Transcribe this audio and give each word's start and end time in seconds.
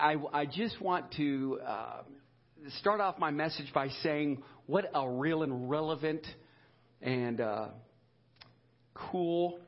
I, 0.00 0.16
I 0.32 0.46
just 0.46 0.80
want 0.80 1.12
to 1.18 1.60
uh, 1.66 2.02
start 2.78 3.00
off 3.00 3.18
my 3.18 3.30
message 3.30 3.70
by 3.74 3.88
saying 4.02 4.42
what 4.66 4.90
a 4.94 5.08
real 5.08 5.42
and 5.42 5.68
relevant 5.68 6.26
and 7.02 7.40
uh, 7.40 7.66
cool 8.94 9.58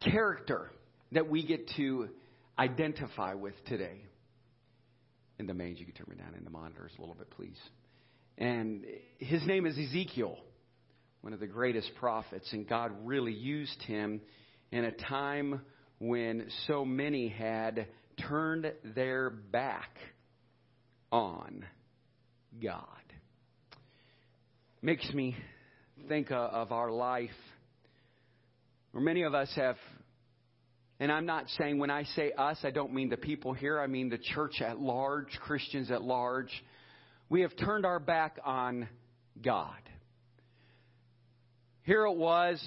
character 0.00 0.70
that 1.10 1.28
we 1.28 1.44
get 1.44 1.68
to 1.76 2.08
identify 2.56 3.34
with 3.34 3.54
today. 3.66 4.00
In 5.40 5.46
the 5.46 5.54
mange, 5.54 5.80
you 5.80 5.84
can 5.84 5.94
turn 5.94 6.06
me 6.08 6.16
down 6.16 6.34
in 6.36 6.44
the 6.44 6.50
monitors 6.50 6.92
a 6.96 7.00
little 7.00 7.16
bit, 7.16 7.28
please. 7.30 7.58
And 8.38 8.84
his 9.18 9.44
name 9.44 9.66
is 9.66 9.76
Ezekiel, 9.76 10.36
one 11.22 11.32
of 11.32 11.40
the 11.40 11.46
greatest 11.48 11.90
prophets, 11.96 12.48
and 12.52 12.68
God 12.68 12.92
really 13.02 13.34
used 13.34 13.82
him 13.82 14.20
in 14.70 14.84
a 14.84 14.92
time 14.92 15.62
when 15.98 16.46
so 16.66 16.84
many 16.84 17.28
had 17.28 17.88
turned 18.28 18.72
their 18.94 19.30
back 19.30 19.90
on 21.12 21.64
God. 22.62 22.82
Makes 24.82 25.12
me 25.12 25.36
think 26.08 26.30
of 26.30 26.72
our 26.72 26.90
life 26.90 27.30
where 28.92 29.02
many 29.02 29.22
of 29.22 29.34
us 29.34 29.50
have, 29.56 29.76
and 31.00 31.10
I'm 31.10 31.26
not 31.26 31.48
saying 31.58 31.78
when 31.78 31.90
I 31.90 32.04
say 32.04 32.32
us, 32.32 32.58
I 32.62 32.70
don't 32.70 32.94
mean 32.94 33.08
the 33.08 33.16
people 33.16 33.52
here, 33.52 33.80
I 33.80 33.86
mean 33.86 34.08
the 34.08 34.18
church 34.18 34.60
at 34.60 34.78
large, 34.78 35.28
Christians 35.40 35.90
at 35.90 36.02
large. 36.02 36.50
We 37.28 37.42
have 37.42 37.56
turned 37.56 37.84
our 37.84 37.98
back 37.98 38.38
on 38.44 38.88
God. 39.42 39.76
Here 41.82 42.06
it 42.06 42.16
was, 42.16 42.62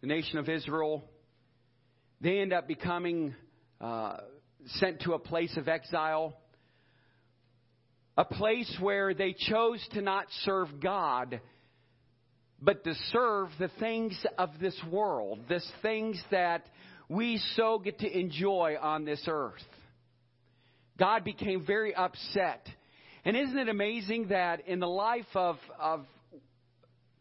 the 0.00 0.06
nation 0.06 0.38
of 0.38 0.48
Israel. 0.48 1.04
They 2.20 2.38
end 2.38 2.52
up 2.52 2.66
becoming 2.66 3.34
uh, 3.80 4.16
sent 4.66 5.00
to 5.02 5.14
a 5.14 5.18
place 5.18 5.56
of 5.56 5.68
exile, 5.68 6.36
a 8.16 8.24
place 8.24 8.74
where 8.80 9.14
they 9.14 9.34
chose 9.38 9.86
to 9.92 10.00
not 10.00 10.26
serve 10.42 10.80
God, 10.80 11.40
but 12.60 12.84
to 12.84 12.94
serve 13.12 13.48
the 13.58 13.70
things 13.78 14.18
of 14.38 14.50
this 14.60 14.78
world, 14.90 15.40
the 15.48 15.60
things 15.82 16.20
that 16.30 16.66
we 17.08 17.40
so 17.54 17.78
get 17.78 17.98
to 18.00 18.18
enjoy 18.18 18.76
on 18.80 19.04
this 19.04 19.22
earth. 19.28 19.62
God 20.98 21.24
became 21.24 21.64
very 21.66 21.94
upset. 21.94 22.66
And 23.24 23.36
isn't 23.36 23.58
it 23.58 23.68
amazing 23.68 24.28
that 24.28 24.66
in 24.66 24.80
the 24.80 24.88
life 24.88 25.26
of, 25.34 25.56
of 25.78 26.06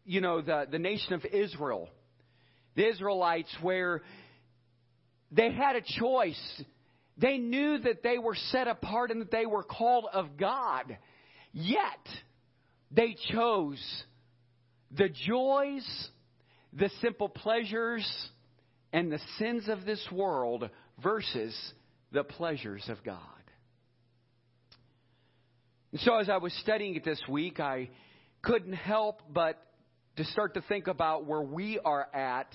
you 0.06 0.22
know, 0.22 0.42
the, 0.42 0.66
the 0.72 0.80
nation 0.80 1.14
of 1.14 1.26
Israel, 1.26 1.90
the 2.76 2.88
Israelites, 2.88 3.54
where 3.62 4.02
they 5.32 5.52
had 5.52 5.76
a 5.76 5.82
choice 6.00 6.64
they 7.18 7.38
knew 7.38 7.78
that 7.80 8.04
they 8.04 8.18
were 8.18 8.36
set 8.36 8.68
apart 8.68 9.12
and 9.12 9.22
that 9.22 9.32
they 9.32 9.46
were 9.46 9.64
called 9.64 10.06
of 10.12 10.38
God. 10.38 10.98
Yet, 11.54 12.08
they 12.92 13.16
chose 13.32 14.04
the 14.92 15.10
joys, 15.10 16.10
the 16.74 16.90
simple 17.02 17.30
pleasures, 17.30 18.06
and 18.92 19.12
the 19.12 19.20
sins 19.38 19.70
of 19.70 19.86
this 19.86 20.06
world 20.12 20.70
versus 21.02 21.56
the 22.12 22.24
pleasures 22.24 22.84
of 22.90 23.04
God. 23.04 23.20
And 25.92 26.02
so, 26.02 26.18
as 26.18 26.30
I 26.30 26.38
was 26.38 26.54
studying 26.62 26.96
it 26.96 27.06
this 27.06 27.22
week, 27.30 27.62
I 27.62 27.90
couldn't 28.42 28.74
help 28.74 29.22
but 29.34 29.62
to 30.18 30.26
start 30.26 30.54
to 30.56 30.62
think 30.62 30.88
about 30.88 31.26
where 31.26 31.42
we 31.42 31.80
are 31.80 32.08
at 32.14 32.48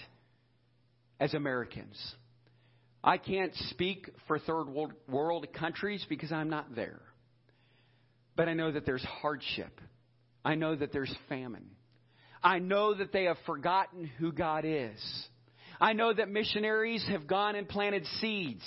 as 1.18 1.34
Americans. 1.34 1.98
I 3.02 3.16
can't 3.16 3.54
speak 3.70 4.10
for 4.26 4.38
third 4.38 4.66
world 5.08 5.46
countries 5.54 6.04
because 6.08 6.32
I'm 6.32 6.50
not 6.50 6.74
there. 6.74 7.00
But 8.36 8.48
I 8.48 8.54
know 8.54 8.70
that 8.72 8.84
there's 8.84 9.04
hardship. 9.04 9.80
I 10.44 10.54
know 10.54 10.74
that 10.74 10.92
there's 10.92 11.14
famine. 11.28 11.70
I 12.42 12.58
know 12.58 12.94
that 12.94 13.12
they 13.12 13.24
have 13.24 13.36
forgotten 13.46 14.10
who 14.18 14.32
God 14.32 14.64
is. 14.66 15.00
I 15.80 15.94
know 15.94 16.12
that 16.12 16.28
missionaries 16.28 17.04
have 17.08 17.26
gone 17.26 17.56
and 17.56 17.68
planted 17.68 18.04
seeds. 18.20 18.64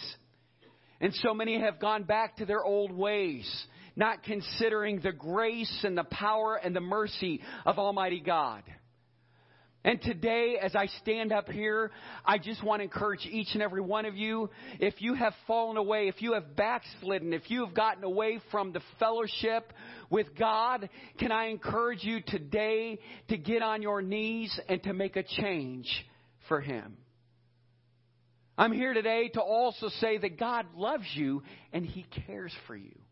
And 1.00 1.14
so 1.16 1.34
many 1.34 1.60
have 1.60 1.80
gone 1.80 2.04
back 2.04 2.38
to 2.38 2.46
their 2.46 2.64
old 2.64 2.92
ways, 2.92 3.48
not 3.96 4.24
considering 4.24 5.00
the 5.00 5.12
grace 5.12 5.84
and 5.84 5.98
the 5.98 6.06
power 6.06 6.56
and 6.56 6.76
the 6.76 6.82
mercy 6.82 7.42
of 7.66 7.78
Almighty 7.78 8.20
God. 8.20 8.64
And 9.86 10.02
today, 10.02 10.58
as 10.62 10.76
I 10.76 10.88
stand 11.02 11.34
up 11.34 11.50
here, 11.50 11.92
I 12.26 12.38
just 12.38 12.64
want 12.64 12.80
to 12.80 12.84
encourage 12.84 13.26
each 13.26 13.50
and 13.54 13.62
every 13.62 13.82
one 13.82 14.06
of 14.06 14.16
you. 14.16 14.50
If 14.80 15.02
you 15.02 15.14
have 15.14 15.34
fallen 15.46 15.76
away, 15.76 16.08
if 16.08 16.22
you 16.22 16.34
have 16.34 16.56
backslidden, 16.56 17.34
if 17.34 17.52
you 17.52 17.66
have 17.66 17.76
gotten 17.76 18.06
away 18.06 18.40
from 18.50 18.72
the 18.72 18.80
fellowship 18.98 19.74
with 20.10 20.28
God, 20.40 20.90
can 21.20 21.34
I 21.34 21.48
encourage 21.48 22.04
you 22.04 22.22
today 22.26 23.00
to 23.28 23.38
get 23.38 23.62
on 23.62 23.82
your 23.82 24.02
knees 24.02 24.58
and 24.70 24.82
to 24.84 24.94
make 24.94 25.18
a 25.18 25.24
change 25.24 25.90
for 26.48 26.62
Him? 26.62 26.96
I'm 28.58 28.72
here 28.72 28.94
today 28.94 29.30
to 29.34 29.42
also 29.42 29.90
say 30.00 30.18
that 30.18 30.40
God 30.40 30.66
loves 30.78 31.08
you 31.14 31.44
and 31.74 31.86
He 31.86 32.06
cares 32.26 32.54
for 32.68 32.76
you. 32.78 33.03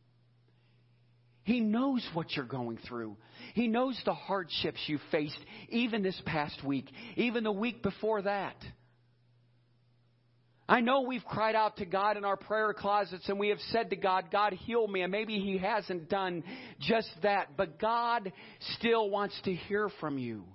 He 1.43 1.59
knows 1.59 2.07
what 2.13 2.35
you're 2.35 2.45
going 2.45 2.77
through. 2.87 3.17
He 3.53 3.67
knows 3.67 3.99
the 4.05 4.13
hardships 4.13 4.79
you 4.87 4.99
faced, 5.11 5.39
even 5.69 6.03
this 6.03 6.19
past 6.25 6.63
week, 6.63 6.89
even 7.15 7.43
the 7.43 7.51
week 7.51 7.81
before 7.81 8.21
that. 8.21 8.55
I 10.69 10.79
know 10.79 11.01
we've 11.01 11.25
cried 11.25 11.55
out 11.55 11.77
to 11.77 11.85
God 11.85 12.15
in 12.15 12.23
our 12.23 12.37
prayer 12.37 12.73
closets 12.73 13.27
and 13.27 13.37
we 13.37 13.49
have 13.49 13.59
said 13.71 13.89
to 13.89 13.97
God, 13.97 14.25
God, 14.31 14.53
heal 14.53 14.87
me. 14.87 15.01
And 15.01 15.11
maybe 15.11 15.37
He 15.37 15.57
hasn't 15.57 16.07
done 16.07 16.43
just 16.79 17.09
that, 17.23 17.57
but 17.57 17.77
God 17.77 18.31
still 18.77 19.09
wants 19.09 19.37
to 19.43 19.53
hear 19.53 19.89
from 19.99 20.17
you. 20.17 20.45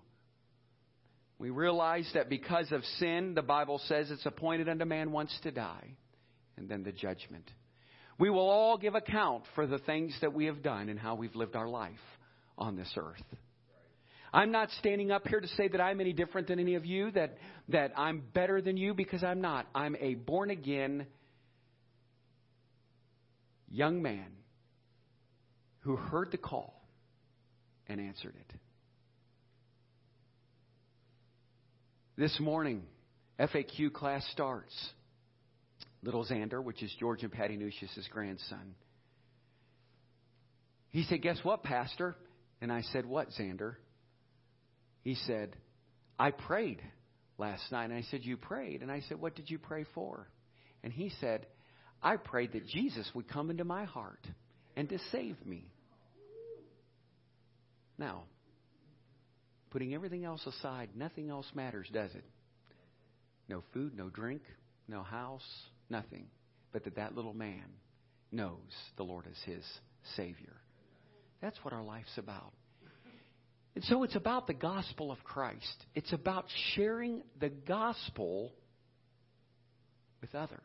We 1.39 1.51
realize 1.51 2.11
that 2.15 2.31
because 2.31 2.73
of 2.73 2.83
sin, 2.99 3.35
the 3.35 3.43
Bible 3.43 3.79
says 3.87 4.11
it's 4.11 4.25
appointed 4.25 4.71
unto 4.71 4.87
man 4.87 5.13
once 5.13 5.39
to 5.43 5.51
die, 5.51 5.97
and 6.57 6.67
then 6.67 6.83
the 6.83 6.93
judgment. 6.93 7.51
We 8.19 8.31
will 8.31 8.49
all 8.49 8.79
give 8.79 8.95
account 8.95 9.45
for 9.55 9.67
the 9.67 9.79
things 9.79 10.17
that 10.21 10.33
we 10.33 10.47
have 10.47 10.63
done 10.63 10.89
and 10.89 10.99
how 10.99 11.15
we've 11.17 11.37
lived 11.37 11.55
our 11.55 11.69
life 11.69 11.93
on 12.57 12.77
this 12.77 12.93
earth. 12.97 13.23
I'm 14.33 14.53
not 14.53 14.71
standing 14.79 15.11
up 15.11 15.27
here 15.29 15.41
to 15.41 15.49
say 15.49 15.69
that 15.69 15.81
I'm 15.81 16.01
any 16.01 16.13
different 16.13 16.49
than 16.49 16.59
any 16.59 16.75
of 16.75 16.85
you, 16.85 17.11
that, 17.13 17.37
that 17.69 17.93
I'm 17.97 18.23
better 18.35 18.61
than 18.61 18.77
you, 18.77 18.95
because 18.95 19.23
I'm 19.23 19.41
not. 19.41 19.67
I'm 19.75 19.97
a 20.01 20.15
born 20.15 20.51
again 20.51 21.07
young 23.71 24.03
man 24.03 24.27
who 25.81 25.97
heard 25.97 26.31
the 26.33 26.39
call 26.39 26.83
and 27.87 28.01
answered 28.01 28.35
it. 28.37 28.57
This 32.17 32.39
morning, 32.41 32.83
FAQ 33.39 33.93
class 33.93 34.27
starts 34.33 34.75
little 36.03 36.25
Xander, 36.25 36.63
which 36.63 36.83
is 36.83 36.95
George 36.99 37.23
and 37.23 37.33
Patty 37.33 37.57
Nucius' 37.57 38.09
grandson. 38.11 38.75
He 40.91 41.05
said, 41.05 41.23
Guess 41.23 41.39
what, 41.43 41.63
Pastor? 41.63 42.17
And 42.61 42.73
I 42.73 42.83
said, 42.93 43.07
What, 43.07 43.29
Xander? 43.39 43.75
He 45.03 45.15
said, 45.27 45.55
I 46.19 46.31
prayed 46.31 46.81
last 47.39 47.71
night. 47.71 47.85
And 47.85 47.95
I 47.95 48.03
said, 48.11 48.21
You 48.23 48.37
prayed? 48.37 48.83
And 48.83 48.91
I 48.91 49.03
said, 49.09 49.21
What 49.21 49.35
did 49.35 49.51
you 49.51 49.59
pray 49.59 49.85
for? 49.95 50.29
And 50.83 50.93
he 50.93 51.11
said, 51.21 51.47
I 52.03 52.17
prayed 52.17 52.53
that 52.53 52.67
Jesus 52.67 53.11
would 53.15 53.29
come 53.29 53.51
into 53.51 53.65
my 53.65 53.85
heart 53.85 54.27
and 54.77 54.89
to 54.89 54.99
save 55.11 55.37
me. 55.45 55.65
Now, 57.99 58.25
putting 59.71 59.95
everything 59.95 60.25
else 60.25 60.47
aside, 60.47 60.91
nothing 60.95 61.31
else 61.31 61.47
matters, 61.55 61.89
does 61.93 62.15
it? 62.15 62.25
No 63.49 63.63
food, 63.73 63.97
no 63.97 64.09
drink, 64.09 64.43
no 64.89 65.03
house, 65.03 65.47
Nothing. 65.89 66.27
But 66.73 66.85
that 66.85 66.97
that 66.97 67.15
little 67.15 67.35
man 67.35 67.65
knows 68.33 68.59
the 68.97 69.03
Lord 69.03 69.27
is 69.31 69.39
his 69.45 69.65
Savior. 70.17 70.57
That's 71.41 71.59
what 71.63 71.73
our 71.73 71.83
life's 71.83 72.19
about. 72.19 72.53
And 73.75 73.85
so 73.85 74.03
it's 74.05 74.17
about 74.17 74.47
the 74.47 74.55
gospel 74.55 75.13
of 75.13 75.23
Christ. 75.23 75.85
It's 75.95 76.13
about 76.13 76.47
sharing 76.75 77.23
the 77.39 77.51
gospel 77.51 78.53
with 80.23 80.35
others. 80.35 80.61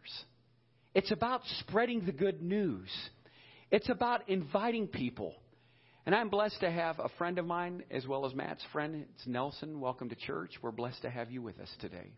It's 0.94 1.12
about 1.12 1.42
spreading 1.60 2.06
the 2.06 2.13
good 2.13 2.42
news. 2.42 2.90
It's 3.69 3.90
about 3.90 4.30
inviting 4.30 4.88
people. 4.88 5.36
And 6.06 6.16
I'm 6.16 6.30
blessed 6.30 6.62
to 6.62 6.72
have 6.72 7.00
a 7.00 7.10
friend 7.18 7.38
of 7.38 7.45
mine 7.45 7.84
as 7.92 8.07
well 8.07 8.25
as 8.25 8.34
Matt's 8.34 8.63
friend. 8.72 9.06
It's 9.13 9.28
Nelson. 9.28 9.80
Welcome 9.80 10.10
to 10.10 10.16
church. 10.16 10.51
We're 10.62 10.72
blessed 10.72 11.04
to 11.04 11.10
have 11.10 11.31
you 11.31 11.42
with 11.42 11.60
us 11.60 11.69
today. 11.80 12.12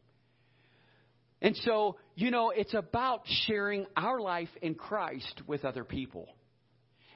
And 1.43 1.55
so, 1.57 1.97
you 2.15 2.31
know, 2.31 2.49
it's 2.49 2.73
about 2.73 3.21
sharing 3.45 3.85
our 3.95 4.19
life 4.19 4.49
in 4.61 4.73
Christ 4.73 5.43
with 5.45 5.65
other 5.65 5.83
people. 5.83 6.27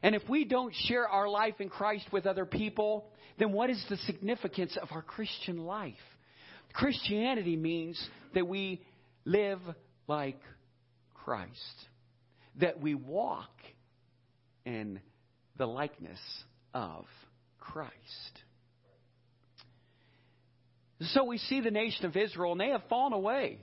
And 0.04 0.14
if 0.14 0.22
we 0.30 0.46
don't 0.46 0.76
share 0.76 1.08
our 1.08 1.28
life 1.28 1.56
in 1.60 1.70
Christ 1.70 2.06
with 2.12 2.28
other 2.28 2.46
people, 2.46 3.10
then 3.40 3.52
what 3.54 3.70
is 3.70 3.84
the 3.90 3.98
significance 3.98 4.78
of 4.80 4.90
our 4.92 5.02
Christian 5.02 5.66
life? 5.66 5.96
Christianity 6.74 7.56
means 7.56 7.98
that 8.36 8.48
we 8.48 8.82
live 9.26 9.62
like 10.08 10.40
Christ. 11.14 11.88
that 12.60 12.82
we 12.82 12.96
walk 12.96 13.52
in 14.66 15.00
the 15.58 15.66
likeness 15.66 16.20
of 16.74 17.06
Christ. 17.60 17.94
So 21.02 21.26
we 21.26 21.38
see 21.38 21.62
the 21.62 21.72
nation 21.72 22.06
of 22.06 22.18
Israel, 22.18 22.54
and 22.54 22.62
they 22.62 22.70
have 22.70 22.84
fallen 22.90 23.14
away. 23.14 23.60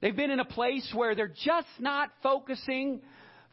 They've 0.00 0.16
been 0.16 0.30
in 0.30 0.40
a 0.40 0.44
place 0.44 0.90
where 0.94 1.14
they're 1.14 1.28
just 1.28 1.68
not 1.78 2.10
focusing. 2.22 3.02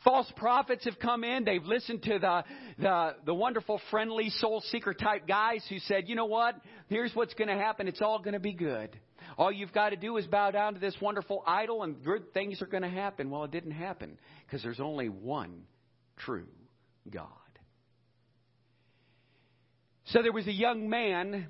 False 0.03 0.31
prophets 0.35 0.85
have 0.85 0.99
come 0.99 1.23
in. 1.23 1.43
They've 1.43 1.63
listened 1.63 2.03
to 2.03 2.19
the, 2.19 2.43
the, 2.77 3.15
the 3.25 3.33
wonderful, 3.33 3.81
friendly, 3.89 4.29
soul 4.29 4.61
seeker 4.69 4.93
type 4.93 5.27
guys 5.27 5.65
who 5.69 5.79
said, 5.79 6.07
you 6.07 6.15
know 6.15 6.25
what? 6.25 6.55
Here's 6.87 7.13
what's 7.13 7.33
going 7.33 7.49
to 7.49 7.55
happen. 7.57 7.87
It's 7.87 8.01
all 8.01 8.19
going 8.19 8.33
to 8.33 8.39
be 8.39 8.53
good. 8.53 8.97
All 9.37 9.51
you've 9.51 9.73
got 9.73 9.89
to 9.89 9.95
do 9.97 10.17
is 10.17 10.25
bow 10.27 10.51
down 10.51 10.75
to 10.75 10.79
this 10.79 10.95
wonderful 11.01 11.43
idol 11.45 11.83
and 11.83 12.03
good 12.03 12.33
things 12.33 12.61
are 12.61 12.67
going 12.67 12.83
to 12.83 12.89
happen. 12.89 13.29
Well, 13.29 13.43
it 13.43 13.51
didn't 13.51 13.71
happen 13.71 14.17
because 14.45 14.63
there's 14.63 14.79
only 14.79 15.09
one 15.09 15.63
true 16.17 16.47
God. 17.09 17.27
So 20.05 20.21
there 20.21 20.31
was 20.31 20.47
a 20.47 20.53
young 20.53 20.89
man, 20.89 21.47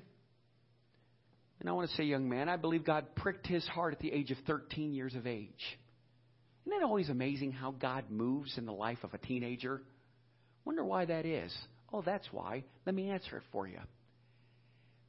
and 1.60 1.68
I 1.68 1.72
want 1.72 1.90
to 1.90 1.96
say 1.96 2.04
young 2.04 2.28
man, 2.28 2.48
I 2.48 2.56
believe 2.56 2.84
God 2.84 3.14
pricked 3.16 3.46
his 3.46 3.66
heart 3.66 3.92
at 3.92 4.00
the 4.00 4.12
age 4.12 4.30
of 4.30 4.38
13 4.46 4.92
years 4.92 5.14
of 5.14 5.26
age. 5.26 5.78
Isn't 6.66 6.80
it 6.80 6.84
always 6.84 7.08
amazing 7.08 7.52
how 7.52 7.72
God 7.72 8.10
moves 8.10 8.58
in 8.58 8.66
the 8.66 8.72
life 8.72 8.98
of 9.02 9.14
a 9.14 9.18
teenager? 9.18 9.82
Wonder 10.64 10.84
why 10.84 11.06
that 11.06 11.24
is. 11.24 11.56
Oh, 11.92 12.02
that's 12.02 12.28
why. 12.30 12.64
Let 12.86 12.94
me 12.94 13.10
answer 13.10 13.38
it 13.38 13.42
for 13.52 13.66
you. 13.66 13.80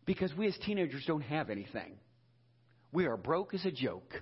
Because 0.06 0.34
we 0.36 0.48
as 0.48 0.57
teenagers 0.66 1.04
don't 1.06 1.22
have 1.22 1.50
anything. 1.50 1.94
We 2.92 3.06
are 3.06 3.18
broke 3.18 3.54
as 3.54 3.66
a 3.66 3.72
joke. 3.72 4.13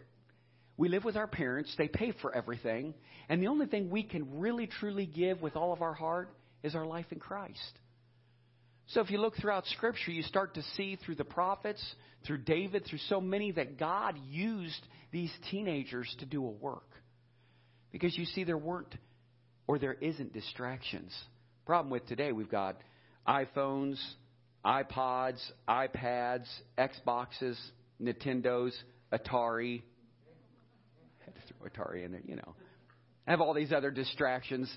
We 0.76 0.90
live 0.90 1.04
with 1.04 1.16
our 1.16 1.28
parents, 1.28 1.74
they 1.78 1.88
pay 1.88 2.14
for 2.22 2.36
everything, 2.36 2.94
and 3.30 3.42
the 3.42 3.48
only 3.48 3.66
thing 3.66 3.90
we 3.90 4.04
can 4.04 4.40
really 4.40 4.68
truly 4.68 5.08
give 5.08 5.42
with 5.42 5.56
all 5.56 5.74
of 5.74 5.82
our 5.82 5.94
heart 5.94 6.30
is 6.62 6.76
our 6.76 6.86
life 6.86 7.08
in 7.12 7.20
Christ. 7.20 7.80
So 8.88 9.02
if 9.02 9.12
you 9.12 9.20
look 9.20 9.36
throughout 9.36 9.66
Scripture, 9.68 10.12
you 10.12 10.24
start 10.24 10.54
to 10.56 10.64
see 10.76 10.96
through 10.96 11.16
the 11.16 11.26
prophets, 11.26 11.84
through 12.26 12.40
David, 12.40 12.86
through 12.86 13.00
so 13.10 13.20
many 13.20 13.52
that 13.52 13.78
God 13.78 14.16
used 14.30 14.82
these 15.12 15.32
teenagers 15.52 16.14
to 16.20 16.26
do 16.26 16.46
a 16.46 16.50
work. 16.50 16.90
Because 17.92 18.18
you 18.18 18.26
see, 18.26 18.44
there 18.44 18.58
weren't 18.58 18.96
or 19.68 19.78
there 19.78 19.94
isn't 19.94 20.34
distractions. 20.34 21.14
Problem 21.66 21.92
with 21.92 22.06
today, 22.08 22.32
we've 22.32 22.50
got 22.50 22.78
iPhones, 23.28 24.00
iPods, 24.66 25.40
iPads, 25.68 26.48
Xboxes, 26.78 27.58
Nintendos, 28.02 28.72
Atari. 29.12 29.82
I 31.22 31.26
had 31.26 31.36
to 31.36 31.42
throw 31.42 31.70
Atari 31.70 32.06
in 32.06 32.14
there, 32.14 32.22
you 32.26 32.38
know. 32.38 32.56
I 33.28 33.32
have 33.32 33.42
all 33.42 33.54
these 33.54 33.74
other 33.74 33.92
distractions. 33.92 34.74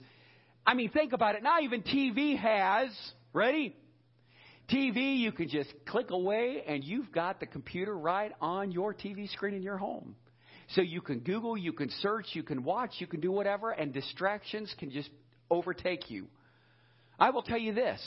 I 0.66 0.74
mean, 0.74 0.90
think 0.90 1.12
about 1.12 1.36
it. 1.36 1.44
Now 1.44 1.60
even 1.60 1.82
TV 1.82 2.36
has, 2.36 2.90
ready? 3.32 3.76
TV, 4.72 5.18
you 5.18 5.32
can 5.32 5.48
just 5.48 5.72
click 5.86 6.10
away 6.10 6.62
and 6.66 6.84
you've 6.84 7.10
got 7.12 7.40
the 7.40 7.46
computer 7.46 7.96
right 7.96 8.32
on 8.40 8.70
your 8.70 8.94
TV 8.94 9.28
screen 9.30 9.54
in 9.54 9.62
your 9.62 9.76
home. 9.76 10.14
So 10.74 10.82
you 10.82 11.00
can 11.00 11.20
Google, 11.20 11.56
you 11.56 11.72
can 11.72 11.90
search, 12.00 12.26
you 12.32 12.42
can 12.42 12.62
watch, 12.62 12.92
you 12.98 13.06
can 13.06 13.20
do 13.20 13.32
whatever, 13.32 13.70
and 13.70 13.92
distractions 13.92 14.72
can 14.78 14.90
just 14.90 15.10
overtake 15.50 16.10
you. 16.10 16.28
I 17.18 17.30
will 17.30 17.42
tell 17.42 17.58
you 17.58 17.74
this 17.74 18.00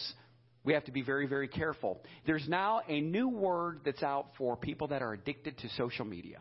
we 0.64 0.74
have 0.74 0.86
to 0.86 0.92
be 0.92 1.02
very, 1.02 1.28
very 1.28 1.48
careful. 1.48 2.02
There's 2.26 2.48
now 2.48 2.82
a 2.88 3.02
new 3.02 3.28
word 3.28 3.82
that's 3.84 4.02
out 4.02 4.30
for 4.38 4.56
people 4.56 4.88
that 4.88 5.02
are 5.02 5.14
addicted 5.14 5.58
to 5.60 5.70
social 5.76 6.06
media. 6.06 6.40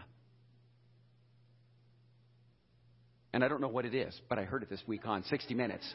And 3.33 3.43
I 3.43 3.49
don't 3.49 3.61
know 3.61 3.69
what 3.69 3.85
it 3.85 3.95
is, 3.95 4.19
but 4.29 4.39
I 4.39 4.45
heard 4.45 4.63
it 4.63 4.71
this 4.71 4.83
week 4.87 5.07
on 5.07 5.25
60 5.25 5.55
Minutes. 5.55 5.93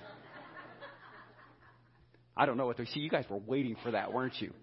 I 2.38 2.46
don't 2.46 2.58
know 2.58 2.66
what 2.66 2.78
they 2.78 2.86
see. 2.86 3.00
You 3.00 3.10
guys 3.10 3.26
were 3.30 3.40
waiting 3.40 3.76
for 3.84 3.92
that, 3.92 4.14
weren't 4.14 4.40
you? 4.40 4.54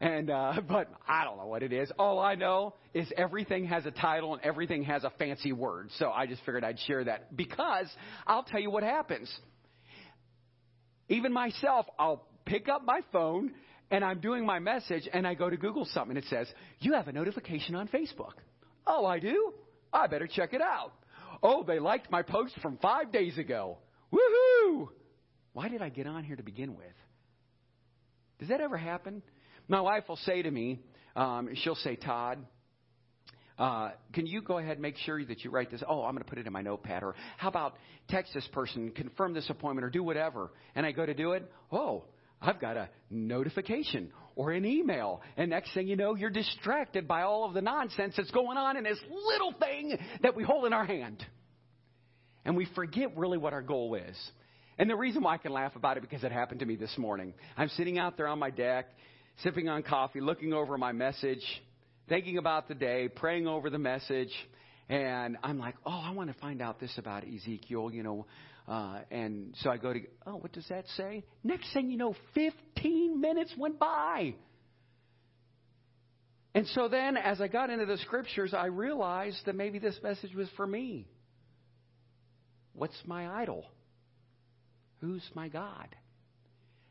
And 0.00 0.30
uh, 0.30 0.60
but 0.68 0.88
I 1.06 1.24
don't 1.24 1.36
know 1.36 1.46
what 1.46 1.62
it 1.62 1.72
is. 1.72 1.90
All 1.98 2.18
I 2.18 2.34
know 2.34 2.74
is 2.94 3.10
everything 3.16 3.66
has 3.66 3.84
a 3.86 3.90
title 3.90 4.34
and 4.34 4.42
everything 4.42 4.84
has 4.84 5.04
a 5.04 5.10
fancy 5.18 5.52
word. 5.52 5.90
So 5.98 6.10
I 6.10 6.26
just 6.26 6.40
figured 6.44 6.64
I'd 6.64 6.78
share 6.80 7.04
that 7.04 7.36
because 7.36 7.86
I'll 8.26 8.44
tell 8.44 8.60
you 8.60 8.70
what 8.70 8.82
happens. 8.82 9.30
Even 11.08 11.32
myself, 11.32 11.86
I'll 11.98 12.24
pick 12.44 12.68
up 12.68 12.84
my 12.84 13.00
phone 13.12 13.52
and 13.90 14.04
I'm 14.04 14.20
doing 14.20 14.46
my 14.46 14.60
message 14.60 15.08
and 15.12 15.26
I 15.26 15.34
go 15.34 15.50
to 15.50 15.56
Google 15.56 15.84
something 15.92 16.16
and 16.16 16.24
it 16.24 16.28
says, 16.30 16.46
You 16.78 16.94
have 16.94 17.08
a 17.08 17.12
notification 17.12 17.74
on 17.74 17.88
Facebook. 17.88 18.34
Oh, 18.86 19.04
I 19.04 19.18
do? 19.18 19.52
I 19.92 20.06
better 20.06 20.28
check 20.28 20.54
it 20.54 20.62
out. 20.62 20.92
Oh, 21.42 21.64
they 21.64 21.78
liked 21.78 22.10
my 22.10 22.22
post 22.22 22.54
from 22.62 22.78
five 22.78 23.12
days 23.12 23.38
ago. 23.38 23.78
Woohoo! 24.12 24.88
Why 25.52 25.68
did 25.68 25.82
I 25.82 25.88
get 25.88 26.06
on 26.06 26.24
here 26.24 26.36
to 26.36 26.42
begin 26.42 26.76
with? 26.76 26.86
Does 28.38 28.48
that 28.48 28.60
ever 28.60 28.76
happen? 28.76 29.22
My 29.68 29.80
wife 29.80 30.04
will 30.08 30.16
say 30.16 30.42
to 30.42 30.50
me, 30.50 30.80
um, 31.16 31.50
she'll 31.54 31.74
say, 31.76 31.96
Todd, 31.96 32.38
uh, 33.58 33.90
can 34.14 34.26
you 34.26 34.40
go 34.40 34.58
ahead 34.58 34.72
and 34.72 34.80
make 34.80 34.96
sure 34.96 35.22
that 35.22 35.44
you 35.44 35.50
write 35.50 35.70
this? 35.70 35.82
Oh, 35.86 36.02
I'm 36.02 36.14
going 36.14 36.24
to 36.24 36.28
put 36.28 36.38
it 36.38 36.46
in 36.46 36.52
my 36.52 36.62
notepad. 36.62 37.02
Or 37.02 37.14
how 37.36 37.48
about 37.48 37.76
text 38.08 38.32
this 38.32 38.48
person, 38.52 38.90
confirm 38.92 39.34
this 39.34 39.48
appointment, 39.50 39.84
or 39.84 39.90
do 39.90 40.02
whatever. 40.02 40.50
And 40.74 40.86
I 40.86 40.92
go 40.92 41.04
to 41.04 41.12
do 41.12 41.32
it. 41.32 41.50
Oh, 41.70 42.04
I've 42.40 42.58
got 42.58 42.78
a 42.78 42.88
notification 43.10 44.12
or 44.34 44.52
an 44.52 44.64
email. 44.64 45.20
And 45.36 45.50
next 45.50 45.74
thing 45.74 45.88
you 45.88 45.96
know, 45.96 46.14
you're 46.14 46.30
distracted 46.30 47.06
by 47.06 47.22
all 47.22 47.44
of 47.44 47.52
the 47.52 47.60
nonsense 47.60 48.14
that's 48.16 48.30
going 48.30 48.56
on 48.56 48.78
in 48.78 48.84
this 48.84 48.98
little 49.26 49.52
thing 49.52 49.98
that 50.22 50.34
we 50.34 50.42
hold 50.42 50.64
in 50.64 50.72
our 50.72 50.86
hand. 50.86 51.22
And 52.46 52.56
we 52.56 52.66
forget 52.74 53.14
really 53.18 53.36
what 53.36 53.52
our 53.52 53.60
goal 53.60 53.94
is. 53.94 54.16
And 54.80 54.88
the 54.88 54.96
reason 54.96 55.22
why 55.22 55.34
I 55.34 55.36
can 55.36 55.52
laugh 55.52 55.76
about 55.76 55.98
it 55.98 56.00
because 56.00 56.24
it 56.24 56.32
happened 56.32 56.60
to 56.60 56.66
me 56.66 56.74
this 56.74 56.96
morning. 56.96 57.34
I'm 57.54 57.68
sitting 57.68 57.98
out 57.98 58.16
there 58.16 58.26
on 58.26 58.38
my 58.38 58.48
deck, 58.48 58.86
sipping 59.42 59.68
on 59.68 59.82
coffee, 59.82 60.22
looking 60.22 60.54
over 60.54 60.78
my 60.78 60.92
message, 60.92 61.42
thinking 62.08 62.38
about 62.38 62.66
the 62.66 62.74
day, 62.74 63.06
praying 63.08 63.46
over 63.46 63.68
the 63.68 63.78
message, 63.78 64.32
and 64.88 65.36
I'm 65.42 65.58
like, 65.58 65.74
oh, 65.84 66.00
I 66.02 66.12
want 66.12 66.32
to 66.32 66.40
find 66.40 66.62
out 66.62 66.80
this 66.80 66.96
about 66.96 67.24
Ezekiel, 67.24 67.90
you 67.92 68.02
know. 68.02 68.26
Uh, 68.66 69.00
and 69.10 69.54
so 69.58 69.68
I 69.68 69.76
go 69.76 69.92
to, 69.92 70.00
oh, 70.26 70.36
what 70.36 70.52
does 70.52 70.66
that 70.70 70.86
say? 70.96 71.24
Next 71.44 71.70
thing 71.74 71.90
you 71.90 71.98
know, 71.98 72.14
15 72.32 73.20
minutes 73.20 73.52
went 73.58 73.78
by. 73.78 74.34
And 76.54 76.66
so 76.68 76.88
then, 76.88 77.18
as 77.18 77.42
I 77.42 77.48
got 77.48 77.68
into 77.68 77.84
the 77.84 77.98
scriptures, 77.98 78.54
I 78.54 78.66
realized 78.66 79.44
that 79.44 79.54
maybe 79.54 79.78
this 79.78 79.98
message 80.02 80.34
was 80.34 80.48
for 80.56 80.66
me. 80.66 81.06
What's 82.72 82.96
my 83.04 83.42
idol? 83.42 83.66
Who's 85.00 85.22
my 85.34 85.48
God? 85.48 85.88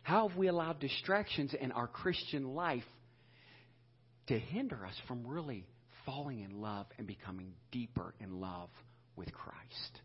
How 0.01 0.27
have 0.27 0.37
we 0.37 0.47
allowed 0.47 0.79
distractions 0.79 1.53
in 1.59 1.71
our 1.71 1.87
Christian 1.87 2.55
life 2.55 2.83
to 4.27 4.39
hinder 4.39 4.85
us 4.85 4.95
from 5.07 5.27
really 5.27 5.65
falling 6.05 6.39
in 6.39 6.61
love 6.61 6.87
and 6.97 7.05
becoming 7.05 7.53
deeper 7.71 8.13
in 8.19 8.39
love 8.39 8.69
with 9.15 9.31
Christ? 9.31 10.01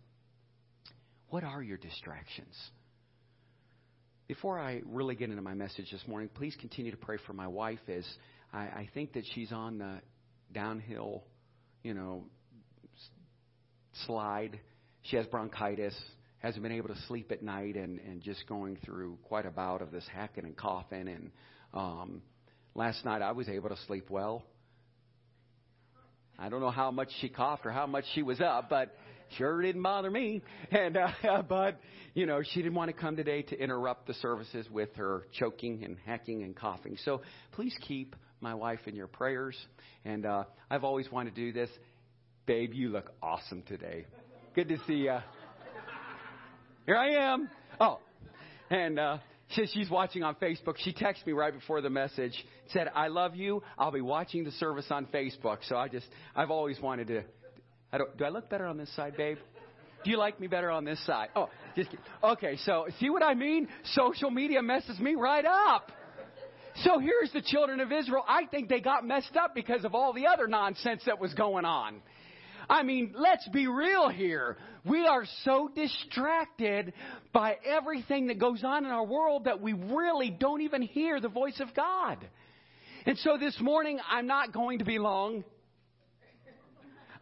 What 1.28 1.44
are 1.44 1.62
your 1.62 1.78
distractions? 1.78 2.54
Before 4.28 4.58
I 4.58 4.82
really 4.87 5.14
get 5.14 5.30
into 5.30 5.42
my 5.42 5.54
message 5.54 5.90
this 5.90 6.06
morning, 6.06 6.30
please 6.34 6.56
continue 6.61 6.90
to 6.90 6.96
pray 6.96 7.18
for 7.26 7.32
my 7.32 7.49
wife 7.49 7.80
as 7.88 8.04
I, 8.52 8.61
I 8.62 8.88
think 8.94 9.14
that 9.14 9.25
she's 9.34 9.52
on 9.52 9.78
the 9.78 10.00
downhill, 10.52 11.25
you 11.82 11.94
know, 11.94 12.25
slide. 14.06 14.58
She 15.02 15.16
has 15.16 15.26
bronchitis, 15.26 15.94
hasn't 16.44 16.62
been 16.62 16.72
able 16.72 16.88
to 16.88 17.00
sleep 17.08 17.32
at 17.32 17.42
night, 17.42 17.74
and, 17.74 17.98
and 18.00 18.20
just 18.22 18.46
going 18.46 18.76
through 18.84 19.16
quite 19.22 19.46
a 19.46 19.50
bout 19.50 19.80
of 19.80 19.90
this 19.90 20.04
hacking 20.12 20.44
and 20.44 20.54
coughing. 20.54 21.08
And 21.08 21.30
um, 21.72 22.20
last 22.74 23.02
night 23.02 23.22
I 23.22 23.32
was 23.32 23.48
able 23.48 23.70
to 23.70 23.78
sleep 23.86 24.10
well. 24.10 24.44
I 26.38 26.50
don't 26.50 26.60
know 26.60 26.70
how 26.70 26.90
much 26.90 27.08
she 27.22 27.30
coughed 27.30 27.64
or 27.64 27.70
how 27.70 27.86
much 27.86 28.04
she 28.14 28.22
was 28.22 28.42
up, 28.42 28.68
but 28.68 28.94
sure 29.38 29.62
didn't 29.62 29.82
bother 29.82 30.10
me. 30.10 30.42
And 30.70 30.98
uh, 30.98 31.42
but 31.48 31.80
you 32.12 32.26
know, 32.26 32.42
she 32.42 32.60
didn't 32.60 32.74
want 32.74 32.90
to 32.90 32.96
come 32.96 33.16
today 33.16 33.40
to 33.40 33.58
interrupt 33.58 34.06
the 34.06 34.14
services 34.14 34.66
with 34.70 34.94
her 34.96 35.22
choking 35.38 35.82
and 35.82 35.96
hacking 36.04 36.42
and 36.42 36.54
coughing. 36.54 36.98
So 37.06 37.22
please 37.52 37.74
keep 37.88 38.16
my 38.42 38.54
wife 38.54 38.80
in 38.86 38.94
your 38.94 39.08
prayers. 39.08 39.56
And 40.04 40.26
uh, 40.26 40.44
I've 40.70 40.84
always 40.84 41.10
wanted 41.10 41.34
to 41.36 41.40
do 41.40 41.52
this. 41.52 41.70
Babe, 42.44 42.74
you 42.74 42.90
look 42.90 43.10
awesome 43.22 43.62
today. 43.62 44.04
Good 44.54 44.68
to 44.68 44.76
see 44.86 45.04
you. 45.04 45.18
Here 46.87 46.97
I 46.97 47.33
am. 47.33 47.49
Oh, 47.81 47.99
and 48.71 48.99
uh, 48.99 49.19
she, 49.49 49.67
she's 49.67 49.91
watching 49.91 50.23
on 50.23 50.35
Facebook. 50.37 50.76
She 50.79 50.93
texted 50.93 51.26
me 51.26 51.33
right 51.33 51.53
before 51.53 51.81
the 51.81 51.91
message. 51.91 52.33
Said, 52.69 52.88
"I 52.95 53.09
love 53.09 53.35
you. 53.35 53.62
I'll 53.79 53.93
be 53.93 54.00
watching 54.00 54.45
the 54.45 54.53
service 54.53 54.87
on 54.91 55.07
Facebook." 55.07 55.59
So 55.69 55.76
I 55.76 55.88
just, 55.88 56.07
I've 56.37 56.50
always 56.50 56.81
wanted 56.81 57.09
to 57.09 57.25
I 57.95 57.99
don't, 57.99 58.17
do 58.19 58.25
I 58.25 58.29
look 58.31 58.50
better 58.50 58.67
on 58.67 58.76
this 58.76 58.93
side, 58.97 59.17
babe? 59.17 59.38
Do 60.03 60.11
you 60.11 60.19
like 60.19 60.41
me 60.41 60.49
better 60.49 60.69
on 60.69 60.85
this 60.85 60.99
side? 61.07 61.29
Oh, 61.37 61.49
just 61.76 61.91
kidding. 61.91 62.05
okay. 62.25 62.57
So 62.64 62.88
see 62.99 63.09
what 63.09 63.23
I 63.23 63.35
mean? 63.35 63.69
Social 63.85 64.33
media 64.33 64.62
messes 64.62 64.99
me 64.99 65.14
right 65.14 65.45
up. 65.47 65.93
So 66.83 66.99
here's 66.99 67.33
the 67.33 67.41
children 67.41 67.79
of 67.79 67.93
Israel. 67.93 68.25
I 68.26 68.47
think 68.47 68.69
they 68.69 68.81
got 68.81 69.07
messed 69.07 69.37
up 69.37 69.55
because 69.55 69.85
of 69.85 69.95
all 69.95 70.12
the 70.12 70.26
other 70.26 70.49
nonsense 70.49 71.03
that 71.07 71.21
was 71.21 71.35
going 71.35 71.64
on. 71.64 72.03
I 72.68 72.83
mean, 72.83 73.14
let's 73.16 73.47
be 73.49 73.66
real 73.66 74.09
here. 74.09 74.56
We 74.85 75.06
are 75.06 75.25
so 75.44 75.71
distracted 75.75 76.92
by 77.33 77.56
everything 77.64 78.28
that 78.28 78.38
goes 78.38 78.62
on 78.64 78.85
in 78.85 78.90
our 78.90 79.04
world 79.04 79.44
that 79.44 79.61
we 79.61 79.73
really 79.73 80.30
don't 80.30 80.62
even 80.62 80.83
hear 80.83 81.21
the 81.21 81.28
voice 81.28 81.61
of 81.61 81.75
God. 81.75 82.18
And 83.06 83.18
so 83.18 83.37
this 83.38 83.59
morning, 83.61 83.99
I'm 84.11 84.26
not 84.26 84.52
going 84.52 84.78
to 84.78 84.85
be 84.85 84.99
long. 84.99 85.44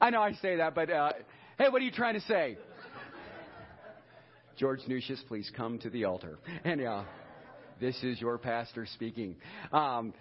I 0.00 0.11
know 0.11 0.20
I 0.20 0.32
say 0.34 0.56
that, 0.56 0.75
but 0.75 0.90
uh, 0.90 1.12
hey, 1.58 1.68
what 1.68 1.80
are 1.80 1.84
you 1.84 1.90
trying 1.90 2.14
to 2.14 2.20
say? 2.22 2.58
George 4.58 4.80
Nucius, 4.87 5.20
please 5.28 5.50
come 5.56 5.78
to 5.78 5.90
the 5.90 6.04
altar. 6.04 6.38
And 6.64 6.80
uh, 6.82 7.04
this 7.80 8.00
is 8.02 8.20
your 8.20 8.38
pastor 8.38 8.87
speaking. 8.87 9.37
Um, 9.72 10.12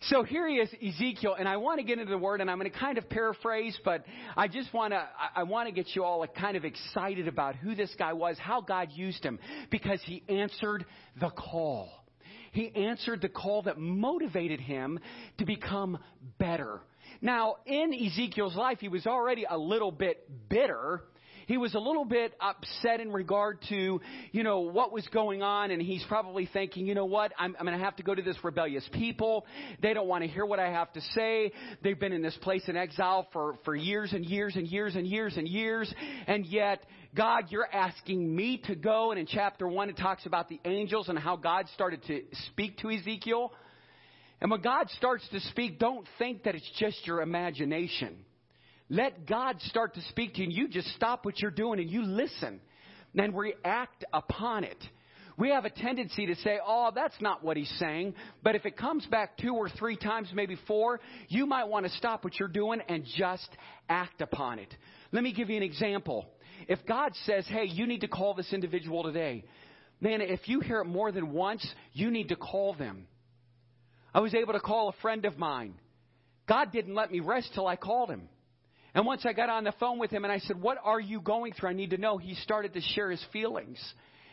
so 0.00 0.22
here 0.22 0.46
he 0.46 0.56
is, 0.56 0.68
Ezekiel, 0.74 1.36
and 1.38 1.48
I 1.48 1.56
want 1.56 1.78
to 1.80 1.84
get 1.84 1.98
into 1.98 2.10
the 2.10 2.18
word, 2.18 2.40
and 2.40 2.50
I'm 2.50 2.58
going 2.58 2.70
to 2.70 2.78
kind 2.78 2.98
of 2.98 3.08
paraphrase, 3.08 3.78
but 3.84 4.04
I 4.36 4.46
just 4.46 4.72
want 4.74 4.92
to, 4.92 5.02
I 5.34 5.44
want 5.44 5.68
to 5.68 5.72
get 5.72 5.96
you 5.96 6.04
all 6.04 6.24
kind 6.26 6.56
of 6.56 6.64
excited 6.64 7.28
about 7.28 7.56
who 7.56 7.74
this 7.74 7.94
guy 7.98 8.12
was, 8.12 8.36
how 8.38 8.60
God 8.60 8.90
used 8.92 9.24
him, 9.24 9.38
because 9.70 10.00
he 10.04 10.22
answered 10.28 10.84
the 11.18 11.30
call. 11.30 11.88
He 12.52 12.74
answered 12.74 13.22
the 13.22 13.28
call 13.28 13.62
that 13.62 13.78
motivated 13.78 14.60
him 14.60 14.98
to 15.38 15.46
become 15.46 15.98
better. 16.38 16.80
Now, 17.20 17.56
in 17.64 17.92
Ezekiel's 17.94 18.56
life, 18.56 18.78
he 18.80 18.88
was 18.88 19.06
already 19.06 19.44
a 19.48 19.56
little 19.56 19.90
bit 19.92 20.48
bitter 20.48 21.02
he 21.46 21.56
was 21.56 21.74
a 21.74 21.78
little 21.78 22.04
bit 22.04 22.34
upset 22.40 23.00
in 23.00 23.12
regard 23.12 23.58
to, 23.68 24.00
you 24.32 24.42
know, 24.42 24.60
what 24.60 24.92
was 24.92 25.06
going 25.08 25.42
on, 25.42 25.70
and 25.70 25.80
he's 25.80 26.04
probably 26.08 26.48
thinking, 26.52 26.86
you 26.86 26.94
know 26.94 27.04
what, 27.04 27.32
I'm, 27.38 27.56
I'm 27.58 27.66
going 27.66 27.78
to 27.78 27.84
have 27.84 27.96
to 27.96 28.02
go 28.02 28.14
to 28.14 28.22
this 28.22 28.36
rebellious 28.42 28.86
people. 28.92 29.46
They 29.80 29.94
don't 29.94 30.08
want 30.08 30.24
to 30.24 30.28
hear 30.28 30.44
what 30.44 30.58
I 30.58 30.70
have 30.70 30.92
to 30.94 31.00
say. 31.00 31.52
They've 31.82 31.98
been 31.98 32.12
in 32.12 32.22
this 32.22 32.36
place 32.42 32.62
in 32.66 32.76
exile 32.76 33.28
for, 33.32 33.54
for 33.64 33.74
years 33.74 34.12
and 34.12 34.24
years 34.24 34.56
and 34.56 34.66
years 34.66 34.96
and 34.96 35.06
years 35.06 35.36
and 35.36 35.46
years, 35.48 35.92
and 36.26 36.44
yet, 36.46 36.84
God, 37.14 37.44
you're 37.50 37.68
asking 37.72 38.34
me 38.34 38.60
to 38.66 38.74
go. 38.74 39.12
And 39.12 39.20
in 39.20 39.26
chapter 39.26 39.68
1, 39.68 39.90
it 39.90 39.96
talks 39.96 40.26
about 40.26 40.48
the 40.48 40.60
angels 40.64 41.08
and 41.08 41.18
how 41.18 41.36
God 41.36 41.66
started 41.74 42.02
to 42.08 42.22
speak 42.48 42.78
to 42.78 42.90
Ezekiel. 42.90 43.52
And 44.40 44.50
when 44.50 44.60
God 44.60 44.90
starts 44.98 45.26
to 45.30 45.40
speak, 45.40 45.78
don't 45.78 46.06
think 46.18 46.42
that 46.42 46.54
it's 46.54 46.70
just 46.78 47.06
your 47.06 47.22
imagination. 47.22 48.25
Let 48.88 49.26
God 49.26 49.60
start 49.62 49.94
to 49.94 50.02
speak 50.02 50.34
to 50.34 50.40
you, 50.40 50.44
and 50.44 50.52
you 50.52 50.68
just 50.68 50.88
stop 50.94 51.24
what 51.24 51.40
you're 51.40 51.50
doing 51.50 51.80
and 51.80 51.90
you 51.90 52.02
listen 52.02 52.60
and 53.16 53.36
react 53.36 54.04
upon 54.12 54.64
it. 54.64 54.78
We 55.38 55.50
have 55.50 55.64
a 55.66 55.70
tendency 55.70 56.26
to 56.26 56.34
say, 56.36 56.58
oh, 56.64 56.92
that's 56.94 57.20
not 57.20 57.44
what 57.44 57.56
he's 57.56 57.72
saying. 57.78 58.14
But 58.42 58.54
if 58.54 58.64
it 58.64 58.76
comes 58.76 59.04
back 59.06 59.36
two 59.36 59.54
or 59.54 59.68
three 59.68 59.96
times, 59.96 60.30
maybe 60.32 60.56
four, 60.66 61.00
you 61.28 61.46
might 61.46 61.68
want 61.68 61.84
to 61.84 61.92
stop 61.92 62.24
what 62.24 62.38
you're 62.38 62.48
doing 62.48 62.80
and 62.88 63.04
just 63.16 63.48
act 63.88 64.22
upon 64.22 64.58
it. 64.58 64.74
Let 65.12 65.22
me 65.22 65.32
give 65.32 65.50
you 65.50 65.56
an 65.56 65.62
example. 65.62 66.26
If 66.68 66.78
God 66.86 67.12
says, 67.24 67.46
hey, 67.48 67.66
you 67.66 67.86
need 67.86 68.00
to 68.00 68.08
call 68.08 68.34
this 68.34 68.52
individual 68.52 69.02
today, 69.02 69.44
man, 70.00 70.22
if 70.22 70.48
you 70.48 70.60
hear 70.60 70.80
it 70.80 70.86
more 70.86 71.12
than 71.12 71.32
once, 71.32 71.66
you 71.92 72.10
need 72.10 72.28
to 72.28 72.36
call 72.36 72.74
them. 72.74 73.06
I 74.14 74.20
was 74.20 74.34
able 74.34 74.54
to 74.54 74.60
call 74.60 74.88
a 74.88 75.02
friend 75.02 75.26
of 75.26 75.36
mine. 75.36 75.74
God 76.48 76.72
didn't 76.72 76.94
let 76.94 77.12
me 77.12 77.20
rest 77.20 77.50
till 77.52 77.66
I 77.66 77.76
called 77.76 78.08
him. 78.10 78.28
And 78.96 79.04
once 79.04 79.26
I 79.26 79.34
got 79.34 79.50
on 79.50 79.64
the 79.64 79.74
phone 79.78 79.98
with 79.98 80.10
him 80.10 80.24
and 80.24 80.32
I 80.32 80.38
said, 80.38 80.60
What 80.60 80.78
are 80.82 80.98
you 80.98 81.20
going 81.20 81.52
through? 81.52 81.68
I 81.68 81.74
need 81.74 81.90
to 81.90 81.98
know. 81.98 82.16
He 82.16 82.34
started 82.36 82.72
to 82.72 82.80
share 82.80 83.10
his 83.10 83.22
feelings. 83.30 83.78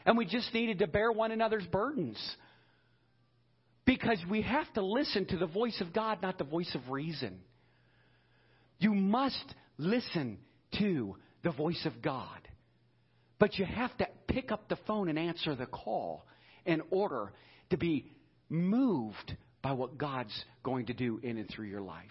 And 0.05 0.17
we 0.17 0.25
just 0.25 0.53
needed 0.53 0.79
to 0.79 0.87
bear 0.87 1.11
one 1.11 1.31
another's 1.31 1.65
burdens. 1.65 2.17
Because 3.85 4.19
we 4.31 4.41
have 4.43 4.71
to 4.75 4.81
listen 4.81 5.25
to 5.25 5.37
the 5.37 5.47
voice 5.47 5.81
of 5.81 5.91
God, 5.91 6.21
not 6.21 6.37
the 6.37 6.45
voice 6.45 6.73
of 6.75 6.89
reason. 6.89 7.41
You 8.79 8.93
must 8.93 9.53
listen 9.77 10.37
to 10.79 11.17
the 11.43 11.51
voice 11.51 11.85
of 11.85 12.01
God. 12.01 12.39
But 13.39 13.59
you 13.59 13.65
have 13.65 13.95
to 13.97 14.07
pick 14.29 14.49
up 14.49 14.69
the 14.69 14.77
phone 14.87 15.09
and 15.09 15.19
answer 15.19 15.55
the 15.55 15.65
call 15.65 16.25
in 16.65 16.81
order 16.89 17.33
to 17.71 17.77
be 17.77 18.05
moved 18.47 19.35
by 19.61 19.73
what 19.73 19.97
God's 19.97 20.45
going 20.63 20.85
to 20.85 20.93
do 20.93 21.19
in 21.21 21.37
and 21.37 21.49
through 21.49 21.67
your 21.67 21.81
life. 21.81 22.05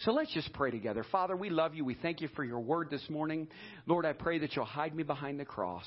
So 0.00 0.12
let's 0.12 0.32
just 0.34 0.52
pray 0.52 0.70
together. 0.70 1.04
Father, 1.10 1.36
we 1.36 1.50
love 1.50 1.74
you. 1.74 1.84
We 1.84 1.94
thank 1.94 2.20
you 2.20 2.28
for 2.34 2.44
your 2.44 2.60
word 2.60 2.90
this 2.90 3.08
morning. 3.08 3.48
Lord, 3.86 4.04
I 4.04 4.12
pray 4.12 4.38
that 4.40 4.54
you'll 4.56 4.64
hide 4.64 4.94
me 4.94 5.02
behind 5.02 5.38
the 5.38 5.44
cross. 5.44 5.86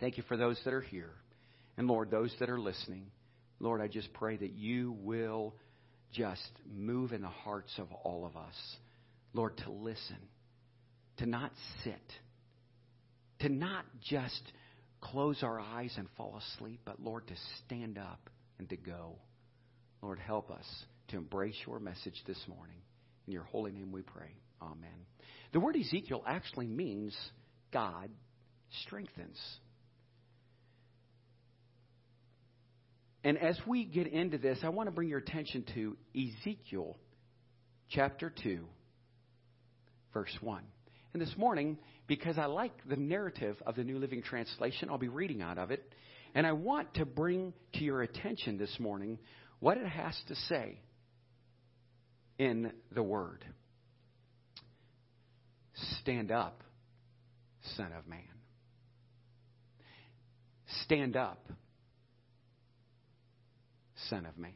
Thank 0.00 0.16
you 0.16 0.24
for 0.28 0.36
those 0.36 0.58
that 0.64 0.72
are 0.72 0.80
here. 0.80 1.12
And 1.76 1.86
Lord, 1.86 2.10
those 2.10 2.34
that 2.40 2.48
are 2.48 2.58
listening. 2.58 3.06
Lord, 3.60 3.80
I 3.80 3.88
just 3.88 4.12
pray 4.14 4.36
that 4.36 4.52
you 4.52 4.96
will 5.02 5.54
just 6.12 6.50
move 6.74 7.12
in 7.12 7.22
the 7.22 7.28
hearts 7.28 7.72
of 7.78 7.88
all 8.02 8.24
of 8.24 8.36
us. 8.36 8.54
Lord, 9.34 9.56
to 9.58 9.70
listen, 9.70 10.16
to 11.18 11.26
not 11.26 11.52
sit, 11.84 12.12
to 13.40 13.48
not 13.50 13.84
just 14.08 14.40
close 15.00 15.42
our 15.42 15.60
eyes 15.60 15.92
and 15.98 16.08
fall 16.16 16.38
asleep, 16.38 16.80
but 16.84 17.00
Lord, 17.00 17.26
to 17.28 17.34
stand 17.64 17.98
up 17.98 18.30
and 18.58 18.68
to 18.70 18.76
go. 18.76 19.16
Lord, 20.02 20.18
help 20.18 20.50
us 20.50 20.66
to 21.08 21.16
embrace 21.16 21.56
your 21.66 21.78
message 21.78 22.20
this 22.26 22.42
morning. 22.48 22.76
In 23.26 23.32
your 23.32 23.44
holy 23.44 23.72
name 23.72 23.92
we 23.92 24.02
pray. 24.02 24.30
Amen. 24.62 25.06
The 25.52 25.60
word 25.60 25.76
Ezekiel 25.76 26.22
actually 26.26 26.66
means 26.66 27.16
God 27.72 28.10
strengthens. 28.84 29.38
And 33.24 33.38
as 33.38 33.58
we 33.66 33.84
get 33.84 34.06
into 34.06 34.38
this, 34.38 34.58
I 34.62 34.68
want 34.68 34.86
to 34.86 34.92
bring 34.92 35.08
your 35.08 35.18
attention 35.18 35.64
to 35.74 35.96
Ezekiel 36.14 36.96
chapter 37.90 38.32
2, 38.42 38.64
verse 40.14 40.36
1. 40.40 40.62
And 41.12 41.20
this 41.20 41.34
morning, 41.36 41.78
because 42.06 42.38
I 42.38 42.46
like 42.46 42.72
the 42.88 42.96
narrative 42.96 43.56
of 43.66 43.74
the 43.74 43.82
New 43.82 43.98
Living 43.98 44.22
Translation, 44.22 44.88
I'll 44.90 44.98
be 44.98 45.08
reading 45.08 45.42
out 45.42 45.58
of 45.58 45.70
it. 45.70 45.92
And 46.34 46.46
I 46.46 46.52
want 46.52 46.94
to 46.94 47.04
bring 47.04 47.52
to 47.74 47.84
your 47.84 48.02
attention 48.02 48.58
this 48.58 48.78
morning 48.78 49.18
what 49.58 49.78
it 49.78 49.86
has 49.86 50.14
to 50.28 50.34
say 50.34 50.78
in 52.38 52.72
the 52.94 53.02
Word. 53.02 53.44
Stand 56.00 56.30
up, 56.30 56.62
Son 57.76 57.92
of 57.92 58.06
Man. 58.06 58.20
Stand 60.82 61.16
up, 61.16 61.48
Son 64.08 64.26
of 64.26 64.38
Man. 64.38 64.52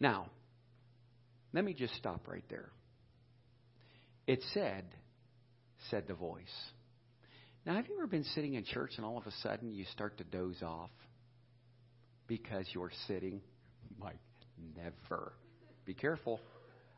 Now, 0.00 0.30
let 1.52 1.64
me 1.64 1.74
just 1.74 1.94
stop 1.96 2.28
right 2.28 2.44
there. 2.48 2.70
It 4.26 4.42
said, 4.52 4.84
said 5.90 6.06
the 6.06 6.14
voice. 6.14 6.44
Now, 7.64 7.74
have 7.74 7.86
you 7.88 7.96
ever 7.96 8.06
been 8.06 8.24
sitting 8.24 8.54
in 8.54 8.64
church 8.64 8.92
and 8.96 9.04
all 9.04 9.18
of 9.18 9.26
a 9.26 9.32
sudden 9.42 9.72
you 9.72 9.84
start 9.92 10.18
to 10.18 10.24
doze 10.24 10.62
off 10.62 10.90
because 12.26 12.66
you're 12.72 12.92
sitting? 13.06 13.40
Mike, 14.00 14.20
never. 14.76 15.32
Be 15.88 15.94
careful. 15.94 16.38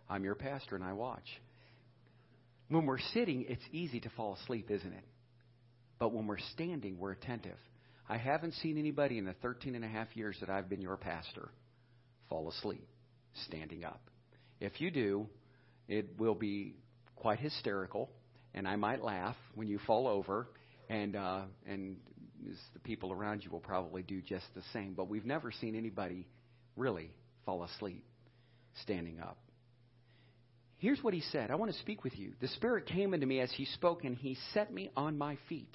I'm 0.09 0.25
your 0.25 0.35
pastor 0.35 0.75
and 0.75 0.83
I 0.83 0.95
watch. 0.95 1.41
When 2.69 2.87
we're 2.87 2.99
sitting, 3.15 3.45
it's 3.49 3.63
easy 3.71 4.01
to 4.01 4.11
fall 4.17 4.37
asleep, 4.43 4.69
isn't 4.69 4.93
it? 4.93 5.05
But 6.01 6.13
when 6.13 6.27
we're 6.27 6.41
standing, 6.55 6.99
we're 6.99 7.13
attentive. 7.13 7.57
I 8.09 8.17
haven't 8.17 8.55
seen 8.55 8.77
anybody 8.77 9.17
in 9.17 9.27
the 9.27 9.35
13 9.43 9.77
and 9.77 9.85
a 9.85 9.89
half 9.89 10.09
years 10.17 10.37
that 10.41 10.51
I've 10.51 10.69
been 10.69 10.83
your 10.83 10.97
pastor 10.97 11.51
fall 12.29 12.49
asleep 12.49 12.85
standing 13.47 13.85
up. 13.85 14.01
If 14.59 14.81
you 14.81 14.91
do, 14.91 15.29
it 15.87 16.19
will 16.19 16.35
be 16.35 16.75
quite 17.15 17.39
hysterical, 17.39 18.11
and 18.55 18.67
I 18.67 18.75
might 18.75 19.05
laugh 19.05 19.37
when 19.55 19.69
you 19.69 19.79
fall 19.87 20.09
over, 20.09 20.49
and 20.89 21.15
uh, 21.15 21.43
and 21.65 21.97
the 22.75 22.81
people 22.81 23.13
around 23.13 23.45
you 23.45 23.51
will 23.53 23.61
probably 23.61 24.03
do 24.03 24.21
just 24.21 24.47
the 24.57 24.63
same. 24.73 24.95
But 24.95 25.09
we've 25.09 25.27
never 25.27 25.53
seen 25.53 25.77
anybody 25.77 26.27
really 26.75 27.13
fall 27.47 27.63
asleep 27.63 28.05
standing 28.83 29.21
up. 29.21 29.39
Here's 30.79 31.03
what 31.03 31.13
he 31.13 31.21
said 31.21 31.51
I 31.51 31.57
want 31.57 31.73
to 31.73 31.79
speak 31.79 32.05
with 32.05 32.19
you. 32.19 32.33
The 32.41 32.49
Spirit 32.49 32.87
came 32.87 33.15
into 33.15 33.27
me 33.27 33.41
as 33.41 33.53
he 33.53 33.67
spoke, 33.67 34.05
and 34.05 34.17
he 34.17 34.37
set 34.55 34.73
me 34.73 34.91
on 34.97 35.19
my 35.19 35.37
feet. 35.49 35.75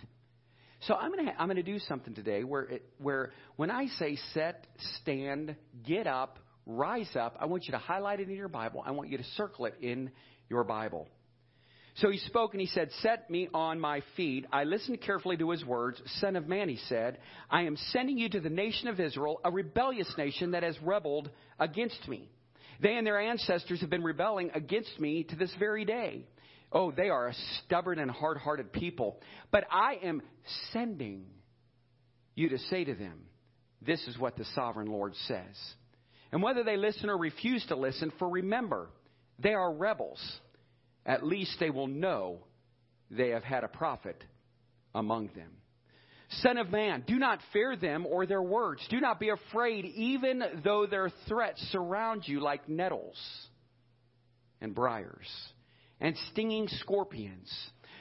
So 0.82 0.96
I'm 0.96 1.12
going 1.12 1.26
to 1.26 1.32
I'm 1.40 1.48
going 1.48 1.58
to 1.58 1.64
do 1.64 1.80
something 1.80 2.14
today 2.14 2.44
where 2.44 2.64
it, 2.64 2.86
where 2.98 3.32
when 3.56 3.72
I 3.72 3.88
say 4.00 4.18
set, 4.34 4.68
stand, 5.00 5.56
get 5.86 6.08
up, 6.08 6.40
rise 6.66 7.16
up, 7.16 7.38
I 7.40 7.46
want 7.46 7.66
you 7.66 7.72
to 7.72 7.78
highlight 7.78 8.20
it 8.20 8.30
in 8.30 8.36
your 8.36 8.50
Bible. 8.50 8.84
I 8.86 8.92
want 8.92 9.10
you 9.10 9.18
to 9.18 9.24
circle 9.36 9.66
it 9.66 9.76
in 9.82 10.12
your 10.50 10.64
Bible. 10.64 11.08
So 11.98 12.10
he 12.10 12.18
spoke 12.18 12.54
and 12.54 12.60
he 12.60 12.68
said, 12.68 12.90
Set 13.02 13.30
me 13.30 13.48
on 13.54 13.80
my 13.80 14.02
feet. 14.18 14.46
I 14.52 14.66
listened 14.66 15.02
carefully 15.02 15.38
to 15.38 15.52
his 15.52 15.64
words. 15.64 16.02
Son 16.20 16.36
of 16.36 16.48
man, 16.48 16.68
he 16.68 16.78
said, 16.90 17.20
I 17.50 17.64
am 17.64 17.78
sending 17.92 18.18
you 18.18 18.28
to 18.30 18.42
the 18.42 18.50
nation 18.50 18.90
of 18.90 19.00
Israel, 19.00 19.40
a 19.46 19.52
rebellious 19.52 20.12
nation 20.18 20.52
that 20.52 20.64
has 20.64 20.76
rebelled 20.82 21.30
against 21.58 22.08
me. 22.10 22.30
They 22.82 22.98
and 22.98 23.06
their 23.06 23.20
ancestors 23.20 23.82
have 23.82 23.90
been 23.90 24.04
rebelling 24.04 24.52
against 24.54 25.00
me 25.00 25.24
to 25.24 25.36
this 25.36 25.54
very 25.60 25.86
day. 25.86 26.26
Oh, 26.72 26.92
they 26.92 27.10
are 27.10 27.28
a 27.28 27.36
stubborn 27.64 28.00
and 28.00 28.12
hard 28.12 28.38
hearted 28.38 28.74
people. 28.74 29.22
But 29.52 29.66
I 29.72 30.00
am 30.04 30.22
sending 30.74 31.26
you 32.36 32.50
to 32.50 32.58
say 32.58 32.84
to 32.84 32.96
them, 32.96 33.22
This 33.82 34.06
is 34.08 34.18
what 34.18 34.36
the 34.36 34.46
sovereign 34.56 34.88
Lord 34.88 35.14
says. 35.28 35.56
And 36.32 36.44
whether 36.44 36.64
they 36.64 36.76
listen 36.76 37.10
or 37.10 37.18
refuse 37.18 37.66
to 37.68 37.76
listen, 37.76 38.12
for 38.20 38.30
remember, 38.30 38.90
they 39.40 39.54
are 39.54 39.74
rebels. 39.74 40.20
at 41.06 41.26
least 41.26 41.58
they 41.60 41.70
will 41.70 41.88
know 41.88 42.40
they 43.12 43.30
have 43.30 43.44
had 43.44 43.64
a 43.64 43.68
prophet 43.68 44.22
among 44.94 45.30
them. 45.36 45.52
Son 46.42 46.58
of 46.58 46.72
man, 46.72 47.04
do 47.06 47.18
not 47.18 47.40
fear 47.54 47.76
them 47.76 48.06
or 48.06 48.26
their 48.26 48.42
words. 48.42 48.86
Do 48.90 49.00
not 49.00 49.20
be 49.20 49.30
afraid, 49.30 49.86
even 49.86 50.44
though 50.64 50.86
their 50.86 51.12
threats 51.28 51.62
surround 51.72 52.28
you 52.28 52.40
like 52.40 52.68
nettles 52.68 53.18
and 54.62 54.74
briars 54.74 55.30
and 56.00 56.16
stinging 56.32 56.68
scorpions. 56.68 57.52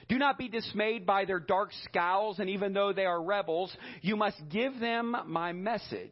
Do 0.08 0.18
not 0.18 0.38
be 0.38 0.48
dismayed 0.48 1.06
by 1.06 1.24
their 1.24 1.40
dark 1.40 1.70
scowls, 1.84 2.38
and 2.38 2.50
even 2.50 2.72
though 2.72 2.92
they 2.92 3.06
are 3.06 3.22
rebels, 3.22 3.74
you 4.02 4.16
must 4.16 4.36
give 4.50 4.78
them 4.78 5.16
my 5.26 5.52
message, 5.52 6.10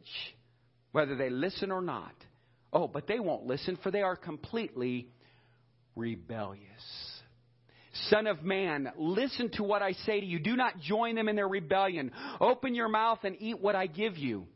whether 0.91 1.15
they 1.15 1.29
listen 1.29 1.71
or 1.71 1.81
not. 1.81 2.13
Oh, 2.71 2.87
but 2.87 3.05
they 3.07 3.19
won't 3.19 3.45
listen, 3.45 3.77
for 3.83 3.91
they 3.91 4.01
are 4.01 4.15
completely 4.15 5.09
rebellious. 5.95 7.12
Son 8.09 8.25
of 8.25 8.43
man, 8.43 8.91
listen 8.97 9.49
to 9.51 9.63
what 9.63 9.81
I 9.81 9.91
say 9.91 10.19
to 10.19 10.25
you. 10.25 10.39
Do 10.39 10.55
not 10.55 10.79
join 10.79 11.15
them 11.15 11.29
in 11.29 11.35
their 11.35 11.47
rebellion. 11.47 12.11
Open 12.41 12.73
your 12.73 12.89
mouth 12.89 13.19
and 13.23 13.35
eat 13.39 13.59
what 13.59 13.75
I 13.75 13.85
give 13.87 14.17
you. 14.17 14.47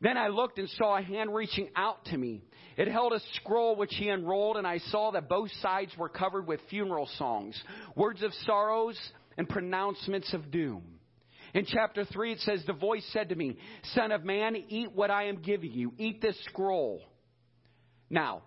Then 0.00 0.16
I 0.16 0.28
looked 0.28 0.58
and 0.58 0.68
saw 0.70 0.96
a 0.96 1.02
hand 1.02 1.34
reaching 1.34 1.68
out 1.76 2.04
to 2.06 2.16
me. 2.16 2.42
It 2.76 2.88
held 2.88 3.12
a 3.12 3.20
scroll 3.34 3.76
which 3.76 3.94
he 3.94 4.08
unrolled, 4.08 4.56
and 4.56 4.66
I 4.66 4.78
saw 4.78 5.10
that 5.12 5.28
both 5.28 5.50
sides 5.62 5.92
were 5.96 6.08
covered 6.08 6.46
with 6.46 6.60
funeral 6.68 7.08
songs, 7.16 7.60
words 7.94 8.22
of 8.22 8.32
sorrows, 8.44 8.98
and 9.38 9.48
pronouncements 9.48 10.32
of 10.34 10.50
doom. 10.50 10.82
In 11.54 11.64
chapter 11.66 12.04
3, 12.04 12.32
it 12.32 12.40
says, 12.40 12.62
The 12.66 12.74
voice 12.74 13.06
said 13.12 13.30
to 13.30 13.34
me, 13.34 13.56
Son 13.94 14.12
of 14.12 14.24
man, 14.24 14.56
eat 14.68 14.92
what 14.92 15.10
I 15.10 15.24
am 15.24 15.40
giving 15.40 15.72
you. 15.72 15.92
Eat 15.96 16.20
this 16.20 16.36
scroll. 16.50 17.02
Now, 18.10 18.42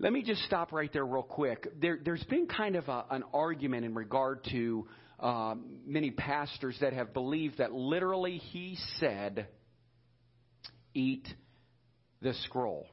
let 0.00 0.14
me 0.14 0.22
just 0.22 0.42
stop 0.44 0.72
right 0.72 0.90
there, 0.94 1.04
real 1.04 1.22
quick. 1.22 1.68
There, 1.78 1.98
has 2.06 2.24
been 2.24 2.46
kind 2.46 2.74
of 2.74 2.88
a, 2.88 3.04
an 3.10 3.22
argument 3.34 3.84
in 3.84 3.94
regard 3.94 4.42
to 4.50 4.88
uh, 5.20 5.54
many 5.86 6.10
pastors 6.10 6.74
that 6.80 6.94
have 6.94 7.12
believed 7.12 7.58
that 7.58 7.72
literally 7.72 8.38
he 8.38 8.78
said, 8.98 9.46
Eat 10.94 11.28
the 12.22 12.32
scroll. 12.44 12.86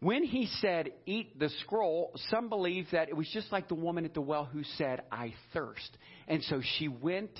When 0.00 0.24
he 0.24 0.46
said, 0.60 0.90
Eat 1.06 1.38
the 1.38 1.50
scroll, 1.60 2.10
some 2.30 2.48
believe 2.48 2.88
that 2.90 3.08
it 3.08 3.16
was 3.16 3.30
just 3.32 3.52
like 3.52 3.68
the 3.68 3.76
woman 3.76 4.04
at 4.04 4.12
the 4.12 4.20
well 4.20 4.44
who 4.44 4.64
said, 4.76 5.02
I 5.12 5.34
thirst. 5.52 5.96
And 6.26 6.42
so 6.42 6.60
she 6.78 6.88
went 6.88 7.30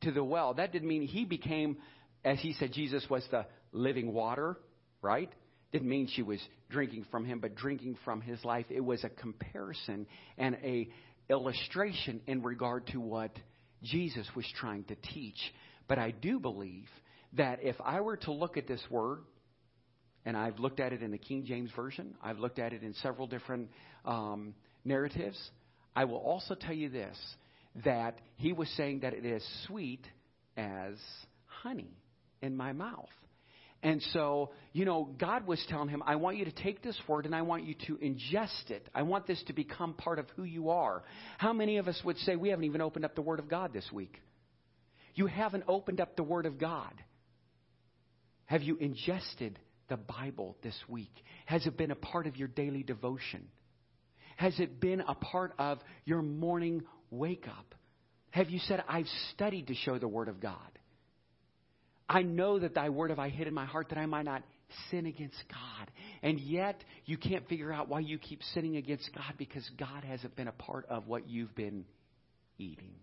to 0.00 0.10
the 0.10 0.24
well. 0.24 0.54
That 0.54 0.72
didn't 0.72 0.88
mean 0.88 1.02
he 1.02 1.24
became, 1.24 1.76
as 2.24 2.40
he 2.40 2.54
said, 2.54 2.72
Jesus 2.72 3.06
was 3.08 3.22
the 3.30 3.46
living 3.70 4.12
water, 4.12 4.58
right? 5.00 5.32
Didn't 5.72 5.88
mean 5.88 6.08
she 6.12 6.22
was 6.22 6.40
drinking 6.68 7.06
from 7.10 7.24
him, 7.24 7.38
but 7.38 7.54
drinking 7.54 7.96
from 8.04 8.20
his 8.20 8.44
life. 8.44 8.66
It 8.70 8.84
was 8.84 9.04
a 9.04 9.08
comparison 9.08 10.06
and 10.36 10.56
a 10.62 10.88
illustration 11.28 12.20
in 12.26 12.42
regard 12.42 12.88
to 12.88 13.00
what 13.00 13.30
Jesus 13.82 14.26
was 14.34 14.46
trying 14.58 14.84
to 14.84 14.96
teach. 14.96 15.38
But 15.88 15.98
I 15.98 16.10
do 16.10 16.40
believe 16.40 16.88
that 17.34 17.60
if 17.62 17.76
I 17.84 18.00
were 18.00 18.16
to 18.18 18.32
look 18.32 18.56
at 18.56 18.66
this 18.66 18.82
word, 18.90 19.20
and 20.24 20.36
I've 20.36 20.58
looked 20.58 20.80
at 20.80 20.92
it 20.92 21.02
in 21.02 21.12
the 21.12 21.18
King 21.18 21.44
James 21.46 21.70
Version, 21.74 22.14
I've 22.22 22.38
looked 22.38 22.58
at 22.58 22.72
it 22.72 22.82
in 22.82 22.94
several 22.94 23.26
different 23.26 23.70
um, 24.04 24.54
narratives, 24.84 25.38
I 25.94 26.04
will 26.04 26.18
also 26.18 26.54
tell 26.54 26.74
you 26.74 26.88
this 26.88 27.16
that 27.84 28.18
he 28.36 28.52
was 28.52 28.68
saying 28.76 29.00
that 29.00 29.14
it 29.14 29.24
is 29.24 29.46
sweet 29.66 30.04
as 30.56 30.94
honey 31.44 31.96
in 32.42 32.56
my 32.56 32.72
mouth. 32.72 33.08
And 33.82 34.02
so, 34.12 34.50
you 34.72 34.84
know, 34.84 35.08
God 35.18 35.46
was 35.46 35.64
telling 35.70 35.88
him, 35.88 36.02
I 36.06 36.16
want 36.16 36.36
you 36.36 36.44
to 36.44 36.52
take 36.52 36.82
this 36.82 36.98
word 37.08 37.24
and 37.24 37.34
I 37.34 37.42
want 37.42 37.64
you 37.64 37.74
to 37.86 37.96
ingest 37.96 38.70
it. 38.70 38.86
I 38.94 39.02
want 39.02 39.26
this 39.26 39.42
to 39.46 39.54
become 39.54 39.94
part 39.94 40.18
of 40.18 40.26
who 40.36 40.44
you 40.44 40.68
are. 40.68 41.02
How 41.38 41.54
many 41.54 41.78
of 41.78 41.88
us 41.88 41.98
would 42.04 42.18
say 42.18 42.36
we 42.36 42.50
haven't 42.50 42.66
even 42.66 42.82
opened 42.82 43.06
up 43.06 43.14
the 43.14 43.22
Word 43.22 43.38
of 43.38 43.48
God 43.48 43.72
this 43.72 43.90
week? 43.90 44.20
You 45.14 45.26
haven't 45.26 45.64
opened 45.66 46.00
up 46.00 46.14
the 46.14 46.22
Word 46.22 46.44
of 46.44 46.58
God. 46.58 46.92
Have 48.44 48.62
you 48.62 48.76
ingested 48.76 49.58
the 49.88 49.96
Bible 49.96 50.56
this 50.62 50.76
week? 50.86 51.12
Has 51.46 51.66
it 51.66 51.78
been 51.78 51.90
a 51.90 51.96
part 51.96 52.26
of 52.26 52.36
your 52.36 52.48
daily 52.48 52.82
devotion? 52.82 53.48
Has 54.36 54.58
it 54.60 54.78
been 54.78 55.00
a 55.00 55.14
part 55.14 55.54
of 55.58 55.78
your 56.04 56.20
morning 56.20 56.82
wake 57.10 57.46
up? 57.48 57.74
Have 58.30 58.50
you 58.50 58.58
said, 58.58 58.84
I've 58.88 59.08
studied 59.32 59.68
to 59.68 59.74
show 59.74 59.98
the 59.98 60.08
Word 60.08 60.28
of 60.28 60.38
God? 60.38 60.78
I 62.10 62.22
know 62.22 62.58
that 62.58 62.74
thy 62.74 62.88
word 62.88 63.10
have 63.10 63.20
I 63.20 63.28
hid 63.28 63.46
in 63.46 63.54
my 63.54 63.64
heart 63.64 63.90
that 63.90 63.98
I 63.98 64.06
might 64.06 64.24
not 64.24 64.42
sin 64.90 65.06
against 65.06 65.42
God. 65.48 65.90
And 66.22 66.40
yet, 66.40 66.82
you 67.06 67.16
can't 67.16 67.48
figure 67.48 67.72
out 67.72 67.88
why 67.88 68.00
you 68.00 68.18
keep 68.18 68.42
sinning 68.52 68.76
against 68.76 69.08
God 69.14 69.34
because 69.38 69.68
God 69.78 70.02
hasn't 70.02 70.34
been 70.34 70.48
a 70.48 70.52
part 70.52 70.86
of 70.90 71.06
what 71.06 71.28
you've 71.28 71.54
been 71.54 71.84
eating. 72.58 72.94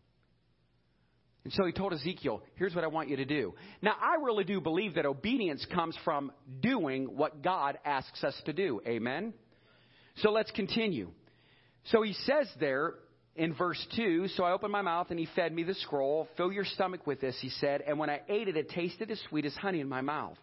And 1.45 1.53
so 1.53 1.65
he 1.65 1.71
told 1.71 1.93
Ezekiel, 1.93 2.43
here's 2.55 2.75
what 2.75 2.83
I 2.83 2.87
want 2.87 3.07
you 3.07 3.15
to 3.15 3.25
do. 3.25 3.53
Now, 3.81 3.93
I 4.01 4.21
really 4.21 4.43
do 4.43 4.59
believe 4.59 4.95
that 4.95 5.05
obedience 5.05 5.65
comes 5.73 5.97
from 6.03 6.33
doing 6.59 7.05
what 7.15 7.41
God 7.41 7.79
asks 7.85 8.25
us 8.25 8.35
to 8.45 8.51
do. 8.51 8.81
Amen? 8.85 9.33
So 10.17 10.31
let's 10.31 10.51
continue. 10.51 11.11
So 11.85 12.01
he 12.01 12.11
says 12.25 12.49
there 12.59 12.95
in 13.37 13.53
verse 13.53 13.85
2 13.95 14.27
So 14.29 14.43
I 14.43 14.51
opened 14.51 14.71
my 14.71 14.81
mouth, 14.81 15.07
and 15.09 15.19
he 15.19 15.27
fed 15.35 15.53
me 15.53 15.63
the 15.63 15.75
scroll. 15.75 16.27
Fill 16.37 16.51
your 16.51 16.65
stomach 16.65 17.07
with 17.07 17.21
this, 17.21 17.37
he 17.41 17.49
said. 17.49 17.83
And 17.87 17.97
when 17.97 18.09
I 18.09 18.21
ate 18.27 18.47
it, 18.47 18.57
it 18.57 18.69
tasted 18.69 19.11
as 19.11 19.21
sweet 19.29 19.45
as 19.45 19.55
honey 19.55 19.79
in 19.79 19.89
my 19.89 20.01
mouth. 20.01 20.37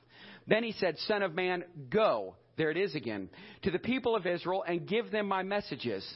Then 0.46 0.62
he 0.62 0.72
said, 0.72 0.98
Son 1.00 1.22
of 1.22 1.34
man, 1.34 1.64
go. 1.90 2.36
There 2.56 2.70
it 2.70 2.76
is 2.76 2.94
again. 2.94 3.28
To 3.62 3.70
the 3.70 3.78
people 3.78 4.14
of 4.14 4.26
Israel, 4.26 4.64
and 4.66 4.86
give 4.86 5.10
them 5.10 5.26
my 5.26 5.42
messages. 5.42 6.06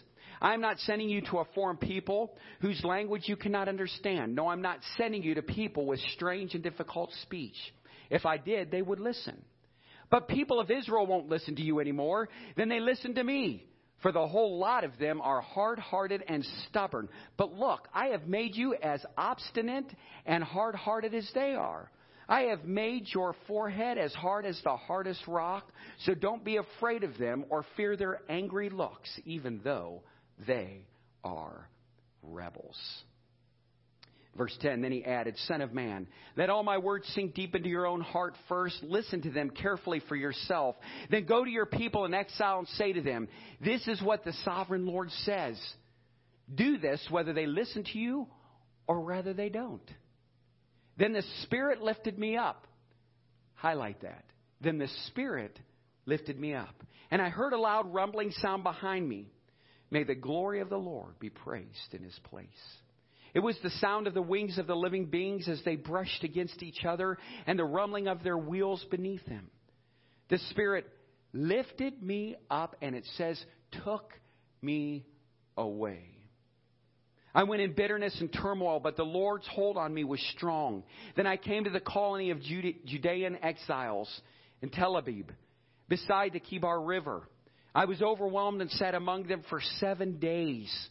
I 0.41 0.55
am 0.55 0.61
not 0.61 0.79
sending 0.81 1.09
you 1.09 1.21
to 1.23 1.39
a 1.39 1.45
foreign 1.55 1.79
people 1.79 2.37
whose 2.61 2.83
language 2.85 3.23
you 3.27 3.37
cannot 3.37 3.69
understand. 3.69 4.37
No, 4.37 4.49
I'm 4.49 4.63
not 4.63 4.79
sending 4.97 5.23
you 5.23 5.35
to 5.35 5.43
people 5.43 5.85
with 5.85 5.99
strange 6.15 6.55
and 6.55 6.63
difficult 6.63 7.11
speech. 7.23 7.57
If 8.09 8.25
I 8.25 8.37
did, 8.37 8.71
they 8.71 8.83
would 8.83 9.01
listen. 9.01 9.43
But 10.11 10.29
people 10.29 10.61
of 10.61 10.71
Israel 10.71 11.07
won't 11.07 11.29
listen 11.29 11.57
to 11.57 11.63
you 11.63 11.81
anymore. 11.81 12.29
Then 12.57 12.69
they 12.69 12.81
listen 12.81 13.17
to 13.17 13.25
me. 13.25 13.67
For 14.03 14.13
the 14.13 14.27
whole 14.27 14.59
lot 14.59 14.85
of 14.85 14.97
them 14.99 15.21
are 15.21 15.41
hard 15.41 15.79
hearted 15.79 16.23
and 16.29 16.45
stubborn. 16.69 17.09
But 17.37 17.53
look, 17.53 17.89
I 17.93 18.07
have 18.09 18.29
made 18.29 18.55
you 18.55 18.75
as 18.75 19.05
obstinate 19.17 19.93
and 20.25 20.45
hard 20.45 20.75
hearted 20.77 21.15
as 21.15 21.29
they 21.35 21.55
are. 21.55 21.91
I 22.29 22.43
have 22.43 22.65
made 22.65 23.07
your 23.13 23.35
forehead 23.47 23.97
as 23.97 24.13
hard 24.15 24.45
as 24.45 24.61
the 24.63 24.77
hardest 24.77 25.27
rock, 25.27 25.67
so 26.01 26.15
don't 26.15 26.45
be 26.45 26.59
afraid 26.59 27.03
of 27.03 27.17
them 27.17 27.47
or 27.49 27.65
fear 27.77 27.97
their 27.97 28.21
angry 28.29 28.69
looks, 28.69 29.19
even 29.25 29.61
though 29.65 30.03
they 30.47 30.83
are 31.25 31.69
rebels. 32.23 32.79
Verse 34.39 34.57
10, 34.61 34.83
then 34.83 34.93
he 34.93 35.05
added, 35.05 35.35
Son 35.49 35.61
of 35.61 35.75
man, 35.75 36.07
let 36.37 36.49
all 36.49 36.63
my 36.63 36.79
words 36.79 37.11
sink 37.13 37.35
deep 37.35 37.57
into 37.57 37.69
your 37.69 37.89
own 37.89 38.01
heart 38.01 38.37
first. 38.49 38.81
Listen 38.85 39.21
to 39.23 39.31
them 39.31 39.51
carefully 39.51 40.01
for 40.09 40.15
yourself. 40.15 40.77
Then 41.11 41.27
go 41.27 41.45
to 41.45 41.51
your 41.51 41.67
people 41.67 42.05
in 42.05 42.15
exile 42.15 42.61
and 42.61 42.69
say 42.69 42.93
to 42.93 43.03
them, 43.03 43.27
This 43.61 43.87
is 43.89 44.01
what 44.01 44.25
the 44.25 44.33
sovereign 44.45 44.87
Lord 44.87 45.11
says. 45.25 45.61
Do 46.55 46.79
this 46.79 47.05
whether 47.11 47.33
they 47.33 47.47
listen 47.47 47.83
to 47.93 47.99
you 47.99 48.29
or 48.87 49.01
whether 49.01 49.35
they 49.35 49.49
don't. 49.49 49.91
Then 50.97 51.13
the 51.13 51.25
Spirit 51.43 51.83
lifted 51.83 52.17
me 52.17 52.37
up. 52.37 52.69
Highlight 53.55 54.03
that. 54.03 54.25
Then 54.61 54.79
the 54.79 54.89
Spirit 55.09 55.59
lifted 56.07 56.39
me 56.39 56.55
up. 56.55 56.85
And 57.11 57.21
I 57.21 57.29
heard 57.29 57.55
a 57.55 57.59
loud 57.59 57.93
rumbling 57.93 58.31
sound 58.41 58.63
behind 58.63 59.09
me. 59.09 59.33
May 59.91 60.05
the 60.05 60.15
glory 60.15 60.61
of 60.61 60.69
the 60.69 60.79
Lord 60.79 61.19
be 61.19 61.29
praised 61.29 61.93
in 61.93 62.05
his 62.05 62.19
place. 62.23 62.47
It 63.39 63.45
was 63.45 63.57
the 63.63 63.71
sound 63.71 64.09
of 64.09 64.15
the 64.15 64.21
wings 64.21 64.59
of 64.59 64.67
the 64.67 64.75
living 64.75 65.07
beings 65.07 65.49
as 65.49 65.63
they 65.65 65.77
brushed 65.77 66.25
against 66.25 66.61
each 66.61 66.85
other 66.85 67.17
and 67.47 67.57
the 67.57 67.65
rumbling 67.65 68.09
of 68.09 68.25
their 68.25 68.37
wheels 68.37 68.85
beneath 68.91 69.25
them. 69.27 69.49
The 70.29 70.39
Spirit 70.51 70.89
lifted 71.33 72.03
me 72.03 72.35
up, 72.51 72.75
and 72.83 72.97
it 72.97 73.05
says, 73.17 73.41
took 73.85 74.13
me 74.61 75.07
away. 75.57 76.17
I 77.33 77.45
went 77.45 77.63
in 77.63 77.75
bitterness 77.75 78.17
and 78.21 78.33
turmoil, 78.33 78.81
but 78.81 78.97
the 78.97 79.05
Lord's 79.05 79.47
hold 79.47 79.77
on 79.77 79.95
me 79.95 80.03
was 80.03 80.21
strong. 80.37 80.83
Then 81.15 81.29
I 81.29 81.37
came 81.37 81.63
to 81.63 81.71
the 81.71 81.79
colony 81.79 82.31
of 82.33 82.43
Judean 82.43 83.39
exiles 83.41 84.21
in 84.63 84.71
Tel 84.71 84.95
Aviv, 84.95 85.27
beside 85.89 86.33
the 86.33 86.41
Kebar 86.41 86.85
River. 86.85 87.23
I 87.73 87.85
was 87.85 88.03
overwhelmed 88.03 88.63
and 88.63 88.71
sat 88.73 88.97
among 88.97 89.29
them 89.29 89.45
for 89.49 89.61
seven 89.79 90.19
days. 90.19 90.89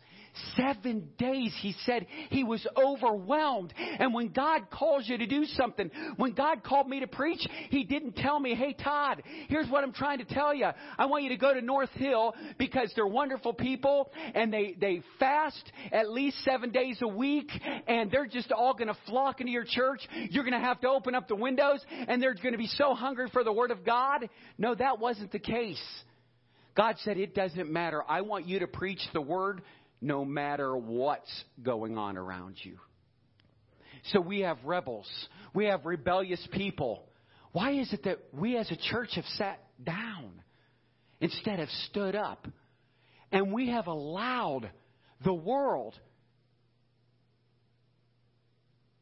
Seven 0.56 1.10
days, 1.18 1.54
he 1.62 1.74
said 1.86 2.08
he 2.30 2.44
was 2.44 2.66
overwhelmed. 2.78 3.74
And 3.78 4.14
when 4.14 4.30
God 4.30 4.70
calls 4.70 5.08
you 5.08 5.18
to 5.18 5.26
do 5.26 5.46
something, 5.46 5.90
when 6.18 6.34
God 6.34 6.64
called 6.64 6.88
me 6.88 7.00
to 7.00 7.08
preach, 7.08 7.46
he 7.70 7.84
didn't 7.84 8.16
tell 8.16 8.40
me, 8.40 8.56
hey, 8.56 8.74
Todd, 8.74 9.24
here's 9.48 9.70
what 9.70 9.84
I'm 9.84 9.94
trying 9.94 10.20
to 10.20 10.26
tell 10.26 10.54
you. 10.54 10.68
I 10.98 11.06
want 11.06 11.24
you 11.24 11.30
to 11.30 11.38
go 11.38 11.54
to 11.54 11.62
North 11.62 11.92
Hill 11.92 12.34
because 12.58 12.92
they're 12.96 13.08
wonderful 13.08 13.54
people 13.54 14.12
and 14.36 14.52
they, 14.52 14.76
they 14.80 15.02
fast 15.20 15.72
at 15.92 16.10
least 16.10 16.44
seven 16.44 16.72
days 16.72 16.98
a 17.02 17.08
week 17.08 17.50
and 17.88 18.12
they're 18.12 18.28
just 18.28 18.52
all 18.52 18.74
going 18.74 18.88
to 18.88 18.98
flock 19.08 19.40
into 19.40 19.52
your 19.52 19.66
church. 19.66 20.02
You're 20.30 20.44
going 20.44 20.60
to 20.60 20.66
have 20.66 20.82
to 20.82 20.90
open 20.90 21.16
up 21.16 21.28
the 21.28 21.36
windows 21.36 21.84
and 22.08 22.22
they're 22.22 22.34
going 22.34 22.54
to 22.54 22.58
be 22.58 22.68
so 22.68 22.94
hungry 22.94 23.30
for 23.32 23.44
the 23.44 23.54
Word 23.54 23.72
of 23.72 23.86
God. 23.86 24.30
No, 24.58 24.76
that 24.76 25.00
wasn't 25.00 25.32
the 25.32 25.40
case. 25.40 25.82
God 26.78 26.96
said, 27.04 27.18
It 27.18 27.34
doesn't 27.34 27.72
matter. 27.72 28.04
I 28.08 28.22
want 28.22 28.46
you 28.46 28.60
to 28.60 28.68
preach 28.68 29.02
the 29.12 29.22
Word 29.22 29.64
no 30.02 30.24
matter 30.26 30.76
what's 30.76 31.44
going 31.62 31.98
on 31.98 32.18
around 32.18 32.56
you. 32.62 32.78
So 34.12 34.22
we 34.22 34.42
have 34.42 34.58
rebels. 34.64 35.08
We 35.54 35.66
have 35.66 35.86
rebellious 35.86 36.46
people. 36.52 37.04
Why 37.52 37.72
is 37.72 37.92
it 37.92 38.04
that 38.04 38.20
we 38.32 38.58
as 38.58 38.70
a 38.72 38.78
church 38.92 39.10
have 39.16 39.26
sat 39.38 39.60
down 39.84 40.32
instead 41.20 41.60
of 41.60 41.70
stood 41.90 42.16
up? 42.16 42.48
And 43.32 43.52
we 43.52 43.70
have 43.70 43.88
allowed 43.88 44.70
the 45.24 45.34
world 45.34 45.96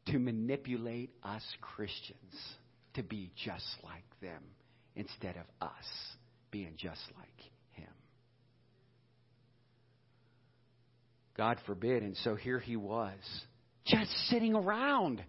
to 0.06 0.18
manipulate 0.18 1.10
us 1.22 1.42
Christians 1.60 2.34
to 2.94 3.02
be 3.02 3.30
just 3.44 3.66
like 3.84 4.04
them 4.20 4.42
instead 4.94 5.36
of 5.36 5.68
us 5.68 5.84
being 6.50 6.74
just 6.76 7.02
like 7.16 7.40
him. 7.72 7.92
God 11.36 11.58
forbid. 11.66 12.02
And 12.02 12.16
so 12.18 12.34
here 12.34 12.58
he 12.58 12.76
was, 12.76 13.18
just 13.84 14.10
sitting 14.28 14.54
around. 14.54 15.22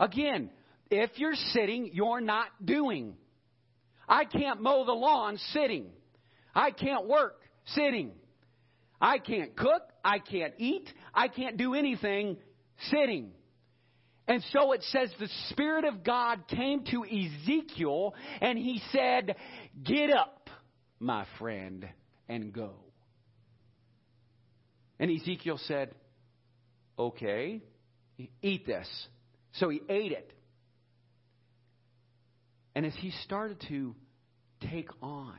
Again, 0.00 0.50
if 0.90 1.10
you're 1.16 1.34
sitting, 1.34 1.90
you're 1.92 2.20
not 2.20 2.46
doing. 2.64 3.14
I 4.08 4.24
can't 4.24 4.60
mow 4.60 4.84
the 4.84 4.92
lawn 4.92 5.38
sitting. 5.52 5.86
I 6.54 6.70
can't 6.70 7.06
work 7.06 7.40
sitting. 7.66 8.12
I 9.00 9.18
can't 9.18 9.56
cook. 9.56 9.82
I 10.04 10.18
can't 10.18 10.54
eat. 10.58 10.88
I 11.14 11.28
can't 11.28 11.56
do 11.56 11.74
anything 11.74 12.36
sitting. 12.90 13.32
And 14.28 14.42
so 14.52 14.72
it 14.72 14.82
says 14.84 15.10
the 15.18 15.28
Spirit 15.50 15.84
of 15.84 16.04
God 16.04 16.46
came 16.48 16.84
to 16.90 17.04
Ezekiel 17.04 18.14
and 18.40 18.56
he 18.56 18.80
said, 18.92 19.34
Get 19.82 20.10
up, 20.10 20.48
my 21.00 21.26
friend, 21.38 21.88
and 22.28 22.52
go. 22.52 22.81
And 25.02 25.10
Ezekiel 25.10 25.58
said, 25.66 25.90
Okay, 26.96 27.60
eat 28.40 28.64
this. 28.64 28.88
So 29.54 29.68
he 29.68 29.80
ate 29.88 30.12
it. 30.12 30.32
And 32.76 32.86
as 32.86 32.94
he 32.98 33.10
started 33.24 33.60
to 33.68 33.96
take 34.60 34.88
on 35.02 35.38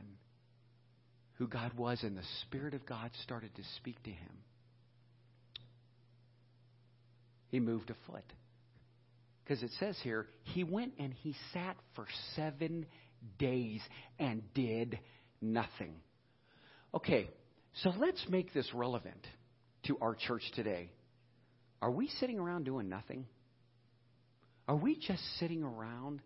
who 1.36 1.48
God 1.48 1.72
was, 1.78 2.02
and 2.02 2.14
the 2.14 2.22
Spirit 2.42 2.74
of 2.74 2.84
God 2.84 3.10
started 3.22 3.56
to 3.56 3.62
speak 3.78 4.00
to 4.02 4.10
him, 4.10 4.32
he 7.48 7.58
moved 7.58 7.88
a 7.88 7.96
foot. 8.06 8.30
Because 9.42 9.62
it 9.62 9.70
says 9.80 9.96
here, 10.02 10.26
he 10.42 10.62
went 10.62 10.92
and 10.98 11.14
he 11.14 11.34
sat 11.54 11.76
for 11.96 12.06
seven 12.36 12.84
days 13.38 13.80
and 14.18 14.42
did 14.52 14.98
nothing. 15.40 15.94
Okay, 16.92 17.30
so 17.82 17.94
let's 17.98 18.22
make 18.28 18.52
this 18.52 18.68
relevant 18.74 19.26
to 19.84 19.98
our 20.00 20.14
church 20.14 20.42
today. 20.54 20.90
Are 21.80 21.90
we 21.90 22.08
sitting 22.20 22.38
around 22.38 22.64
doing 22.64 22.88
nothing? 22.88 23.26
Are 24.66 24.76
we 24.76 24.96
just 24.96 25.22
sitting 25.38 25.62
around 25.62 26.20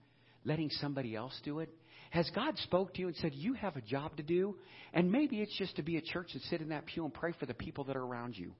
letting 0.44 0.70
somebody 0.70 1.16
else 1.16 1.38
do 1.44 1.58
it? 1.58 1.68
Has 2.10 2.30
God 2.34 2.56
spoke 2.58 2.94
to 2.94 3.00
you 3.00 3.08
and 3.08 3.16
said 3.16 3.32
you 3.34 3.54
have 3.54 3.76
a 3.76 3.80
job 3.80 4.16
to 4.16 4.22
do? 4.22 4.56
And 4.94 5.10
maybe 5.10 5.40
it's 5.40 5.56
just 5.58 5.76
to 5.76 5.82
be 5.82 5.96
at 5.96 6.04
church 6.04 6.30
and 6.32 6.42
sit 6.42 6.60
in 6.60 6.70
that 6.70 6.86
pew 6.86 7.04
and 7.04 7.12
pray 7.12 7.32
for 7.38 7.46
the 7.46 7.54
people 7.54 7.84
that 7.84 7.96
are 7.96 8.04
around 8.04 8.38
you. 8.38 8.54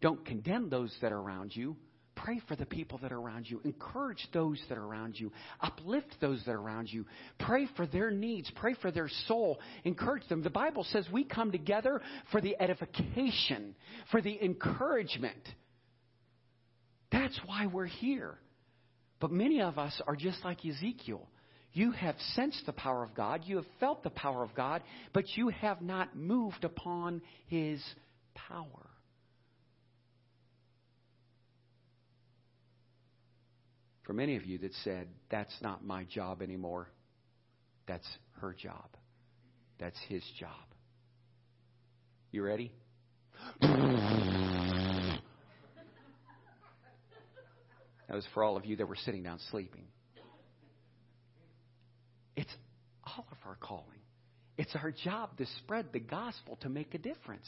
Don't 0.00 0.24
condemn 0.24 0.68
those 0.68 0.94
that 1.02 1.12
are 1.12 1.20
around 1.20 1.54
you. 1.54 1.76
Pray 2.24 2.40
for 2.48 2.56
the 2.56 2.66
people 2.66 2.98
that 2.98 3.12
are 3.12 3.20
around 3.20 3.48
you. 3.48 3.60
Encourage 3.64 4.26
those 4.32 4.60
that 4.68 4.78
are 4.78 4.84
around 4.84 5.18
you. 5.18 5.30
Uplift 5.60 6.16
those 6.20 6.42
that 6.44 6.52
are 6.52 6.60
around 6.60 6.88
you. 6.90 7.04
Pray 7.38 7.68
for 7.76 7.86
their 7.86 8.10
needs. 8.10 8.50
Pray 8.56 8.74
for 8.80 8.90
their 8.90 9.08
soul. 9.26 9.58
Encourage 9.84 10.26
them. 10.28 10.42
The 10.42 10.50
Bible 10.50 10.84
says 10.84 11.06
we 11.12 11.24
come 11.24 11.52
together 11.52 12.00
for 12.32 12.40
the 12.40 12.56
edification, 12.60 13.74
for 14.10 14.20
the 14.20 14.42
encouragement. 14.42 15.36
That's 17.12 17.38
why 17.46 17.66
we're 17.66 17.86
here. 17.86 18.38
But 19.20 19.30
many 19.30 19.60
of 19.60 19.78
us 19.78 20.00
are 20.06 20.16
just 20.16 20.44
like 20.44 20.64
Ezekiel. 20.64 21.26
You 21.72 21.92
have 21.92 22.16
sensed 22.34 22.64
the 22.66 22.72
power 22.72 23.04
of 23.04 23.14
God, 23.14 23.42
you 23.44 23.56
have 23.56 23.66
felt 23.78 24.02
the 24.02 24.10
power 24.10 24.42
of 24.42 24.54
God, 24.54 24.82
but 25.12 25.24
you 25.36 25.48
have 25.48 25.82
not 25.82 26.16
moved 26.16 26.64
upon 26.64 27.22
his 27.46 27.82
power. 28.34 28.87
For 34.08 34.14
many 34.14 34.36
of 34.36 34.46
you 34.46 34.56
that 34.56 34.72
said, 34.84 35.06
That's 35.30 35.54
not 35.60 35.84
my 35.84 36.04
job 36.04 36.40
anymore. 36.40 36.88
That's 37.86 38.08
her 38.40 38.54
job. 38.54 38.88
That's 39.78 39.98
his 40.08 40.22
job. 40.40 40.50
You 42.32 42.42
ready? 42.42 42.72
that 43.60 45.20
was 48.08 48.26
for 48.32 48.42
all 48.42 48.56
of 48.56 48.64
you 48.64 48.76
that 48.76 48.88
were 48.88 48.96
sitting 48.96 49.22
down 49.22 49.40
sleeping. 49.50 49.84
It's 52.34 52.52
all 53.04 53.26
of 53.30 53.36
our 53.46 53.56
calling. 53.56 53.84
It's 54.56 54.74
our 54.74 54.90
job 54.90 55.36
to 55.36 55.44
spread 55.58 55.92
the 55.92 56.00
gospel 56.00 56.56
to 56.62 56.70
make 56.70 56.94
a 56.94 56.98
difference. 56.98 57.46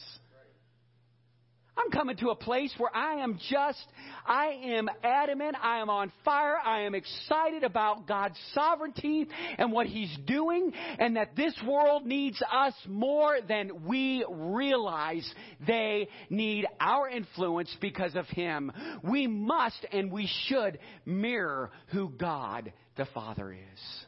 I'm 1.81 1.91
coming 1.91 2.17
to 2.17 2.29
a 2.29 2.35
place 2.35 2.73
where 2.77 2.95
I 2.95 3.23
am 3.23 3.39
just, 3.49 3.85
I 4.25 4.59
am 4.63 4.89
adamant, 5.03 5.55
I 5.61 5.79
am 5.79 5.89
on 5.89 6.11
fire, 6.23 6.57
I 6.63 6.81
am 6.81 6.95
excited 6.95 7.63
about 7.63 8.07
God's 8.07 8.37
sovereignty 8.53 9.27
and 9.57 9.71
what 9.71 9.87
He's 9.87 10.15
doing, 10.25 10.71
and 10.99 11.15
that 11.15 11.35
this 11.35 11.53
world 11.65 12.05
needs 12.05 12.41
us 12.51 12.73
more 12.87 13.37
than 13.47 13.85
we 13.85 14.25
realize 14.29 15.29
they 15.65 16.07
need 16.29 16.67
our 16.79 17.09
influence 17.09 17.75
because 17.79 18.15
of 18.15 18.27
Him. 18.27 18.71
We 19.03 19.27
must 19.27 19.85
and 19.91 20.11
we 20.11 20.29
should 20.47 20.79
mirror 21.05 21.71
who 21.87 22.09
God 22.09 22.73
the 22.97 23.05
Father 23.13 23.51
is. 23.53 24.05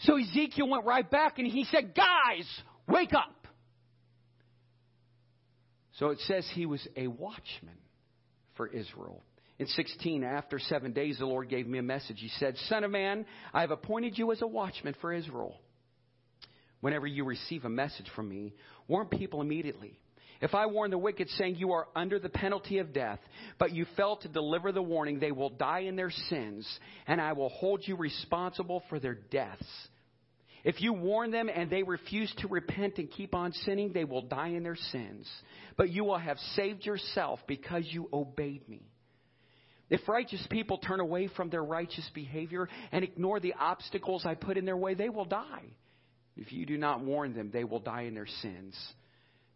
So 0.00 0.16
Ezekiel 0.16 0.68
went 0.68 0.86
right 0.86 1.08
back 1.08 1.38
and 1.38 1.46
he 1.46 1.64
said, 1.64 1.94
Guys, 1.94 2.46
wake 2.88 3.12
up. 3.12 3.39
So 6.00 6.08
it 6.08 6.18
says 6.20 6.48
he 6.54 6.64
was 6.64 6.86
a 6.96 7.06
watchman 7.06 7.76
for 8.56 8.66
Israel. 8.66 9.22
In 9.58 9.66
16, 9.66 10.24
after 10.24 10.58
seven 10.58 10.94
days, 10.94 11.18
the 11.18 11.26
Lord 11.26 11.50
gave 11.50 11.66
me 11.66 11.78
a 11.78 11.82
message. 11.82 12.16
He 12.18 12.30
said, 12.38 12.56
Son 12.68 12.84
of 12.84 12.90
man, 12.90 13.26
I 13.52 13.60
have 13.60 13.70
appointed 13.70 14.16
you 14.16 14.32
as 14.32 14.40
a 14.40 14.46
watchman 14.46 14.96
for 15.02 15.12
Israel. 15.12 15.60
Whenever 16.80 17.06
you 17.06 17.24
receive 17.24 17.66
a 17.66 17.68
message 17.68 18.06
from 18.16 18.30
me, 18.30 18.54
warn 18.88 19.08
people 19.08 19.42
immediately. 19.42 19.98
If 20.40 20.54
I 20.54 20.64
warn 20.64 20.90
the 20.90 20.96
wicked, 20.96 21.28
saying 21.36 21.56
you 21.56 21.72
are 21.72 21.88
under 21.94 22.18
the 22.18 22.30
penalty 22.30 22.78
of 22.78 22.94
death, 22.94 23.18
but 23.58 23.72
you 23.72 23.84
fail 23.98 24.16
to 24.16 24.28
deliver 24.28 24.72
the 24.72 24.80
warning, 24.80 25.20
they 25.20 25.32
will 25.32 25.50
die 25.50 25.80
in 25.80 25.96
their 25.96 26.10
sins, 26.30 26.66
and 27.06 27.20
I 27.20 27.34
will 27.34 27.50
hold 27.50 27.86
you 27.86 27.96
responsible 27.96 28.82
for 28.88 28.98
their 28.98 29.16
deaths. 29.16 29.66
If 30.64 30.82
you 30.82 30.92
warn 30.92 31.30
them 31.30 31.48
and 31.52 31.70
they 31.70 31.82
refuse 31.82 32.32
to 32.38 32.48
repent 32.48 32.98
and 32.98 33.10
keep 33.10 33.34
on 33.34 33.52
sinning, 33.52 33.92
they 33.92 34.04
will 34.04 34.22
die 34.22 34.48
in 34.48 34.62
their 34.62 34.76
sins. 34.76 35.28
But 35.76 35.90
you 35.90 36.04
will 36.04 36.18
have 36.18 36.38
saved 36.54 36.84
yourself 36.84 37.40
because 37.46 37.84
you 37.86 38.08
obeyed 38.12 38.68
me. 38.68 38.82
If 39.88 40.08
righteous 40.08 40.46
people 40.50 40.78
turn 40.78 41.00
away 41.00 41.28
from 41.34 41.50
their 41.50 41.64
righteous 41.64 42.08
behavior 42.14 42.68
and 42.92 43.02
ignore 43.02 43.40
the 43.40 43.54
obstacles 43.58 44.24
I 44.24 44.34
put 44.34 44.56
in 44.56 44.64
their 44.64 44.76
way, 44.76 44.94
they 44.94 45.08
will 45.08 45.24
die. 45.24 45.64
If 46.36 46.52
you 46.52 46.64
do 46.64 46.78
not 46.78 47.02
warn 47.02 47.34
them, 47.34 47.50
they 47.52 47.64
will 47.64 47.80
die 47.80 48.02
in 48.02 48.14
their 48.14 48.28
sins. 48.40 48.76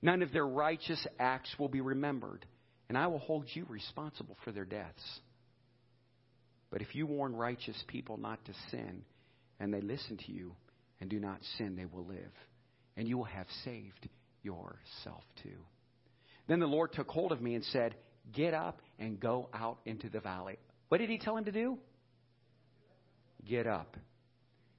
None 0.02 0.22
of 0.22 0.32
their 0.32 0.46
righteous 0.46 1.06
acts 1.18 1.54
will 1.58 1.68
be 1.68 1.80
remembered, 1.80 2.44
and 2.88 2.98
I 2.98 3.06
will 3.06 3.20
hold 3.20 3.46
you 3.54 3.64
responsible 3.68 4.36
for 4.44 4.52
their 4.52 4.64
deaths. 4.64 5.20
But 6.70 6.82
if 6.82 6.94
you 6.94 7.06
warn 7.06 7.36
righteous 7.36 7.80
people 7.86 8.16
not 8.16 8.44
to 8.46 8.52
sin, 8.70 9.02
and 9.60 9.72
they 9.72 9.80
listen 9.80 10.18
to 10.26 10.32
you, 10.32 10.56
and 11.00 11.10
do 11.10 11.18
not 11.18 11.38
sin, 11.58 11.76
they 11.76 11.84
will 11.84 12.06
live. 12.06 12.32
And 12.96 13.08
you 13.08 13.18
will 13.18 13.24
have 13.24 13.46
saved 13.64 14.08
yourself 14.42 15.24
too. 15.42 15.58
Then 16.46 16.60
the 16.60 16.66
Lord 16.66 16.92
took 16.92 17.08
hold 17.08 17.32
of 17.32 17.40
me 17.40 17.54
and 17.54 17.64
said, 17.64 17.94
Get 18.32 18.54
up 18.54 18.80
and 18.98 19.20
go 19.20 19.48
out 19.52 19.78
into 19.84 20.08
the 20.08 20.20
valley. 20.20 20.58
What 20.88 20.98
did 20.98 21.10
he 21.10 21.18
tell 21.18 21.36
him 21.36 21.44
to 21.44 21.52
do? 21.52 21.78
Get 23.46 23.66
up, 23.66 23.96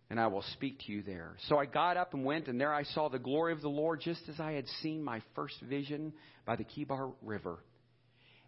and 0.10 0.20
I 0.20 0.28
will 0.28 0.44
speak 0.54 0.80
to 0.86 0.92
you 0.92 1.04
there. 1.04 1.36
So 1.48 1.58
I 1.58 1.66
got 1.66 1.98
up 1.98 2.14
and 2.14 2.26
went, 2.26 2.48
and 2.48 2.60
there 2.60 2.74
I 2.74 2.84
saw 2.84 3.10
the 3.10 3.20
glory 3.20 3.54
of 3.54 3.62
the 3.62 3.70
Lord 3.70 4.02
just 4.02 4.22
as 4.28 4.40
I 4.40 4.54
had 4.54 4.66
seen 4.82 5.04
my 5.04 5.22
first 5.36 5.60
vision 5.62 6.14
by 6.46 6.56
the 6.56 6.64
Kebar 6.64 7.12
River. 7.22 7.60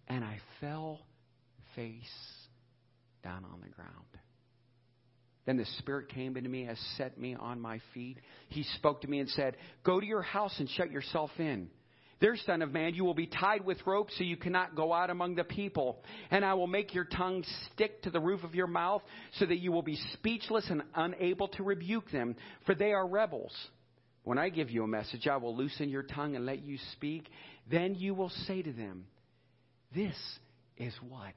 And 0.08 0.24
I 0.24 0.40
fell 0.60 1.02
face 1.76 1.94
down 3.24 3.46
on 3.46 3.62
the 3.62 3.70
ground. 3.70 3.92
Then 5.48 5.58
the 5.58 5.66
Spirit 5.80 6.10
came 6.10 6.36
into 6.36 6.50
me, 6.50 6.64
and 6.64 6.78
set 6.98 7.18
me 7.18 7.34
on 7.34 7.60
my 7.60 7.80
feet. 7.94 8.20
He 8.50 8.64
spoke 8.76 9.02
to 9.02 9.08
me 9.08 9.20
and 9.20 9.30
said, 9.30 9.56
Go 9.84 10.00
to 10.00 10.06
your 10.06 10.22
house 10.22 10.54
and 10.60 10.70
shut 10.70 10.92
yourself 10.92 11.32
in. 11.40 11.70
There, 12.20 12.36
Son 12.46 12.62
of 12.62 12.74
Man, 12.74 12.96
you 12.96 13.06
will 13.06 13.14
be 13.14 13.28
tied 13.28 13.64
with 13.64 13.78
ropes 13.86 14.14
so 14.18 14.26
you 14.26 14.36
cannot 14.36 14.76
go 14.76 14.92
out 14.92 15.10
among 15.10 15.36
the 15.36 15.46
people. 15.46 16.04
And 16.32 16.44
I 16.44 16.56
will 16.56 16.68
make 16.68 16.94
your 16.94 17.06
tongue 17.06 17.46
stick 17.74 18.02
to 18.02 18.10
the 18.10 18.20
roof 18.20 18.44
of 18.44 18.56
your 18.56 18.68
mouth 18.68 19.04
so 19.40 19.46
that 19.46 19.60
you 19.60 19.72
will 19.72 19.84
be 19.84 20.00
speechless 20.14 20.66
and 20.70 20.84
unable 20.96 21.48
to 21.50 21.64
rebuke 21.64 22.12
them, 22.12 22.36
for 22.66 22.76
they 22.76 22.92
are 22.92 23.08
rebels. 23.08 23.56
When 24.24 24.38
I 24.38 24.50
give 24.50 24.70
you 24.70 24.84
a 24.84 24.88
message, 24.88 25.28
I 25.28 25.38
will 25.38 25.56
loosen 25.56 25.88
your 25.88 26.04
tongue 26.04 26.36
and 26.36 26.46
let 26.46 26.62
you 26.62 26.78
speak. 26.94 27.30
Then 27.72 27.96
you 27.96 28.14
will 28.14 28.32
say 28.48 28.62
to 28.64 28.74
them, 28.74 29.06
This 29.96 30.18
is 30.76 30.94
what 31.08 31.36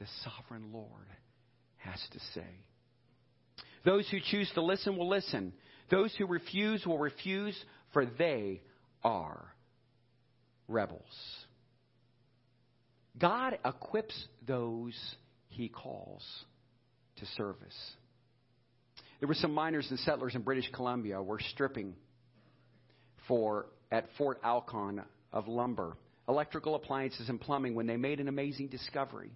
the 0.00 0.06
sovereign 0.24 0.72
Lord 0.72 1.06
has 1.76 2.00
to 2.12 2.18
say. 2.34 2.64
Those 3.88 4.06
who 4.10 4.18
choose 4.20 4.50
to 4.52 4.60
listen 4.60 4.98
will 4.98 5.08
listen. 5.08 5.54
Those 5.90 6.14
who 6.18 6.26
refuse 6.26 6.84
will 6.84 6.98
refuse, 6.98 7.58
for 7.94 8.04
they 8.04 8.60
are 9.02 9.46
rebels. 10.68 11.00
God 13.18 13.58
equips 13.64 14.26
those 14.46 14.92
he 15.48 15.70
calls 15.70 16.22
to 17.16 17.24
service. 17.38 17.74
There 19.20 19.26
were 19.26 19.32
some 19.32 19.54
miners 19.54 19.86
and 19.88 19.98
settlers 20.00 20.34
in 20.34 20.42
British 20.42 20.70
Columbia 20.74 21.22
were 21.22 21.40
stripping 21.52 21.94
for 23.26 23.68
at 23.90 24.04
Fort 24.18 24.38
Alcon 24.44 25.02
of 25.32 25.48
lumber, 25.48 25.96
electrical 26.28 26.74
appliances 26.74 27.30
and 27.30 27.40
plumbing 27.40 27.74
when 27.74 27.86
they 27.86 27.96
made 27.96 28.20
an 28.20 28.28
amazing 28.28 28.68
discovery. 28.68 29.30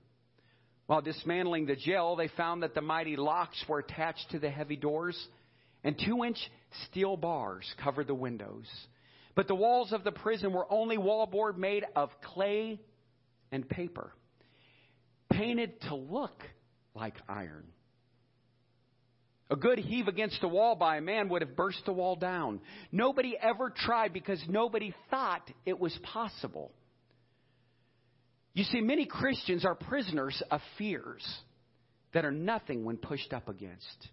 While 0.93 1.01
dismantling 1.01 1.65
the 1.65 1.75
jail, 1.75 2.17
they 2.17 2.29
found 2.29 2.63
that 2.63 2.75
the 2.75 2.83
mighty 2.83 3.17
locks 3.17 3.65
were 3.67 3.79
attached 3.79 4.31
to 4.33 4.39
the 4.39 4.51
heavy 4.51 4.77
doors 4.77 5.17
and 5.83 5.99
two 5.99 6.23
inch 6.23 6.37
steel 6.85 7.17
bars 7.17 7.65
covered 7.83 8.09
the 8.09 8.15
windows. 8.15 8.67
But 9.35 9.49
the 9.49 9.55
walls 9.55 9.95
of 9.95 10.05
the 10.05 10.13
prison 10.13 10.53
were 10.53 10.71
only 10.71 10.99
wallboard 10.99 11.57
made 11.57 11.87
of 11.97 12.11
clay 12.35 12.79
and 13.51 13.67
paper, 13.67 14.13
painted 15.31 15.81
to 15.89 15.95
look 15.95 16.43
like 16.95 17.15
iron. 17.27 17.65
A 19.49 19.57
good 19.57 19.79
heave 19.79 20.09
against 20.09 20.43
the 20.43 20.49
wall 20.49 20.75
by 20.75 20.99
a 20.99 21.01
man 21.01 21.31
would 21.31 21.41
have 21.41 21.57
burst 21.57 21.87
the 21.87 21.95
wall 21.95 22.17
down. 22.17 22.61
Nobody 22.91 23.35
ever 23.41 23.71
tried 23.71 24.13
because 24.13 24.45
nobody 24.47 24.95
thought 25.09 25.51
it 25.65 25.81
was 25.81 25.99
possible. 26.03 26.71
You 28.55 28.65
see, 28.65 28.81
many 28.81 29.07
Christians 29.07 29.65
are 29.65 29.75
prisoners 29.75 30.43
of 30.51 30.61
fears 30.77 31.27
that 32.13 32.25
are 32.25 32.33
nothing 32.33 32.85
when 32.85 32.99
pushed 32.99 33.33
up 33.33 33.49
against. 33.49 34.09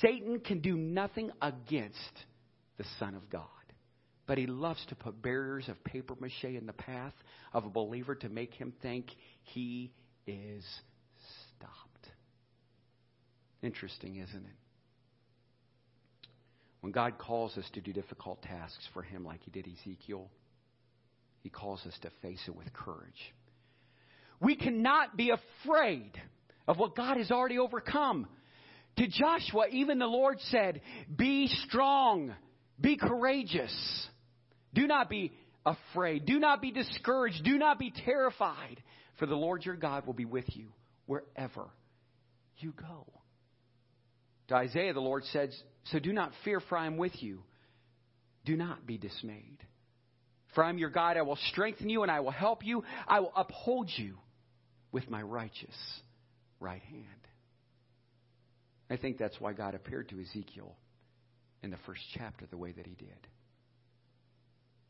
Satan 0.00 0.40
can 0.40 0.60
do 0.60 0.76
nothing 0.76 1.30
against 1.40 1.98
the 2.78 2.84
Son 2.98 3.14
of 3.14 3.30
God. 3.30 3.46
But 4.26 4.38
he 4.38 4.46
loves 4.46 4.84
to 4.88 4.94
put 4.94 5.20
barriers 5.20 5.68
of 5.68 5.82
paper 5.84 6.14
mache 6.20 6.44
in 6.44 6.66
the 6.66 6.72
path 6.72 7.14
of 7.52 7.64
a 7.64 7.70
believer 7.70 8.14
to 8.16 8.28
make 8.28 8.54
him 8.54 8.72
think 8.82 9.06
he 9.42 9.92
is 10.26 10.64
stopped. 11.56 12.08
Interesting, 13.62 14.16
isn't 14.16 14.44
it? 14.44 14.56
When 16.80 16.92
God 16.92 17.18
calls 17.18 17.56
us 17.56 17.68
to 17.74 17.80
do 17.80 17.92
difficult 17.92 18.42
tasks 18.42 18.88
for 18.92 19.02
him, 19.02 19.24
like 19.24 19.40
he 19.44 19.52
did 19.52 19.68
Ezekiel, 19.68 20.28
he 21.42 21.48
calls 21.48 21.84
us 21.86 21.94
to 22.02 22.10
face 22.22 22.42
it 22.48 22.56
with 22.56 22.72
courage. 22.72 23.32
We 24.42 24.56
cannot 24.56 25.16
be 25.16 25.30
afraid 25.30 26.10
of 26.66 26.76
what 26.76 26.96
God 26.96 27.16
has 27.16 27.30
already 27.30 27.58
overcome. 27.58 28.26
To 28.98 29.06
Joshua, 29.06 29.66
even 29.70 30.00
the 30.00 30.06
Lord 30.06 30.38
said, 30.50 30.82
Be 31.16 31.46
strong, 31.68 32.34
be 32.80 32.96
courageous. 32.96 33.72
Do 34.74 34.86
not 34.88 35.08
be 35.08 35.32
afraid. 35.64 36.26
Do 36.26 36.40
not 36.40 36.60
be 36.60 36.72
discouraged. 36.72 37.44
Do 37.44 37.56
not 37.56 37.78
be 37.78 37.92
terrified, 38.04 38.82
for 39.18 39.26
the 39.26 39.36
Lord 39.36 39.64
your 39.64 39.76
God 39.76 40.06
will 40.06 40.12
be 40.12 40.24
with 40.24 40.46
you 40.48 40.68
wherever 41.06 41.68
you 42.58 42.72
go. 42.72 43.06
To 44.48 44.56
Isaiah, 44.56 44.92
the 44.92 45.00
Lord 45.00 45.24
said, 45.26 45.50
So 45.84 46.00
do 46.00 46.12
not 46.12 46.32
fear, 46.44 46.60
for 46.68 46.76
I 46.76 46.86
am 46.86 46.96
with 46.96 47.22
you. 47.22 47.44
Do 48.44 48.56
not 48.56 48.86
be 48.86 48.98
dismayed. 48.98 49.58
For 50.54 50.64
I 50.64 50.68
am 50.68 50.78
your 50.78 50.90
God. 50.90 51.16
I 51.16 51.22
will 51.22 51.38
strengthen 51.50 51.88
you 51.88 52.02
and 52.02 52.10
I 52.10 52.20
will 52.20 52.32
help 52.32 52.66
you. 52.66 52.82
I 53.06 53.20
will 53.20 53.32
uphold 53.36 53.88
you 53.94 54.16
with 54.92 55.10
my 55.10 55.22
righteous 55.22 55.74
right 56.60 56.82
hand. 56.82 57.06
I 58.90 58.96
think 58.96 59.18
that's 59.18 59.40
why 59.40 59.54
God 59.54 59.74
appeared 59.74 60.10
to 60.10 60.20
Ezekiel 60.20 60.76
in 61.62 61.70
the 61.70 61.78
first 61.86 62.02
chapter 62.14 62.46
the 62.46 62.58
way 62.58 62.72
that 62.72 62.86
he 62.86 62.94
did. 62.94 63.26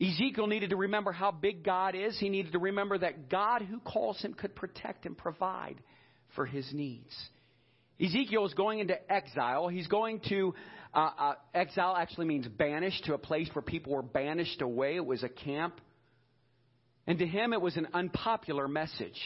Ezekiel 0.00 0.48
needed 0.48 0.70
to 0.70 0.76
remember 0.76 1.12
how 1.12 1.30
big 1.30 1.62
God 1.62 1.94
is. 1.94 2.18
He 2.18 2.28
needed 2.28 2.52
to 2.52 2.58
remember 2.58 2.98
that 2.98 3.30
God 3.30 3.62
who 3.62 3.78
calls 3.78 4.20
him 4.20 4.34
could 4.34 4.56
protect 4.56 5.06
and 5.06 5.16
provide 5.16 5.76
for 6.34 6.44
his 6.44 6.68
needs. 6.72 7.14
Ezekiel 8.00 8.44
is 8.46 8.54
going 8.54 8.80
into 8.80 8.96
exile. 9.12 9.68
He's 9.68 9.86
going 9.86 10.20
to, 10.28 10.54
uh, 10.92 11.10
uh, 11.16 11.34
exile 11.54 11.94
actually 11.96 12.26
means 12.26 12.48
banished 12.48 13.04
to 13.04 13.14
a 13.14 13.18
place 13.18 13.48
where 13.52 13.62
people 13.62 13.92
were 13.92 14.02
banished 14.02 14.60
away. 14.60 14.96
It 14.96 15.06
was 15.06 15.22
a 15.22 15.28
camp. 15.28 15.80
And 17.06 17.20
to 17.20 17.26
him, 17.26 17.52
it 17.52 17.60
was 17.60 17.76
an 17.76 17.88
unpopular 17.94 18.66
message 18.66 19.20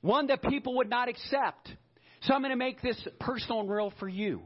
one 0.00 0.28
that 0.28 0.42
people 0.42 0.76
would 0.76 0.90
not 0.90 1.08
accept. 1.08 1.68
So 2.22 2.34
I'm 2.34 2.40
going 2.40 2.50
to 2.50 2.56
make 2.56 2.82
this 2.82 3.00
personal 3.20 3.60
and 3.60 3.70
real 3.70 3.92
for 3.98 4.08
you. 4.08 4.42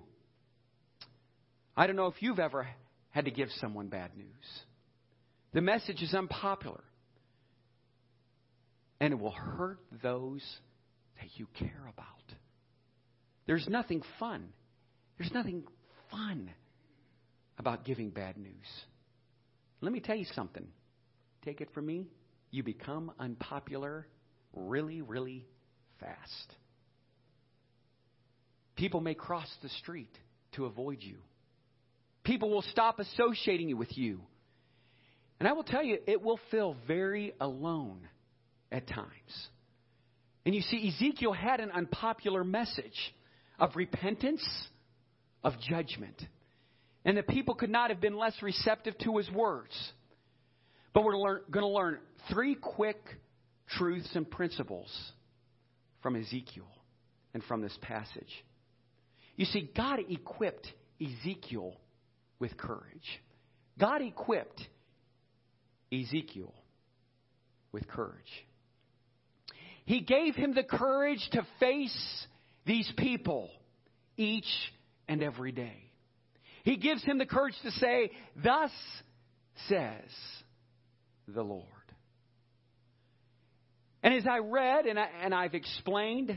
I 1.76 1.86
don't 1.86 1.96
know 1.96 2.06
if 2.06 2.20
you've 2.20 2.38
ever 2.38 2.68
had 3.10 3.24
to 3.26 3.30
give 3.30 3.48
someone 3.60 3.88
bad 3.88 4.16
news. 4.16 4.26
The 5.52 5.60
message 5.60 6.02
is 6.02 6.14
unpopular. 6.14 6.82
And 9.00 9.12
it 9.12 9.18
will 9.18 9.32
hurt 9.32 9.78
those 10.02 10.42
that 11.20 11.28
you 11.36 11.46
care 11.58 11.84
about. 11.92 12.06
There's 13.46 13.66
nothing 13.68 14.02
fun. 14.18 14.48
There's 15.18 15.32
nothing 15.32 15.64
fun 16.10 16.50
about 17.58 17.84
giving 17.84 18.10
bad 18.10 18.36
news. 18.36 18.52
Let 19.80 19.92
me 19.92 20.00
tell 20.00 20.16
you 20.16 20.26
something. 20.34 20.66
Take 21.44 21.60
it 21.60 21.68
from 21.74 21.86
me. 21.86 22.06
You 22.50 22.62
become 22.62 23.10
unpopular 23.18 24.06
really, 24.54 25.02
really 25.02 25.46
fast. 26.00 26.54
People 28.76 29.00
may 29.00 29.14
cross 29.14 29.48
the 29.62 29.68
street 29.80 30.12
to 30.52 30.66
avoid 30.66 30.98
you. 31.00 31.18
People 32.24 32.50
will 32.50 32.62
stop 32.62 32.98
associating 32.98 33.76
with 33.76 33.96
you. 33.96 34.20
And 35.38 35.48
I 35.48 35.52
will 35.52 35.64
tell 35.64 35.82
you, 35.82 35.98
it 36.06 36.22
will 36.22 36.38
feel 36.50 36.76
very 36.86 37.32
alone 37.40 38.08
at 38.70 38.86
times. 38.86 39.48
And 40.44 40.54
you 40.54 40.62
see, 40.62 40.88
Ezekiel 40.88 41.32
had 41.32 41.60
an 41.60 41.70
unpopular 41.70 42.44
message 42.44 43.14
of 43.58 43.76
repentance, 43.76 44.44
of 45.44 45.54
judgment. 45.68 46.20
And 47.04 47.16
the 47.16 47.22
people 47.22 47.54
could 47.54 47.70
not 47.70 47.90
have 47.90 48.00
been 48.00 48.16
less 48.16 48.34
receptive 48.42 48.96
to 48.98 49.16
his 49.16 49.30
words. 49.30 49.72
But 50.92 51.04
we're 51.04 51.40
going 51.50 51.64
to 51.64 51.68
learn 51.68 51.98
three 52.30 52.54
quick 52.54 53.00
truths 53.68 54.10
and 54.14 54.30
principles 54.30 54.90
from 56.02 56.16
Ezekiel 56.16 56.68
and 57.34 57.42
from 57.44 57.62
this 57.62 57.76
passage. 57.80 58.44
You 59.36 59.46
see, 59.46 59.70
God 59.74 60.00
equipped 60.08 60.66
Ezekiel 61.00 61.74
with 62.38 62.56
courage. 62.56 63.20
God 63.78 64.02
equipped 64.02 64.60
Ezekiel 65.92 66.52
with 67.72 67.86
courage. 67.88 68.46
He 69.84 70.00
gave 70.00 70.34
him 70.34 70.54
the 70.54 70.62
courage 70.62 71.26
to 71.32 71.46
face 71.58 72.26
these 72.66 72.90
people 72.96 73.50
each 74.16 74.44
and 75.08 75.22
every 75.22 75.52
day. 75.52 75.76
He 76.64 76.76
gives 76.76 77.02
him 77.02 77.18
the 77.18 77.26
courage 77.26 77.56
to 77.64 77.70
say, 77.72 78.10
Thus 78.42 78.70
says 79.68 80.10
the 81.26 81.42
Lord. 81.42 81.66
And 84.02 84.14
as 84.14 84.26
I 84.26 84.38
read 84.38 84.86
and, 84.86 84.98
I, 84.98 85.08
and 85.22 85.34
I've 85.34 85.54
explained, 85.54 86.36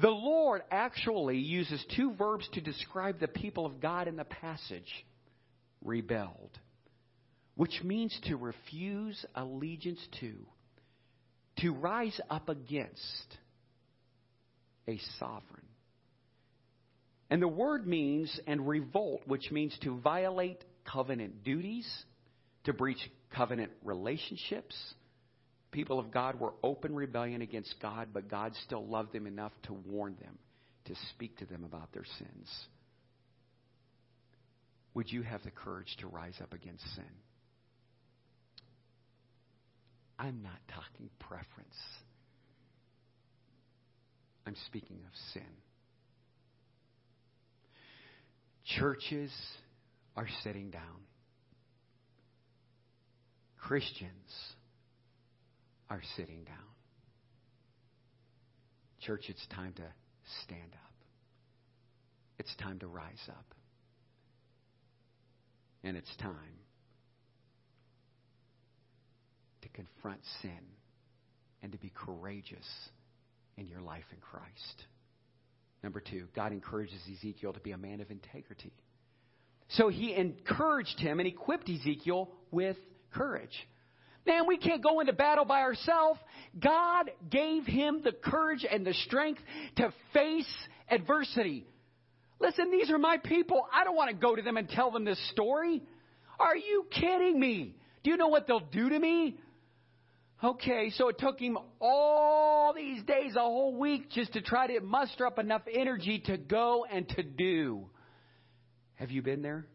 the 0.00 0.10
Lord 0.10 0.62
actually 0.70 1.38
uses 1.38 1.84
two 1.96 2.14
verbs 2.14 2.48
to 2.54 2.60
describe 2.60 3.20
the 3.20 3.28
people 3.28 3.66
of 3.66 3.80
God 3.80 4.08
in 4.08 4.16
the 4.16 4.24
passage. 4.24 5.06
Rebelled, 5.82 6.58
which 7.54 7.82
means 7.84 8.18
to 8.24 8.36
refuse 8.36 9.24
allegiance 9.34 10.00
to, 10.20 10.32
to 11.58 11.72
rise 11.72 12.18
up 12.30 12.48
against 12.48 13.36
a 14.88 14.98
sovereign. 15.18 15.66
And 17.28 17.42
the 17.42 17.48
word 17.48 17.86
means, 17.86 18.40
and 18.46 18.66
revolt, 18.66 19.22
which 19.26 19.50
means 19.50 19.76
to 19.82 19.98
violate 20.00 20.64
covenant 20.84 21.44
duties, 21.44 21.86
to 22.64 22.72
breach 22.72 22.98
covenant 23.34 23.72
relationships 23.84 24.74
people 25.76 25.98
of 25.98 26.10
God 26.10 26.40
were 26.40 26.54
open 26.62 26.94
rebellion 26.94 27.42
against 27.42 27.74
God, 27.82 28.08
but 28.14 28.30
God 28.30 28.54
still 28.64 28.86
loved 28.86 29.12
them 29.12 29.26
enough 29.26 29.52
to 29.64 29.74
warn 29.74 30.16
them, 30.22 30.38
to 30.86 30.94
speak 31.10 31.36
to 31.36 31.44
them 31.44 31.64
about 31.64 31.92
their 31.92 32.06
sins. 32.18 32.48
Would 34.94 35.12
you 35.12 35.20
have 35.20 35.42
the 35.42 35.50
courage 35.50 35.94
to 36.00 36.06
rise 36.06 36.32
up 36.40 36.54
against 36.54 36.82
sin? 36.94 37.04
I'm 40.18 40.42
not 40.42 40.58
talking 40.68 41.10
preference. 41.18 41.76
I'm 44.46 44.56
speaking 44.68 45.00
of 45.06 45.12
sin. 45.34 45.42
Churches 48.78 49.30
are 50.16 50.28
sitting 50.42 50.70
down. 50.70 51.02
Christians 53.58 54.55
are 55.88 56.02
sitting 56.16 56.44
down. 56.44 56.56
Church, 59.00 59.24
it's 59.28 59.46
time 59.54 59.72
to 59.74 59.84
stand 60.44 60.72
up. 60.72 60.92
It's 62.38 62.54
time 62.56 62.78
to 62.80 62.86
rise 62.86 63.22
up. 63.28 63.54
And 65.84 65.96
it's 65.96 66.14
time 66.16 66.34
to 69.62 69.68
confront 69.68 70.20
sin 70.42 70.58
and 71.62 71.72
to 71.72 71.78
be 71.78 71.92
courageous 71.94 72.66
in 73.56 73.66
your 73.66 73.80
life 73.80 74.04
in 74.12 74.18
Christ. 74.18 74.86
Number 75.82 76.00
two, 76.00 76.26
God 76.34 76.52
encourages 76.52 77.00
Ezekiel 77.12 77.52
to 77.52 77.60
be 77.60 77.72
a 77.72 77.78
man 77.78 78.00
of 78.00 78.10
integrity. 78.10 78.72
So 79.70 79.88
he 79.88 80.14
encouraged 80.14 80.98
him 80.98 81.20
and 81.20 81.28
equipped 81.28 81.68
Ezekiel 81.68 82.30
with 82.50 82.76
courage. 83.12 83.56
Man, 84.26 84.46
we 84.46 84.58
can't 84.58 84.82
go 84.82 85.00
into 85.00 85.12
battle 85.12 85.44
by 85.44 85.60
ourselves. 85.60 86.18
God 86.58 87.10
gave 87.30 87.64
him 87.64 88.00
the 88.02 88.12
courage 88.12 88.66
and 88.68 88.84
the 88.84 88.94
strength 88.94 89.40
to 89.76 89.92
face 90.12 90.52
adversity. 90.90 91.66
Listen, 92.40 92.70
these 92.70 92.90
are 92.90 92.98
my 92.98 93.18
people. 93.18 93.66
I 93.72 93.84
don't 93.84 93.96
want 93.96 94.10
to 94.10 94.16
go 94.16 94.34
to 94.34 94.42
them 94.42 94.56
and 94.56 94.68
tell 94.68 94.90
them 94.90 95.04
this 95.04 95.20
story. 95.30 95.82
Are 96.38 96.56
you 96.56 96.86
kidding 96.90 97.38
me? 97.38 97.76
Do 98.02 98.10
you 98.10 98.16
know 98.16 98.28
what 98.28 98.46
they'll 98.46 98.60
do 98.60 98.88
to 98.88 98.98
me? 98.98 99.38
Okay, 100.44 100.90
so 100.90 101.08
it 101.08 101.18
took 101.18 101.40
him 101.40 101.56
all 101.80 102.74
these 102.74 103.02
days, 103.04 103.36
a 103.36 103.40
whole 103.40 103.78
week, 103.78 104.10
just 104.10 104.34
to 104.34 104.42
try 104.42 104.66
to 104.66 104.80
muster 104.80 105.26
up 105.26 105.38
enough 105.38 105.62
energy 105.72 106.22
to 106.26 106.36
go 106.36 106.84
and 106.84 107.08
to 107.10 107.22
do. 107.22 107.86
Have 108.96 109.10
you 109.10 109.22
been 109.22 109.40
there? 109.40 109.66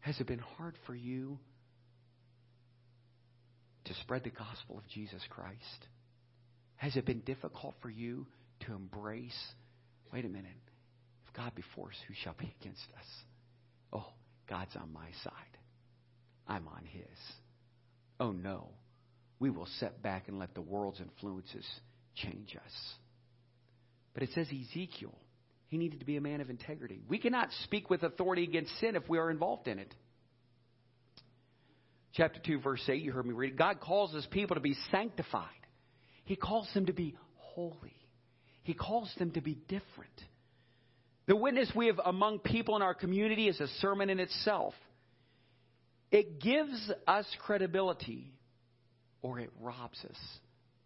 Has 0.00 0.18
it 0.18 0.26
been 0.26 0.38
hard 0.38 0.76
for 0.86 0.94
you 0.94 1.38
to 3.92 4.00
spread 4.00 4.24
the 4.24 4.30
gospel 4.30 4.78
of 4.78 4.88
Jesus 4.88 5.22
Christ? 5.30 5.86
Has 6.76 6.96
it 6.96 7.06
been 7.06 7.20
difficult 7.20 7.74
for 7.80 7.90
you 7.90 8.26
to 8.66 8.74
embrace? 8.74 9.38
Wait 10.12 10.24
a 10.24 10.28
minute. 10.28 10.50
If 11.26 11.34
God 11.34 11.54
be 11.54 11.62
for 11.74 11.88
us, 11.88 11.96
who 12.08 12.14
shall 12.22 12.34
be 12.38 12.54
against 12.60 12.86
us? 12.98 13.06
Oh, 13.92 14.12
God's 14.48 14.74
on 14.76 14.92
my 14.92 15.08
side. 15.22 15.32
I'm 16.48 16.66
on 16.68 16.84
His. 16.84 17.18
Oh 18.18 18.32
no 18.32 18.68
we 19.42 19.50
will 19.50 19.66
set 19.80 20.00
back 20.04 20.28
and 20.28 20.38
let 20.38 20.54
the 20.54 20.60
world's 20.60 21.00
influences 21.00 21.66
change 22.14 22.54
us. 22.54 22.94
But 24.14 24.22
it 24.22 24.28
says 24.36 24.46
Ezekiel, 24.46 25.18
he 25.66 25.78
needed 25.78 25.98
to 25.98 26.06
be 26.06 26.16
a 26.16 26.20
man 26.20 26.40
of 26.40 26.48
integrity. 26.48 27.02
We 27.08 27.18
cannot 27.18 27.48
speak 27.64 27.90
with 27.90 28.04
authority 28.04 28.44
against 28.44 28.78
sin 28.78 28.94
if 28.94 29.08
we 29.08 29.18
are 29.18 29.32
involved 29.32 29.66
in 29.66 29.80
it. 29.80 29.92
Chapter 32.14 32.40
2, 32.44 32.60
verse 32.60 32.82
8, 32.86 33.02
you 33.02 33.12
heard 33.12 33.26
me 33.26 33.32
read 33.32 33.52
it. 33.52 33.58
God 33.58 33.80
calls 33.80 34.12
his 34.12 34.26
people 34.26 34.54
to 34.54 34.60
be 34.60 34.76
sanctified, 34.90 35.48
he 36.24 36.36
calls 36.36 36.68
them 36.74 36.86
to 36.86 36.92
be 36.92 37.16
holy, 37.36 37.94
he 38.62 38.74
calls 38.74 39.12
them 39.18 39.32
to 39.32 39.40
be 39.40 39.54
different. 39.68 40.10
The 41.26 41.36
witness 41.36 41.70
we 41.74 41.86
have 41.86 42.00
among 42.04 42.40
people 42.40 42.74
in 42.76 42.82
our 42.82 42.94
community 42.94 43.48
is 43.48 43.60
a 43.60 43.68
sermon 43.80 44.10
in 44.10 44.18
itself. 44.18 44.74
It 46.10 46.40
gives 46.40 46.90
us 47.06 47.24
credibility 47.46 48.32
or 49.22 49.38
it 49.38 49.50
robs 49.60 50.04
us 50.04 50.18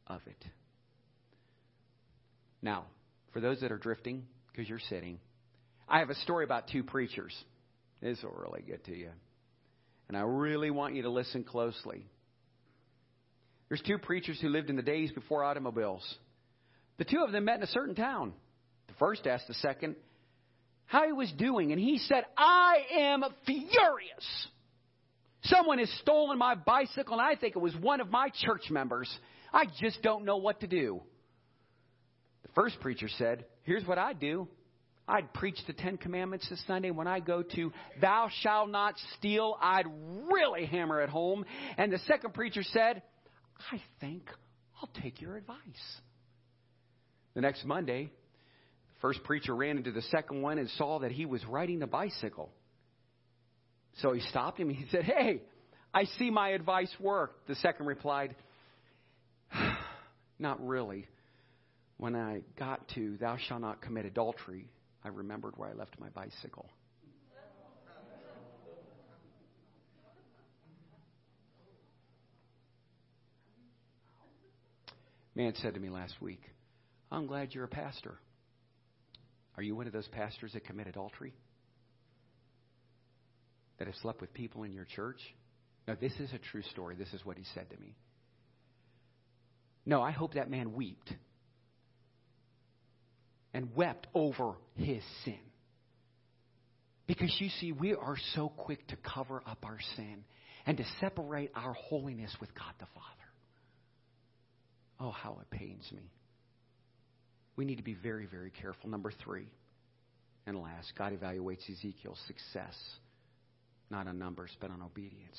of 0.07 0.21
it. 0.27 0.45
Now, 2.61 2.85
for 3.33 3.41
those 3.41 3.61
that 3.63 3.73
are 3.73 3.79
drifting, 3.79 4.25
because 4.53 4.69
you're 4.69 4.79
sitting, 4.91 5.19
I 5.89 6.01
have 6.01 6.11
a 6.11 6.15
story 6.17 6.45
about 6.45 6.69
two 6.69 6.85
preachers. 6.85 7.35
This 8.01 8.23
will 8.23 8.37
really 8.39 8.63
get 8.63 8.85
to 8.85 8.95
you. 8.97 9.11
And 10.09 10.17
I 10.17 10.21
really 10.21 10.71
want 10.71 10.95
you 10.95 11.03
to 11.03 11.11
listen 11.11 11.43
closely. 11.43 12.07
There's 13.69 13.83
two 13.83 13.99
preachers 13.99 14.39
who 14.41 14.49
lived 14.49 14.71
in 14.71 14.77
the 14.77 14.83
days 14.83 15.11
before 15.13 15.43
automobiles. 15.43 16.03
The 16.99 17.05
two 17.05 17.23
of 17.25 17.33
them 17.33 17.47
met 17.47 17.57
in 17.57 17.63
a 17.63 17.69
certain 17.69 17.95
town. 17.95 18.33
The 18.87 18.95
first 18.95 19.27
asked 19.27 19.49
the 19.49 19.55
second 19.55 19.97
how 20.87 21.05
he 21.05 21.13
was 21.13 21.33
doing, 21.37 21.73
and 21.73 21.81
he 21.81 21.99
said, 21.99 22.25
I 22.37 22.77
am 22.95 23.25
furious. 23.45 24.49
Someone 25.43 25.79
has 25.79 25.91
stolen 26.01 26.39
my 26.39 26.55
bicycle, 26.55 27.15
and 27.15 27.23
I 27.23 27.35
think 27.35 27.57
it 27.57 27.61
was 27.61 27.75
one 27.77 28.01
of 28.01 28.11
my 28.11 28.31
church 28.43 28.71
members. 28.71 29.11
I 29.53 29.65
just 29.81 30.01
don't 30.03 30.25
know 30.25 30.37
what 30.37 30.61
to 30.61 30.69
do. 30.69 31.03
The 32.43 32.49
first 32.55 32.79
preacher 32.81 33.09
said, 33.19 33.45
Here's 33.65 33.85
what 33.85 33.99
I'd 33.99 34.21
do. 34.21 34.47
I'd 35.09 35.33
preach 35.33 35.59
the 35.67 35.73
Ten 35.73 35.97
Commandments 35.97 36.49
this 36.51 36.63
Sunday. 36.67 36.91
When 36.91 37.07
I 37.07 37.21
go 37.21 37.43
to 37.43 37.73
Thou 38.01 38.29
shalt 38.43 38.71
not 38.71 38.95
steal, 39.19 39.57
I'd 39.61 39.87
really 40.33 40.67
hammer 40.67 41.01
it 41.03 41.09
home. 41.09 41.45
And 41.77 41.93
the 41.93 41.99
second 42.07 42.35
preacher 42.35 42.63
said, 42.63 43.03
I 43.73 43.81
think 44.01 44.29
I'll 44.81 45.03
take 45.03 45.21
your 45.21 45.37
advice. 45.37 45.57
The 47.35 47.41
next 47.41 47.65
Monday, 47.65 48.05
the 48.05 49.01
first 49.01 49.23
preacher 49.23 49.55
ran 49.55 49.77
into 49.77 49.93
the 49.93 50.03
second 50.03 50.43
one 50.43 50.59
and 50.59 50.69
saw 50.71 50.99
that 51.01 51.13
he 51.13 51.25
was 51.25 51.45
riding 51.45 51.79
the 51.79 51.87
bicycle. 51.87 52.51
So 54.01 54.13
he 54.13 54.21
stopped 54.23 54.59
him. 54.59 54.69
He 54.71 54.87
said, 54.91 55.05
Hey, 55.05 55.43
I 55.95 56.05
see 56.19 56.31
my 56.31 56.51
advice 56.51 56.93
worked. 56.99 57.47
The 57.47 57.55
second 57.57 57.87
replied, 57.87 58.35
Not 60.39 60.67
really. 60.67 61.07
When 61.99 62.15
I 62.15 62.43
got 62.59 62.87
to, 62.95 63.17
Thou 63.19 63.39
shalt 63.49 63.63
not 63.63 63.81
commit 63.81 64.05
adultery, 64.05 64.69
I 65.07 65.11
remembered 65.11 65.55
where 65.57 65.69
I 65.69 65.73
left 65.73 66.01
my 66.01 66.09
bicycle. 66.09 66.69
Man 75.37 75.53
said 75.63 75.75
to 75.75 75.81
me 75.81 75.91
last 75.91 76.21
week, 76.21 76.41
I'm 77.13 77.29
glad 77.29 77.55
you're 77.55 77.63
a 77.63 77.69
pastor. 77.69 78.19
Are 79.57 79.63
you 79.63 79.77
one 79.77 79.87
of 79.87 79.93
those 79.93 80.09
pastors 80.09 80.55
that 80.55 80.65
commit 80.65 80.89
adultery? 80.89 81.35
that 83.79 83.87
have 83.87 83.97
slept 83.97 84.21
with 84.21 84.33
people 84.33 84.63
in 84.65 84.73
your 84.73 84.87
church? 84.87 85.21
No, 85.87 85.95
this 85.95 86.13
is 86.19 86.33
a 86.33 86.39
true 86.39 86.63
story. 86.73 86.97
This 86.97 87.13
is 87.13 87.25
what 87.25 87.37
he 87.37 87.45
said 87.55 87.69
to 87.71 87.77
me. 87.79 87.95
No, 89.85 90.03
I 90.03 90.11
hope 90.11 90.35
that 90.35 90.51
man 90.51 90.73
wept 90.73 91.15
and 93.57 93.75
wept 93.75 94.07
over 94.15 94.53
his 94.75 95.03
sin. 95.25 95.39
Because 97.07 97.35
you 97.41 97.49
see, 97.59 97.73
we 97.73 97.95
are 97.95 98.17
so 98.35 98.51
quick 98.51 98.87
to 98.89 98.97
cover 98.97 99.43
up 99.47 99.65
our 99.65 99.79
sin 99.97 100.25
and 100.67 100.77
to 100.77 100.85
separate 101.01 101.51
our 101.55 101.73
holiness 101.73 102.37
with 102.39 102.55
God 102.55 102.75
the 102.79 102.87
Father. 102.95 103.07
Oh, 105.01 105.11
how 105.11 105.39
it 105.41 105.51
pains 105.51 105.91
me. 105.91 106.13
We 107.57 107.65
need 107.65 107.77
to 107.77 107.83
be 107.83 107.95
very, 107.95 108.27
very 108.27 108.51
careful. 108.51 108.91
Number 108.91 109.11
three, 109.25 109.49
and 110.47 110.61
last, 110.61 110.93
God 110.99 111.19
evaluates 111.19 111.71
Ezekiel's 111.71 112.21
success 112.27 112.75
not 113.89 114.07
on 114.07 114.19
numbers, 114.19 114.51
but 114.61 114.71
on 114.71 114.83
obedience. 114.83 115.39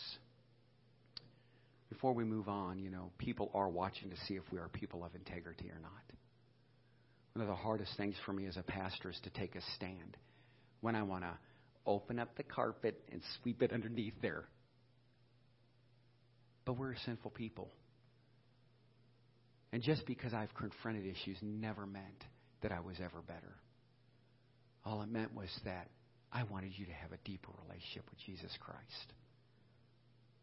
Before 1.90 2.14
we 2.14 2.24
move 2.24 2.50
on, 2.50 2.80
you 2.80 2.90
know, 2.90 3.12
people 3.20 3.52
are 3.54 3.70
watching 3.70 4.10
to 4.10 4.16
see 4.26 4.36
if 4.36 4.44
we 4.52 4.58
are 4.58 4.70
people 4.70 5.04
of 5.04 5.14
integrity 5.14 5.70
or 5.70 5.80
not. 5.80 6.17
One 7.38 7.44
of 7.44 7.50
the 7.50 7.64
hardest 7.64 7.96
things 7.98 8.16
for 8.26 8.34
me 8.34 8.48
as 8.48 8.58
a 8.58 8.64
pastor 8.64 9.12
is 9.12 9.20
to 9.22 9.30
take 9.30 9.56
a 9.56 9.62
stand 9.76 10.18
when 10.82 10.96
I 10.96 11.04
want 11.04 11.24
to 11.24 11.38
open 11.86 12.18
up 12.18 12.36
the 12.36 12.42
carpet 12.42 13.00
and 13.12 13.22
sweep 13.40 13.62
it 13.62 13.72
underneath 13.72 14.16
there. 14.24 14.46
But 16.66 16.80
we're 16.80 16.96
sinful 17.06 17.30
people. 17.30 17.70
And 19.72 19.84
just 19.84 20.08
because 20.08 20.34
I've 20.34 20.52
confronted 20.56 21.06
issues 21.06 21.38
never 21.44 21.86
meant 21.86 22.24
that 22.64 22.72
I 22.72 22.80
was 22.80 22.96
ever 22.98 23.22
better. 23.22 23.54
All 24.84 25.04
it 25.04 25.10
meant 25.12 25.36
was 25.36 25.52
that 25.64 25.90
I 26.34 26.42
wanted 26.42 26.72
you 26.76 26.88
to 26.88 26.92
have 26.92 27.12
a 27.12 27.20
deeper 27.24 27.52
relationship 27.68 28.10
with 28.10 28.18
Jesus 28.26 28.58
Christ. 28.60 29.14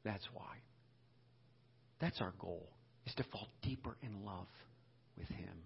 That's 0.04 0.28
why. 0.32 0.58
That's 2.00 2.20
our 2.20 2.34
goal, 2.38 2.68
is 3.04 3.14
to 3.14 3.24
fall 3.32 3.48
deeper 3.62 3.96
in 4.00 4.24
love 4.24 4.46
with 5.18 5.26
Him. 5.26 5.64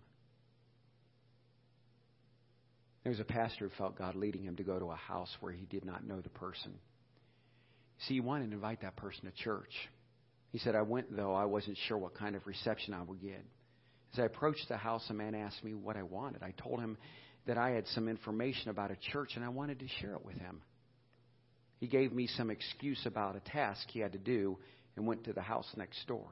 There 3.03 3.11
was 3.11 3.21
a 3.21 3.25
pastor 3.25 3.69
who 3.69 3.75
felt 3.77 3.97
God 3.97 4.17
leading 4.17 4.45
him 4.45 4.57
to 4.57 4.63
go 4.63 4.79
to 4.79 4.91
a 4.91 4.97
house 4.97 5.31
where 5.41 5.53
he 5.53 5.67
did 5.67 5.85
not 5.85 6.07
know 6.07 6.21
the 6.21 6.29
person. 6.29 6.75
See, 8.07 8.15
he 8.15 8.21
wanted 8.21 8.51
to 8.51 8.55
invite 8.55 8.83
that 8.83 8.97
person 8.97 9.25
to 9.25 9.33
church. 9.43 9.73
He 10.51 10.59
said, 10.59 10.75
I 10.75 10.83
went, 10.83 11.15
though 11.15 11.35
I 11.35 11.45
wasn't 11.45 11.79
sure 11.87 11.99
what 11.99 12.15
kind 12.15 12.37
of 12.37 12.47
reception 12.47 12.95
I 12.95 13.03
would 13.03 13.21
get. 13.21 13.45
As 14.13 14.21
I 14.21 14.25
approached 14.25 14.67
the 14.69 14.77
house, 14.77 15.05
a 15.11 15.15
man 15.15 15.35
asked 15.35 15.63
me 15.63 15.75
what 15.75 15.97
I 15.97 16.03
wanted. 16.03 16.43
I 16.43 16.53
told 16.53 16.81
him 16.81 16.97
that 17.47 17.59
I 17.59 17.71
had 17.71 17.87
some 17.89 18.09
information 18.09 18.71
about 18.71 18.91
a 18.91 18.97
church 19.13 19.33
and 19.37 19.45
I 19.45 19.49
wanted 19.49 19.81
to 19.81 19.89
share 20.01 20.15
it 20.15 20.25
with 20.25 20.37
him. 20.37 20.63
He 21.81 21.87
gave 21.87 22.13
me 22.13 22.27
some 22.27 22.51
excuse 22.51 23.01
about 23.05 23.37
a 23.37 23.41
task 23.41 23.89
he 23.89 24.01
had 24.01 24.13
to 24.13 24.19
do 24.19 24.59
and 24.97 25.07
went 25.07 25.25
to 25.25 25.33
the 25.33 25.41
house 25.41 25.67
next 25.77 26.07
door. 26.07 26.27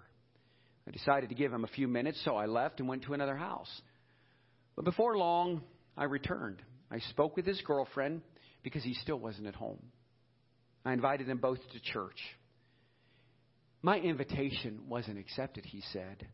I 0.89 0.91
decided 0.91 1.29
to 1.29 1.35
give 1.35 1.53
him 1.53 1.65
a 1.65 1.69
few 1.69 1.89
minutes, 1.89 2.21
so 2.25 2.37
I 2.37 2.47
left 2.47 2.81
and 2.81 2.89
went 2.89 3.03
to 3.05 3.15
another 3.15 3.37
house. 3.37 3.71
But 4.77 4.85
before 4.85 5.17
long, 5.17 5.63
I 5.97 6.05
returned. 6.05 6.63
I 6.91 6.99
spoke 6.99 7.37
with 7.37 7.47
his 7.47 7.61
girlfriend 7.63 8.23
because 8.63 8.85
he 8.85 8.95
still 8.95 9.19
wasn't 9.19 9.47
at 9.47 9.55
home. 9.55 9.83
I 10.85 10.93
invited 10.93 11.27
them 11.27 11.39
both 11.39 11.59
to 11.73 11.81
church. 11.81 12.21
My 13.83 13.99
invitation 13.99 14.81
wasn't 14.89 15.19
accepted, 15.19 15.65
he 15.65 15.83
said, 15.93 16.27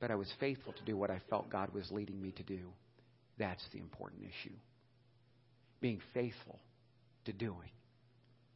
but 0.00 0.10
I 0.10 0.14
was 0.14 0.32
faithful 0.40 0.72
to 0.72 0.84
do 0.84 0.96
what 0.96 1.10
I 1.10 1.20
felt 1.30 1.50
God 1.50 1.72
was 1.72 1.90
leading 1.90 2.20
me 2.20 2.32
to 2.32 2.42
do. 2.42 2.72
That's 3.38 3.64
the 3.72 3.78
important 3.78 4.22
issue. 4.22 4.56
Being 5.80 6.00
faithful 6.14 6.58
to 7.24 7.32
doing 7.32 7.70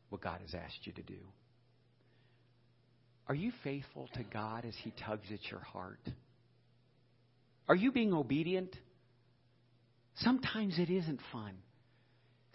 what 0.08 0.22
God 0.22 0.40
has 0.40 0.54
asked 0.54 0.84
you 0.86 0.92
to 0.92 1.02
do. 1.02 1.18
Are 3.26 3.34
you 3.34 3.52
faithful 3.62 4.08
to 4.14 4.24
God 4.24 4.64
as 4.64 4.74
He 4.82 4.92
tugs 5.06 5.26
at 5.32 5.50
your 5.50 5.60
heart? 5.60 6.00
Are 7.68 7.76
you 7.76 7.92
being 7.92 8.12
obedient? 8.12 8.74
Sometimes 10.20 10.78
it 10.78 10.90
isn't 10.90 11.20
fun. 11.32 11.54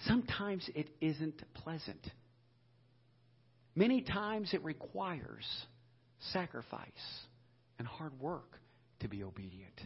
Sometimes 0.08 0.70
it 0.76 0.90
isn't 1.02 1.42
pleasant. 1.54 2.06
Many 3.76 4.02
times 4.02 4.54
it 4.54 4.64
requires 4.64 5.46
sacrifice 6.32 6.90
and 7.78 7.88
hard 7.88 8.20
work 8.20 8.60
to 9.02 9.08
be 9.08 9.24
obedient. 9.24 9.80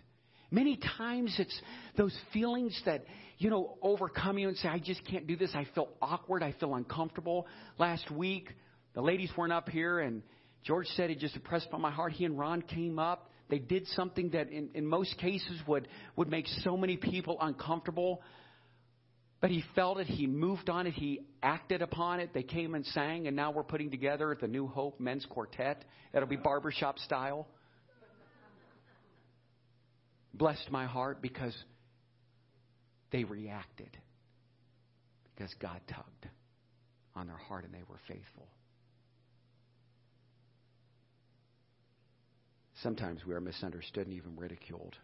Many 0.52 0.80
times 0.98 1.36
it's 1.38 1.62
those 1.96 2.16
feelings 2.34 2.80
that, 2.86 3.06
you 3.38 3.50
know, 3.50 3.78
overcome 3.82 4.38
you 4.40 4.48
and 4.48 4.58
say, 4.58 4.68
I 4.68 4.80
just 4.80 5.06
can't 5.06 5.28
do 5.28 5.36
this. 5.36 5.52
I 5.54 5.68
feel 5.76 5.90
awkward. 6.02 6.42
I 6.42 6.54
feel 6.60 6.74
uncomfortable. 6.74 7.48
Last 7.78 8.10
week, 8.10 8.50
the 8.94 9.02
ladies 9.02 9.30
weren't 9.38 9.54
up 9.54 9.70
here, 9.70 10.00
and 10.00 10.24
George 10.64 10.88
said 10.96 11.12
it 11.12 11.20
just 11.20 11.36
impressed 11.36 11.68
upon 11.68 11.82
my 11.82 11.92
heart. 11.92 12.14
He 12.14 12.26
and 12.26 12.38
Ron 12.38 12.64
came 12.64 12.98
up. 12.98 13.32
They 13.50 13.60
did 13.60 13.88
something 13.88 14.32
that 14.32 14.52
in, 14.52 14.70
in 14.74 14.86
most 14.86 15.18
cases 15.18 15.60
would, 15.68 15.88
would 16.16 16.30
make 16.30 16.46
so 16.64 16.78
many 16.78 16.98
people 16.98 17.38
uncomfortable. 17.42 18.22
But 19.42 19.50
he 19.50 19.64
felt 19.74 20.00
it. 20.00 20.08
He 20.08 20.28
moved 20.28 20.70
on 20.70 20.86
it. 20.86 20.94
He 20.94 21.22
acted 21.42 21.82
upon 21.82 22.20
it. 22.20 22.32
They 22.34 22.44
came 22.44 22.76
and 22.76 22.86
sang, 22.88 23.28
and 23.28 23.36
now 23.36 23.52
we're 23.52 23.64
putting 23.64 23.90
together 23.90 24.38
the 24.40 24.48
New 24.48 24.68
Hope 24.68 25.00
Men's 25.00 25.26
Quartet. 25.26 25.84
It'll 26.14 26.28
be 26.28 26.36
barbershop 26.36 27.00
style 27.00 27.48
blessed 30.34 30.72
my 30.72 30.86
heart 30.86 31.22
because 31.22 31.56
they 33.12 33.24
reacted. 33.24 33.90
Because 35.36 35.54
God 35.62 35.80
tugged 35.88 36.28
on 37.16 37.28
their 37.28 37.38
heart 37.38 37.66
and 37.66 37.74
they 37.74 37.84
were 37.88 38.00
faithful. 38.08 38.48
Sometimes 42.84 43.26
we 43.26 43.34
are 43.34 43.42
misunderstood 43.42 44.08
and 44.08 44.16
even 44.16 44.36
ridiculed. 44.38 44.96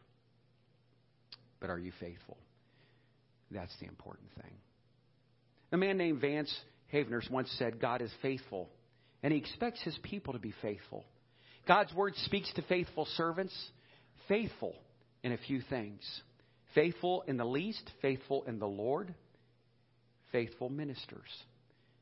But 1.60 1.70
are 1.70 1.80
you 1.80 1.92
faithful? 2.00 2.38
That's 3.52 3.76
the 3.80 3.88
important 3.88 4.30
thing. 4.42 4.54
A 5.72 5.78
man 5.78 5.98
named 5.98 6.22
Vance 6.22 6.54
Havners 6.94 7.30
once 7.30 7.54
said, 7.58 7.80
God 7.80 8.02
is 8.02 8.12
faithful, 8.22 8.70
and 9.24 9.34
he 9.34 9.40
expects 9.40 9.82
his 9.82 9.98
people 10.04 10.34
to 10.34 10.40
be 10.40 10.54
faithful. 10.62 11.04
God's 11.68 11.94
word 11.94 12.14
speaks 12.18 12.52
to 12.54 12.62
faithful 12.64 13.06
servants. 13.18 13.54
Faithful 14.28 14.76
in 15.24 15.32
a 15.32 15.38
few 15.38 15.62
things 15.62 16.02
faithful 16.76 17.24
in 17.26 17.38
the 17.38 17.46
least, 17.46 17.90
faithful 18.02 18.44
in 18.44 18.60
the 18.60 18.68
Lord, 18.68 19.16
faithful 20.32 20.70
ministers. 20.70 21.30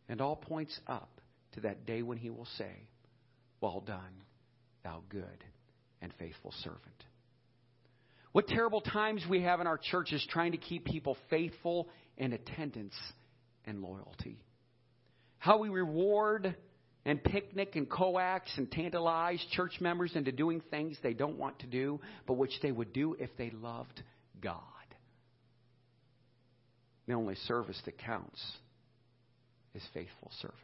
And 0.10 0.20
all 0.20 0.36
points 0.36 0.78
up 0.88 1.22
to 1.54 1.62
that 1.62 1.86
day 1.86 2.02
when 2.02 2.18
he 2.18 2.32
will 2.32 2.48
say, 2.58 2.72
Well 3.62 3.82
done, 3.86 4.24
thou 4.84 5.04
good 5.08 5.44
and 6.04 6.14
faithful 6.20 6.54
servant. 6.64 6.82
What 8.34 8.48
terrible 8.48 8.82
times 8.82 9.24
we 9.30 9.42
have 9.44 9.62
in 9.62 9.68
our 9.68 9.78
churches 9.78 10.26
trying 10.30 10.52
to 10.52 10.58
keep 10.58 10.86
people 10.86 11.18
faithful 11.30 11.88
in 12.18 12.34
attendance 12.34 12.94
and 13.66 13.82
loyalty. 13.82 14.38
How 15.40 15.60
we 15.60 15.70
reward 15.70 16.56
and 17.06 17.24
picnic 17.24 17.76
and 17.76 17.90
coax 17.90 18.52
and 18.58 18.72
tantalize 18.72 19.44
church 19.52 19.80
members 19.80 20.16
into 20.16 20.32
doing 20.32 20.62
things 20.70 20.98
they 21.02 21.14
don't 21.14 21.38
want 21.38 21.60
to 21.60 21.68
do, 21.68 22.00
but 22.28 22.34
which 22.34 22.54
they 22.62 22.72
would 22.72 22.92
do 22.92 23.16
if 23.20 23.30
they 23.38 23.52
loved 23.52 24.04
God. 24.42 24.60
The 27.08 27.14
only 27.14 27.36
service 27.48 27.80
that 27.86 27.98
counts 27.98 28.42
is 29.76 29.84
faithful 29.94 30.32
service. 30.42 30.58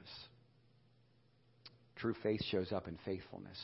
True 1.98 2.16
faith 2.24 2.42
shows 2.50 2.72
up 2.72 2.88
in 2.88 2.98
faithfulness. 3.06 3.58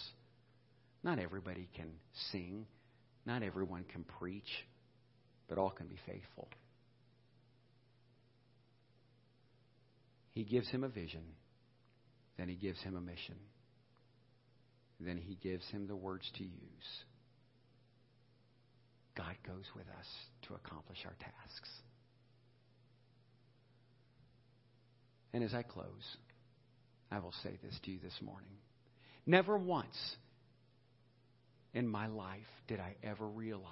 Not 1.05 1.19
everybody 1.19 1.69
can 1.75 1.91
sing, 2.31 2.65
not 3.27 3.43
everyone 3.43 3.85
can 3.93 4.03
preach, 4.03 4.65
but 5.47 5.59
all 5.59 5.69
can 5.69 5.85
be 5.85 5.99
faithful. 6.07 6.49
He 10.31 10.43
gives 10.43 10.67
him 10.67 10.83
a 10.83 10.89
vision. 10.89 11.21
Then 12.39 12.49
he 12.49 12.55
gives 12.55 12.81
him 12.81 12.95
a 12.95 13.01
mission. 13.01 13.35
Then 14.99 15.17
he 15.17 15.35
gives 15.35 15.63
him 15.69 15.85
the 15.85 15.95
words 15.95 16.27
to 16.39 16.43
use. 16.43 17.03
God 19.15 19.35
goes 19.45 19.65
with 19.75 19.85
us 19.99 20.07
to 20.47 20.55
accomplish 20.55 20.97
our 21.05 21.15
tasks. 21.19 21.69
And 25.33 25.43
as 25.43 25.53
I 25.53 25.61
close, 25.61 26.17
I 27.11 27.19
will 27.19 27.33
say 27.43 27.59
this 27.61 27.79
to 27.83 27.91
you 27.91 27.99
this 28.01 28.19
morning. 28.23 28.57
Never 29.27 29.55
once 29.55 30.15
in 31.75 31.87
my 31.87 32.07
life 32.07 32.39
did 32.67 32.79
I 32.79 32.95
ever 33.03 33.27
realize 33.27 33.65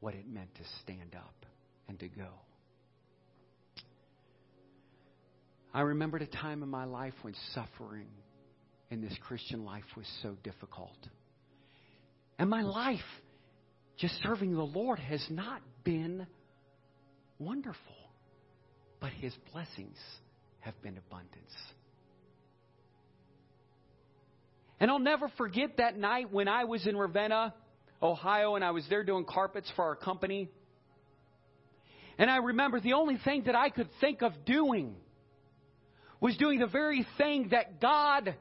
what 0.00 0.14
it 0.14 0.26
meant 0.26 0.54
to 0.54 0.62
stand 0.82 1.14
up 1.14 1.34
and 1.88 1.98
to 2.00 2.08
go. 2.08 2.28
I 5.74 5.80
remembered 5.80 6.22
a 6.22 6.26
time 6.26 6.62
in 6.62 6.68
my 6.68 6.84
life 6.84 7.14
when 7.22 7.34
suffering 7.54 8.06
in 8.90 9.00
this 9.00 9.16
Christian 9.26 9.64
life 9.64 9.84
was 9.96 10.06
so 10.22 10.36
difficult. 10.44 10.96
And 12.38 12.48
my 12.48 12.62
life, 12.62 13.00
just 13.98 14.14
serving 14.22 14.54
the 14.54 14.62
Lord, 14.62 14.98
has 14.98 15.24
not 15.30 15.62
been 15.82 16.26
wonderful, 17.38 17.78
but 19.00 19.10
His 19.10 19.34
blessings 19.52 19.98
have 20.60 20.80
been 20.82 20.98
abundance. 20.98 21.52
And 24.82 24.90
I'll 24.90 24.98
never 24.98 25.28
forget 25.38 25.76
that 25.76 25.96
night 25.96 26.32
when 26.32 26.48
I 26.48 26.64
was 26.64 26.88
in 26.88 26.96
Ravenna, 26.96 27.54
Ohio, 28.02 28.56
and 28.56 28.64
I 28.64 28.72
was 28.72 28.84
there 28.90 29.04
doing 29.04 29.24
carpets 29.24 29.70
for 29.76 29.84
our 29.84 29.94
company. 29.94 30.50
And 32.18 32.28
I 32.28 32.38
remember 32.38 32.80
the 32.80 32.94
only 32.94 33.16
thing 33.24 33.44
that 33.46 33.54
I 33.54 33.70
could 33.70 33.88
think 34.00 34.22
of 34.22 34.32
doing 34.44 34.96
was 36.20 36.36
doing 36.36 36.58
the 36.58 36.66
very 36.66 37.06
thing 37.16 37.50
that 37.52 37.80
God 37.80 38.34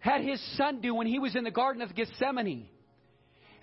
had 0.00 0.22
his 0.22 0.42
son 0.56 0.80
do 0.80 0.92
when 0.92 1.06
he 1.06 1.20
was 1.20 1.36
in 1.36 1.44
the 1.44 1.52
Garden 1.52 1.82
of 1.82 1.94
Gethsemane. 1.94 2.66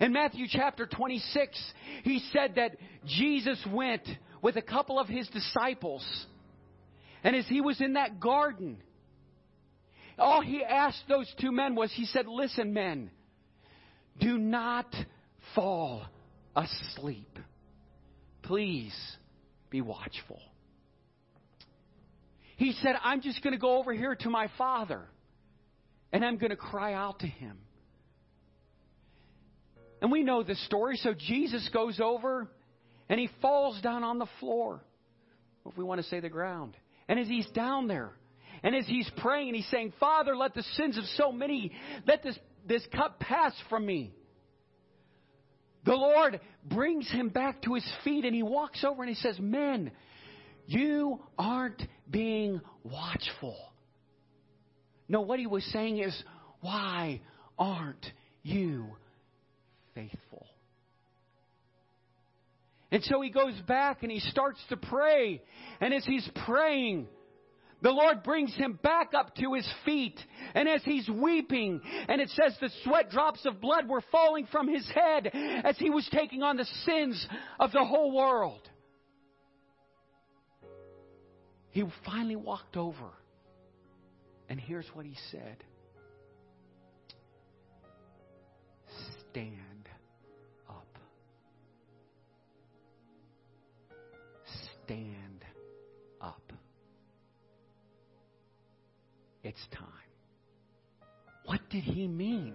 In 0.00 0.14
Matthew 0.14 0.46
chapter 0.48 0.86
26, 0.86 1.72
he 2.04 2.20
said 2.32 2.54
that 2.54 2.78
Jesus 3.04 3.62
went 3.70 4.08
with 4.40 4.56
a 4.56 4.62
couple 4.62 4.98
of 4.98 5.08
his 5.08 5.28
disciples. 5.28 6.02
And 7.22 7.36
as 7.36 7.44
he 7.48 7.60
was 7.60 7.82
in 7.82 7.92
that 7.92 8.18
garden, 8.18 8.78
all 10.18 10.40
he 10.40 10.62
asked 10.62 11.04
those 11.08 11.32
two 11.40 11.52
men 11.52 11.74
was, 11.74 11.92
He 11.94 12.06
said, 12.06 12.26
Listen, 12.26 12.72
men, 12.72 13.10
do 14.20 14.38
not 14.38 14.94
fall 15.54 16.04
asleep. 16.54 17.38
Please 18.42 18.94
be 19.70 19.80
watchful. 19.80 20.40
He 22.56 22.72
said, 22.82 22.94
I'm 23.02 23.22
just 23.22 23.42
going 23.42 23.54
to 23.54 23.58
go 23.58 23.78
over 23.78 23.92
here 23.92 24.14
to 24.14 24.30
my 24.30 24.48
father 24.58 25.02
and 26.12 26.24
I'm 26.24 26.36
going 26.36 26.50
to 26.50 26.56
cry 26.56 26.92
out 26.92 27.20
to 27.20 27.26
him. 27.26 27.58
And 30.00 30.12
we 30.12 30.22
know 30.22 30.42
the 30.42 30.54
story. 30.56 30.96
So 30.96 31.14
Jesus 31.14 31.68
goes 31.72 31.98
over 32.00 32.48
and 33.08 33.18
he 33.18 33.28
falls 33.40 33.80
down 33.80 34.04
on 34.04 34.18
the 34.18 34.26
floor. 34.40 34.80
If 35.64 35.76
we 35.76 35.84
want 35.84 36.02
to 36.02 36.06
say 36.08 36.20
the 36.20 36.28
ground. 36.28 36.76
And 37.08 37.18
as 37.18 37.28
he's 37.28 37.48
down 37.50 37.86
there, 37.86 38.10
and 38.62 38.74
as 38.74 38.86
he's 38.86 39.10
praying, 39.16 39.48
and 39.48 39.56
he's 39.56 39.68
saying, 39.70 39.92
Father, 39.98 40.36
let 40.36 40.54
the 40.54 40.62
sins 40.74 40.96
of 40.96 41.04
so 41.16 41.32
many, 41.32 41.72
let 42.06 42.22
this, 42.22 42.38
this 42.66 42.82
cup 42.94 43.18
pass 43.18 43.52
from 43.68 43.84
me. 43.84 44.12
The 45.84 45.94
Lord 45.94 46.40
brings 46.64 47.10
him 47.10 47.28
back 47.28 47.62
to 47.62 47.74
his 47.74 47.92
feet 48.04 48.24
and 48.24 48.34
he 48.34 48.42
walks 48.42 48.84
over 48.84 49.02
and 49.02 49.08
he 49.08 49.16
says, 49.16 49.36
Men, 49.40 49.90
you 50.66 51.20
aren't 51.36 51.82
being 52.08 52.60
watchful. 52.84 53.56
No, 55.08 55.22
what 55.22 55.40
he 55.40 55.46
was 55.46 55.64
saying 55.72 55.98
is, 55.98 56.16
why 56.60 57.20
aren't 57.58 58.06
you 58.44 58.86
faithful? 59.94 60.46
And 62.92 63.02
so 63.04 63.20
he 63.20 63.30
goes 63.30 63.54
back 63.66 64.02
and 64.02 64.12
he 64.12 64.20
starts 64.20 64.60
to 64.68 64.76
pray. 64.76 65.42
And 65.80 65.92
as 65.92 66.04
he's 66.04 66.28
praying, 66.46 67.08
the 67.82 67.90
Lord 67.90 68.22
brings 68.22 68.54
him 68.54 68.78
back 68.82 69.12
up 69.12 69.34
to 69.36 69.54
his 69.54 69.68
feet. 69.84 70.18
And 70.54 70.68
as 70.68 70.82
he's 70.84 71.08
weeping, 71.08 71.80
and 72.08 72.20
it 72.20 72.30
says 72.30 72.56
the 72.60 72.70
sweat 72.84 73.10
drops 73.10 73.44
of 73.44 73.60
blood 73.60 73.88
were 73.88 74.02
falling 74.12 74.46
from 74.46 74.68
his 74.68 74.88
head 74.90 75.30
as 75.32 75.76
he 75.78 75.90
was 75.90 76.08
taking 76.12 76.42
on 76.42 76.56
the 76.56 76.64
sins 76.84 77.26
of 77.58 77.72
the 77.72 77.84
whole 77.84 78.14
world. 78.14 78.68
He 81.70 81.82
finally 82.04 82.36
walked 82.36 82.76
over. 82.76 83.10
And 84.48 84.60
here's 84.60 84.86
what 84.92 85.06
he 85.06 85.16
said 85.30 85.64
Stand 89.30 89.88
up. 90.68 90.98
Stand 94.84 95.21
It's 99.42 99.66
time. 99.74 99.88
What 101.44 101.60
did 101.70 101.82
he 101.82 102.06
mean? 102.06 102.54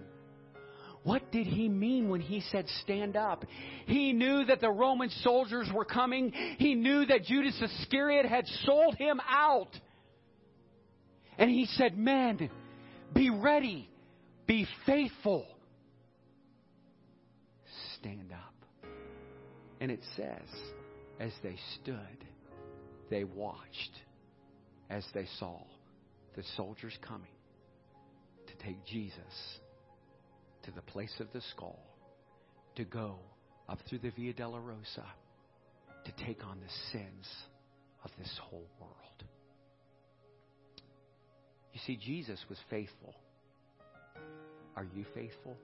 What 1.04 1.30
did 1.30 1.46
he 1.46 1.68
mean 1.68 2.08
when 2.08 2.20
he 2.20 2.40
said 2.40 2.66
stand 2.82 3.16
up? 3.16 3.44
He 3.86 4.12
knew 4.12 4.44
that 4.44 4.60
the 4.60 4.70
Roman 4.70 5.10
soldiers 5.22 5.68
were 5.72 5.84
coming. 5.84 6.32
He 6.58 6.74
knew 6.74 7.06
that 7.06 7.24
Judas 7.24 7.60
Iscariot 7.60 8.26
had 8.26 8.46
sold 8.64 8.96
him 8.96 9.20
out. 9.28 9.70
And 11.38 11.50
he 11.50 11.66
said, 11.66 11.96
Men, 11.96 12.50
be 13.14 13.30
ready, 13.30 13.88
be 14.46 14.66
faithful. 14.86 15.46
Stand 17.98 18.32
up. 18.32 18.88
And 19.80 19.90
it 19.90 20.00
says, 20.16 20.48
as 21.20 21.32
they 21.42 21.56
stood, 21.80 21.96
they 23.08 23.24
watched 23.24 23.92
as 24.90 25.04
they 25.14 25.26
saw 25.38 25.60
the 26.38 26.44
soldiers 26.56 26.96
coming 27.02 27.32
to 28.46 28.64
take 28.64 28.84
Jesus 28.86 29.58
to 30.62 30.70
the 30.70 30.82
place 30.82 31.12
of 31.18 31.26
the 31.32 31.40
skull, 31.50 31.80
to 32.76 32.84
go 32.84 33.16
up 33.68 33.80
through 33.88 33.98
the 33.98 34.10
Via 34.10 34.32
Dolorosa, 34.32 35.04
to 36.04 36.24
take 36.24 36.44
on 36.44 36.60
the 36.60 36.72
sins 36.92 37.26
of 38.04 38.12
this 38.20 38.38
whole 38.40 38.68
world. 38.80 39.24
You 41.72 41.80
see, 41.84 41.96
Jesus 41.96 42.38
was 42.48 42.58
faithful. 42.70 43.16
Are 44.76 44.86
you 44.94 45.04
faithful? 45.16 45.56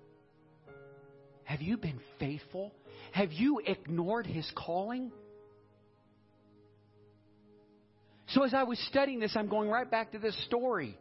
Have 1.45 1.63
you 1.63 1.77
been 1.77 2.01
faithful? 2.19 2.75
Have 3.13 3.31
you 3.31 3.61
ignored 3.65 4.27
his 4.27 4.51
calling? 4.57 5.13
So, 8.35 8.43
as 8.43 8.53
I 8.53 8.65
was 8.65 8.81
studying 8.89 9.21
this, 9.21 9.37
I'm 9.37 9.47
going 9.47 9.69
right 9.69 9.89
back 9.89 10.11
to 10.11 10.19
this 10.19 10.37
story. 10.47 10.99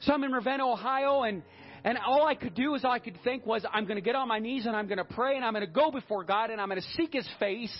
So, 0.00 0.14
I'm 0.14 0.24
in 0.24 0.32
Ravenna, 0.32 0.66
Ohio, 0.66 1.20
and, 1.20 1.42
and 1.84 1.98
all 1.98 2.26
I 2.26 2.34
could 2.34 2.54
do 2.54 2.74
is 2.74 2.82
all 2.82 2.92
I 2.92 2.98
could 2.98 3.18
think 3.22 3.44
was, 3.44 3.62
I'm 3.70 3.84
going 3.84 3.96
to 3.96 4.02
get 4.02 4.14
on 4.14 4.26
my 4.26 4.38
knees 4.38 4.64
and 4.64 4.74
I'm 4.74 4.86
going 4.86 4.96
to 4.96 5.04
pray 5.04 5.36
and 5.36 5.44
I'm 5.44 5.52
going 5.52 5.66
to 5.66 5.70
go 5.70 5.90
before 5.90 6.24
God 6.24 6.48
and 6.48 6.58
I'm 6.58 6.70
going 6.70 6.80
to 6.80 6.88
seek 6.96 7.12
His 7.12 7.28
face 7.38 7.76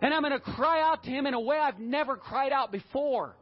and 0.00 0.14
I'm 0.14 0.22
going 0.22 0.32
to 0.32 0.38
cry 0.38 0.80
out 0.80 1.02
to 1.02 1.10
Him 1.10 1.26
in 1.26 1.34
a 1.34 1.40
way 1.40 1.58
I've 1.58 1.80
never 1.80 2.16
cried 2.16 2.52
out 2.52 2.70
before. 2.70 3.34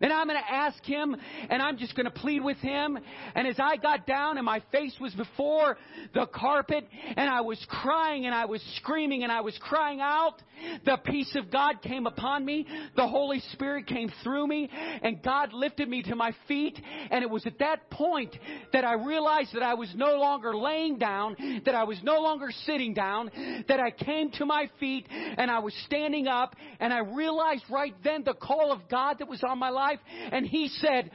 And 0.00 0.12
I'm 0.12 0.26
going 0.28 0.40
to 0.40 0.52
ask 0.52 0.82
him, 0.84 1.16
and 1.50 1.62
I'm 1.62 1.76
just 1.76 1.94
going 1.96 2.04
to 2.04 2.10
plead 2.10 2.42
with 2.42 2.58
him. 2.58 2.98
And 3.34 3.46
as 3.46 3.56
I 3.58 3.76
got 3.76 4.06
down, 4.06 4.36
and 4.36 4.46
my 4.46 4.62
face 4.70 4.94
was 5.00 5.12
before 5.14 5.76
the 6.14 6.26
carpet, 6.26 6.86
and 7.16 7.28
I 7.28 7.40
was 7.40 7.64
crying, 7.68 8.26
and 8.26 8.34
I 8.34 8.44
was 8.44 8.62
screaming, 8.76 9.22
and 9.24 9.32
I 9.32 9.40
was 9.40 9.58
crying 9.60 10.00
out, 10.00 10.42
the 10.84 10.98
peace 11.04 11.34
of 11.36 11.50
God 11.50 11.82
came 11.82 12.06
upon 12.06 12.44
me. 12.44 12.66
The 12.96 13.06
Holy 13.06 13.40
Spirit 13.52 13.86
came 13.86 14.10
through 14.22 14.46
me, 14.46 14.68
and 14.72 15.22
God 15.22 15.52
lifted 15.52 15.88
me 15.88 16.02
to 16.04 16.14
my 16.14 16.32
feet. 16.46 16.80
And 17.10 17.22
it 17.22 17.30
was 17.30 17.46
at 17.46 17.58
that 17.58 17.90
point 17.90 18.36
that 18.72 18.84
I 18.84 18.94
realized 18.94 19.54
that 19.54 19.62
I 19.62 19.74
was 19.74 19.92
no 19.94 20.16
longer 20.16 20.56
laying 20.56 20.98
down, 20.98 21.62
that 21.64 21.74
I 21.74 21.84
was 21.84 21.98
no 22.02 22.20
longer 22.20 22.48
sitting 22.66 22.94
down, 22.94 23.30
that 23.68 23.80
I 23.80 23.90
came 23.90 24.30
to 24.32 24.46
my 24.46 24.70
feet, 24.78 25.06
and 25.10 25.50
I 25.50 25.58
was 25.58 25.74
standing 25.86 26.28
up, 26.28 26.54
and 26.80 26.92
I 26.92 26.98
realized 26.98 27.64
right 27.70 27.94
then 28.04 28.22
the 28.24 28.34
call 28.34 28.72
of 28.72 28.88
God 28.88 29.18
that 29.18 29.28
was 29.28 29.42
on 29.42 29.58
my 29.58 29.70
life 29.70 29.87
life. 29.88 30.00
And 30.32 30.46
he 30.46 30.68
said, 30.68 31.10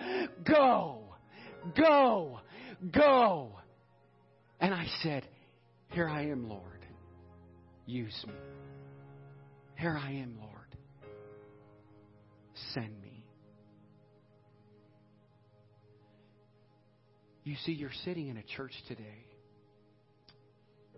Go, 0.45 0.99
go, 1.75 2.39
go. 2.91 3.51
And 4.59 4.73
I 4.73 4.85
said, 5.01 5.27
Here 5.89 6.07
I 6.07 6.27
am, 6.27 6.49
Lord. 6.49 6.61
Use 7.85 8.23
me. 8.27 8.33
Here 9.75 9.97
I 9.97 10.11
am, 10.11 10.37
Lord. 10.39 10.51
Send 12.73 13.01
me. 13.01 13.25
You 17.43 17.55
see, 17.65 17.73
you're 17.73 17.91
sitting 18.05 18.29
in 18.29 18.37
a 18.37 18.43
church 18.55 18.71
today 18.87 19.25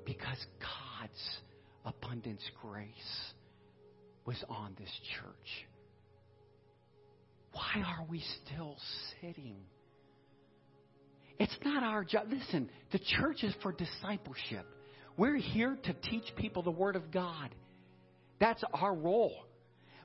because 0.06 0.38
God's 0.60 1.40
abundance 1.86 2.44
grace 2.62 3.34
was 4.26 4.44
on 4.48 4.76
this 4.78 4.92
church. 5.20 5.68
Why 7.56 7.84
are 7.86 8.06
we 8.10 8.22
still 8.44 8.76
sitting? 9.22 9.56
It's 11.40 11.56
not 11.64 11.84
our 11.84 12.04
job. 12.04 12.28
Listen, 12.30 12.70
the 12.92 13.00
church 13.00 13.44
is 13.44 13.54
for 13.64 13.72
discipleship. 13.72 14.66
We're 15.16 15.38
here 15.38 15.78
to 15.84 15.94
teach 15.94 16.26
people 16.36 16.64
the 16.64 16.72
Word 16.72 16.98
of 16.98 17.12
God. 17.12 17.56
That's 18.42 18.62
our 18.74 18.94
role. 18.94 19.46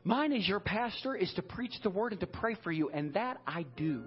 Mine 0.05 0.33
as 0.33 0.47
your 0.47 0.61
pastor 0.61 1.17
is 1.17 1.33
to 1.35 1.43
preach 1.43 1.75
the 1.83 1.91
Word 1.91 2.13
and 2.13 2.21
to 2.21 2.27
pray 2.29 2.57
for 2.63 2.71
you, 2.71 2.89
and 2.91 3.15
that 3.15 3.41
I 3.49 3.67
do. 3.77 4.05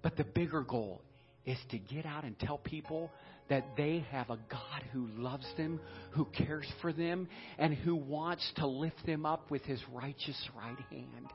But 0.00 0.16
the 0.16 0.24
bigger 0.24 0.62
goal 0.62 1.02
is 1.46 1.58
to 1.70 1.78
get 1.78 2.06
out 2.06 2.24
and 2.24 2.38
tell 2.38 2.58
people 2.58 3.10
that 3.48 3.76
they 3.76 4.04
have 4.10 4.30
a 4.30 4.38
God 4.50 4.82
who 4.92 5.06
loves 5.16 5.46
them, 5.56 5.80
who 6.12 6.24
cares 6.24 6.66
for 6.80 6.92
them, 6.92 7.28
and 7.58 7.74
who 7.74 7.94
wants 7.94 8.50
to 8.56 8.66
lift 8.66 9.04
them 9.04 9.26
up 9.26 9.50
with 9.50 9.62
his 9.62 9.80
righteous 9.92 10.48
right 10.56 10.78
hand. 10.90 11.28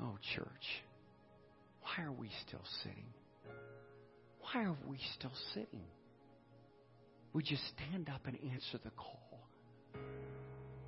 Oh, 0.00 0.16
church, 0.34 0.46
why 1.82 2.04
are 2.04 2.12
we 2.12 2.30
still 2.46 2.62
sitting? 2.82 3.06
Why 4.40 4.64
are 4.64 4.76
we 4.88 4.98
still 5.18 5.32
sitting? 5.54 5.86
Would 7.32 7.50
you 7.50 7.56
stand 7.76 8.08
up 8.08 8.26
and 8.26 8.38
answer 8.52 8.78
the 8.84 8.90
call? 8.90 9.20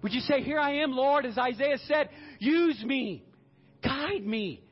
Would 0.02 0.12
you 0.12 0.20
say, 0.20 0.42
Here 0.42 0.60
I 0.60 0.82
am, 0.82 0.92
Lord, 0.92 1.26
as 1.26 1.36
Isaiah 1.36 1.78
said, 1.86 2.10
use 2.38 2.80
me, 2.84 3.24
guide 3.82 4.24
me, 4.24 4.62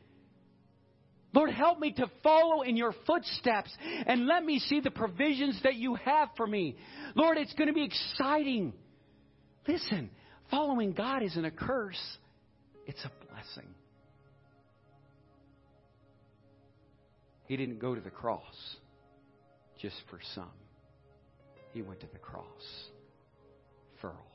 Lord, 1.34 1.50
help 1.50 1.80
me 1.80 1.90
to 1.92 2.06
follow 2.22 2.62
in 2.62 2.76
your 2.76 2.94
footsteps 3.06 3.70
and 4.06 4.26
let 4.26 4.44
me 4.44 4.60
see 4.60 4.80
the 4.80 4.92
provisions 4.92 5.58
that 5.64 5.74
you 5.74 5.96
have 5.96 6.28
for 6.36 6.46
me. 6.46 6.76
Lord, 7.16 7.38
it's 7.38 7.52
going 7.54 7.66
to 7.66 7.74
be 7.74 7.84
exciting. 7.84 8.72
Listen, 9.66 10.10
following 10.48 10.92
God 10.92 11.24
isn't 11.24 11.44
a 11.44 11.50
curse, 11.50 12.00
it's 12.86 13.04
a 13.04 13.10
blessing. 13.26 13.68
He 17.46 17.56
didn't 17.56 17.80
go 17.80 17.96
to 17.96 18.00
the 18.00 18.10
cross 18.10 18.54
just 19.82 19.96
for 20.08 20.20
some, 20.36 20.52
He 21.72 21.82
went 21.82 22.00
to 22.00 22.06
the 22.12 22.18
cross 22.18 22.46
for 24.00 24.10
all. 24.10 24.32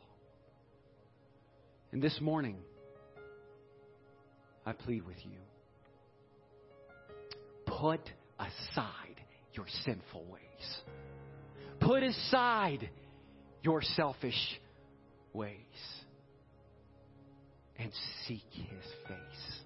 And 1.94 2.02
this 2.02 2.20
morning, 2.20 2.58
I 4.66 4.74
plead 4.74 5.08
with 5.08 5.18
you 5.24 5.40
put 7.80 8.02
aside 8.38 9.16
your 9.54 9.66
sinful 9.86 10.26
ways. 10.26 10.78
Put 11.80 12.04
aside 12.04 12.90
your 13.64 13.82
selfish 13.82 14.60
ways 15.34 15.56
and 17.78 17.92
seek 18.28 18.44
his 18.52 18.84
face. 19.08 19.62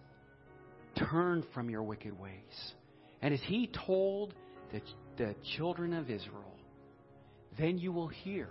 Turn 1.10 1.44
from 1.54 1.70
your 1.70 1.82
wicked 1.84 2.18
ways. 2.20 2.74
And 3.22 3.34
as 3.34 3.40
he 3.46 3.70
told 3.88 4.36
the, 4.72 4.82
the 5.18 5.36
children 5.58 5.94
of 5.94 6.10
Israel, 6.10 6.58
then 7.58 7.78
you 7.80 7.92
will 7.92 8.10
hear 8.10 8.50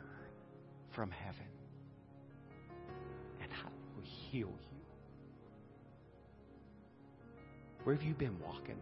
from 0.94 1.10
heaven 1.10 1.46
and 3.40 3.50
I 3.52 3.68
will 3.96 4.04
heal 4.30 4.48
you. 4.48 4.78
Where 7.84 7.94
have 7.94 8.04
you 8.04 8.14
been 8.14 8.38
walking? 8.40 8.78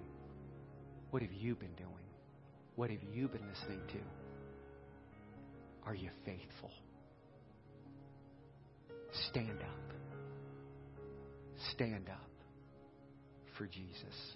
What 1.11 1.23
have 1.23 1.33
you 1.33 1.55
been 1.55 1.75
doing? 1.77 1.91
What 2.77 2.91
have 2.91 3.01
you 3.13 3.29
been 3.29 3.47
listening 3.49 3.81
to? 3.89 3.99
Are 5.87 5.95
you 5.95 6.11
faithful? 6.25 6.71
Stand 9.31 9.61
up. 9.61 9.95
Stand 11.73 12.09
up 12.09 12.31
for 13.59 13.67
Jesus. 13.67 14.35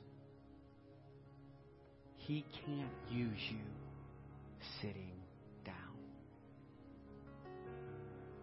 He 2.16 2.44
can't 2.66 2.90
use 3.10 3.38
you 3.50 3.58
sitting 4.80 5.12
down. 5.64 5.74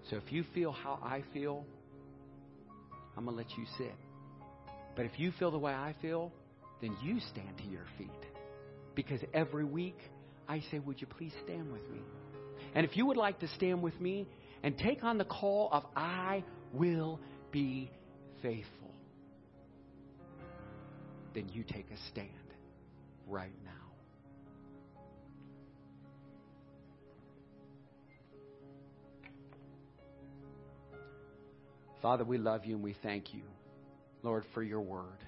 So 0.09 0.17
if 0.17 0.31
you 0.31 0.45
feel 0.53 0.71
how 0.71 0.99
I 1.03 1.23
feel, 1.33 1.65
I'm 3.17 3.25
going 3.25 3.35
to 3.35 3.43
let 3.43 3.57
you 3.57 3.65
sit. 3.77 3.95
But 4.95 5.05
if 5.05 5.19
you 5.19 5.31
feel 5.37 5.51
the 5.51 5.57
way 5.57 5.73
I 5.73 5.95
feel, 6.01 6.31
then 6.81 6.97
you 7.03 7.19
stand 7.31 7.57
to 7.59 7.63
your 7.65 7.85
feet. 7.97 8.09
Because 8.95 9.21
every 9.33 9.63
week 9.63 9.97
I 10.47 10.61
say, 10.71 10.79
Would 10.79 10.99
you 10.99 11.07
please 11.07 11.33
stand 11.43 11.71
with 11.71 11.87
me? 11.89 12.01
And 12.73 12.85
if 12.85 12.97
you 12.97 13.05
would 13.05 13.17
like 13.17 13.39
to 13.39 13.47
stand 13.49 13.81
with 13.81 13.99
me 13.99 14.27
and 14.63 14.77
take 14.77 15.03
on 15.03 15.17
the 15.17 15.25
call 15.25 15.69
of 15.71 15.83
I 15.95 16.43
will 16.73 17.19
be 17.51 17.91
faithful, 18.41 18.93
then 21.33 21.49
you 21.49 21.63
take 21.63 21.87
a 21.91 22.09
stand 22.09 22.29
right 23.27 23.51
now. 23.63 23.71
Father, 32.01 32.23
we 32.23 32.37
love 32.39 32.65
you 32.65 32.75
and 32.75 32.83
we 32.83 32.95
thank 33.03 33.33
you, 33.33 33.43
Lord, 34.23 34.43
for 34.53 34.63
your 34.63 34.81
word. 34.81 35.19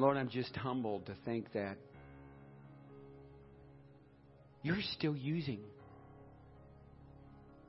Lord, 0.00 0.16
I'm 0.16 0.28
just 0.28 0.54
humbled 0.56 1.06
to 1.06 1.14
think 1.24 1.52
that 1.52 1.76
you're 4.62 4.82
still 4.94 5.14
using 5.14 5.60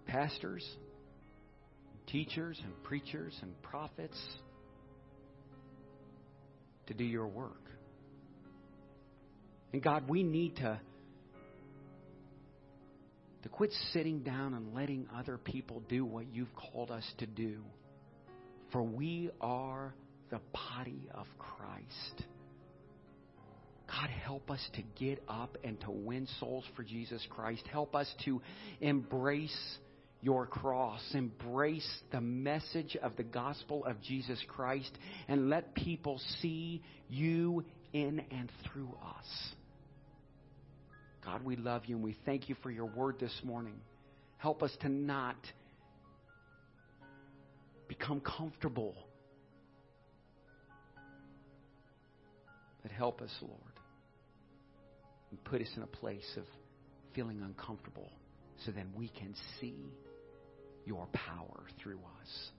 pastors, 0.07 0.67
teachers, 2.07 2.59
and 2.63 2.83
preachers 2.83 3.37
and 3.43 3.61
prophets 3.61 4.17
to 6.87 6.95
do 6.95 7.03
your 7.03 7.27
work. 7.27 7.61
And 9.71 9.83
God, 9.83 10.09
we 10.09 10.23
need 10.23 10.55
to 10.57 10.79
to 13.43 13.49
quit 13.49 13.71
sitting 13.93 14.21
down 14.21 14.55
and 14.55 14.73
letting 14.73 15.05
other 15.15 15.37
people 15.37 15.83
do 15.87 16.03
what 16.03 16.25
you've 16.33 16.55
called 16.55 16.89
us 16.89 17.05
to 17.19 17.27
do. 17.27 17.59
For 18.71 18.81
we 18.81 19.29
are 19.39 19.93
the 20.29 20.39
body 20.53 21.09
of 21.13 21.27
Christ. 21.37 22.25
God, 23.87 24.09
help 24.09 24.49
us 24.49 24.67
to 24.73 24.81
get 24.97 25.23
up 25.29 25.57
and 25.63 25.79
to 25.81 25.91
win 25.91 26.27
souls 26.39 26.65
for 26.75 26.83
Jesus 26.83 27.25
Christ. 27.29 27.63
Help 27.71 27.95
us 27.95 28.11
to 28.25 28.41
embrace 28.81 29.77
your 30.21 30.47
cross, 30.47 31.01
embrace 31.13 31.87
the 32.11 32.19
message 32.19 32.97
of 33.01 33.15
the 33.15 33.23
gospel 33.23 33.85
of 33.85 34.01
Jesus 34.01 34.43
Christ, 34.47 34.91
and 35.27 35.49
let 35.49 35.75
people 35.75 36.19
see 36.41 36.81
you 37.09 37.63
in 37.93 38.23
and 38.31 38.51
through 38.65 38.97
us. 39.03 39.53
God, 41.23 41.43
we 41.43 41.55
love 41.55 41.83
you 41.85 41.95
and 41.95 42.03
we 42.03 42.15
thank 42.25 42.49
you 42.49 42.55
for 42.63 42.71
your 42.71 42.85
word 42.85 43.17
this 43.19 43.35
morning. 43.43 43.79
Help 44.37 44.63
us 44.63 44.71
to 44.81 44.89
not 44.89 45.37
become 47.87 48.19
comfortable, 48.19 48.95
help 52.91 53.21
us, 53.21 53.31
Lord, 53.41 53.79
and 55.31 55.43
put 55.43 55.61
us 55.61 55.69
in 55.75 55.83
a 55.83 55.87
place 55.87 56.29
of 56.37 56.43
feeling 57.13 57.41
uncomfortable 57.41 58.09
so 58.65 58.71
then 58.71 58.91
we 58.95 59.09
can 59.09 59.33
see 59.59 59.75
your 60.85 61.07
power 61.13 61.63
through 61.81 61.99
us. 62.21 62.51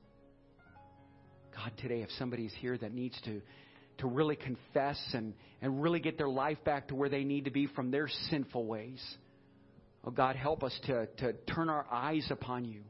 God, 1.55 1.73
today, 1.79 2.03
if 2.03 2.11
somebody's 2.19 2.53
here 2.61 2.77
that 2.77 2.93
needs 2.93 3.19
to, 3.25 3.41
to 3.99 4.07
really 4.07 4.37
confess 4.37 4.99
and, 5.15 5.33
and 5.63 5.83
really 5.83 6.01
get 6.01 6.19
their 6.19 6.29
life 6.29 6.59
back 6.65 6.89
to 6.89 6.95
where 6.95 7.09
they 7.09 7.25
need 7.25 7.47
to 7.47 7.51
be 7.51 7.67
from 7.67 7.91
their 7.91 8.09
sinful 8.31 8.67
ways, 8.67 9.03
oh 10.05 10.11
God, 10.11 10.37
help 10.37 10.63
us 10.63 10.79
to, 10.87 11.07
to 11.19 11.33
turn 11.55 11.71
our 11.71 11.87
eyes 11.91 12.27
upon 12.31 12.65
you. 12.65 12.83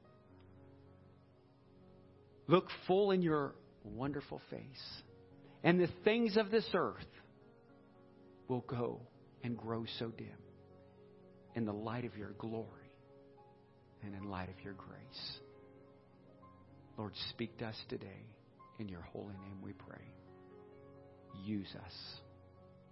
Look 2.49 2.67
full 2.87 3.11
in 3.11 3.23
your 3.23 3.55
wonderful 3.85 4.41
face. 4.51 4.61
And 5.63 5.81
the 5.81 5.89
things 6.05 6.37
of 6.37 6.51
this 6.51 6.67
earth 6.75 7.07
will 8.49 8.65
go 8.69 9.01
and 9.43 9.57
grow 9.57 9.85
so 9.99 10.09
dim 10.17 10.27
in 11.55 11.65
the 11.65 11.73
light 11.73 12.05
of 12.05 12.17
your 12.17 12.33
glory 12.39 12.67
and 14.03 14.15
in 14.15 14.29
light 14.31 14.49
of 14.49 14.65
your 14.65 14.75
grace. 14.75 15.39
Lord, 16.97 17.13
speak 17.31 17.57
to 17.59 17.67
us 17.67 17.77
today. 17.89 18.25
In 18.79 18.89
your 18.89 19.01
holy 19.01 19.35
name 19.35 19.63
we 19.63 19.73
pray. 19.73 20.05
Use 21.45 21.75
us. 21.85 21.93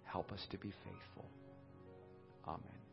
Help 0.03 0.31
us 0.31 0.41
to 0.51 0.57
be 0.57 0.73
faithful. 0.83 1.29
Amen. 2.47 2.84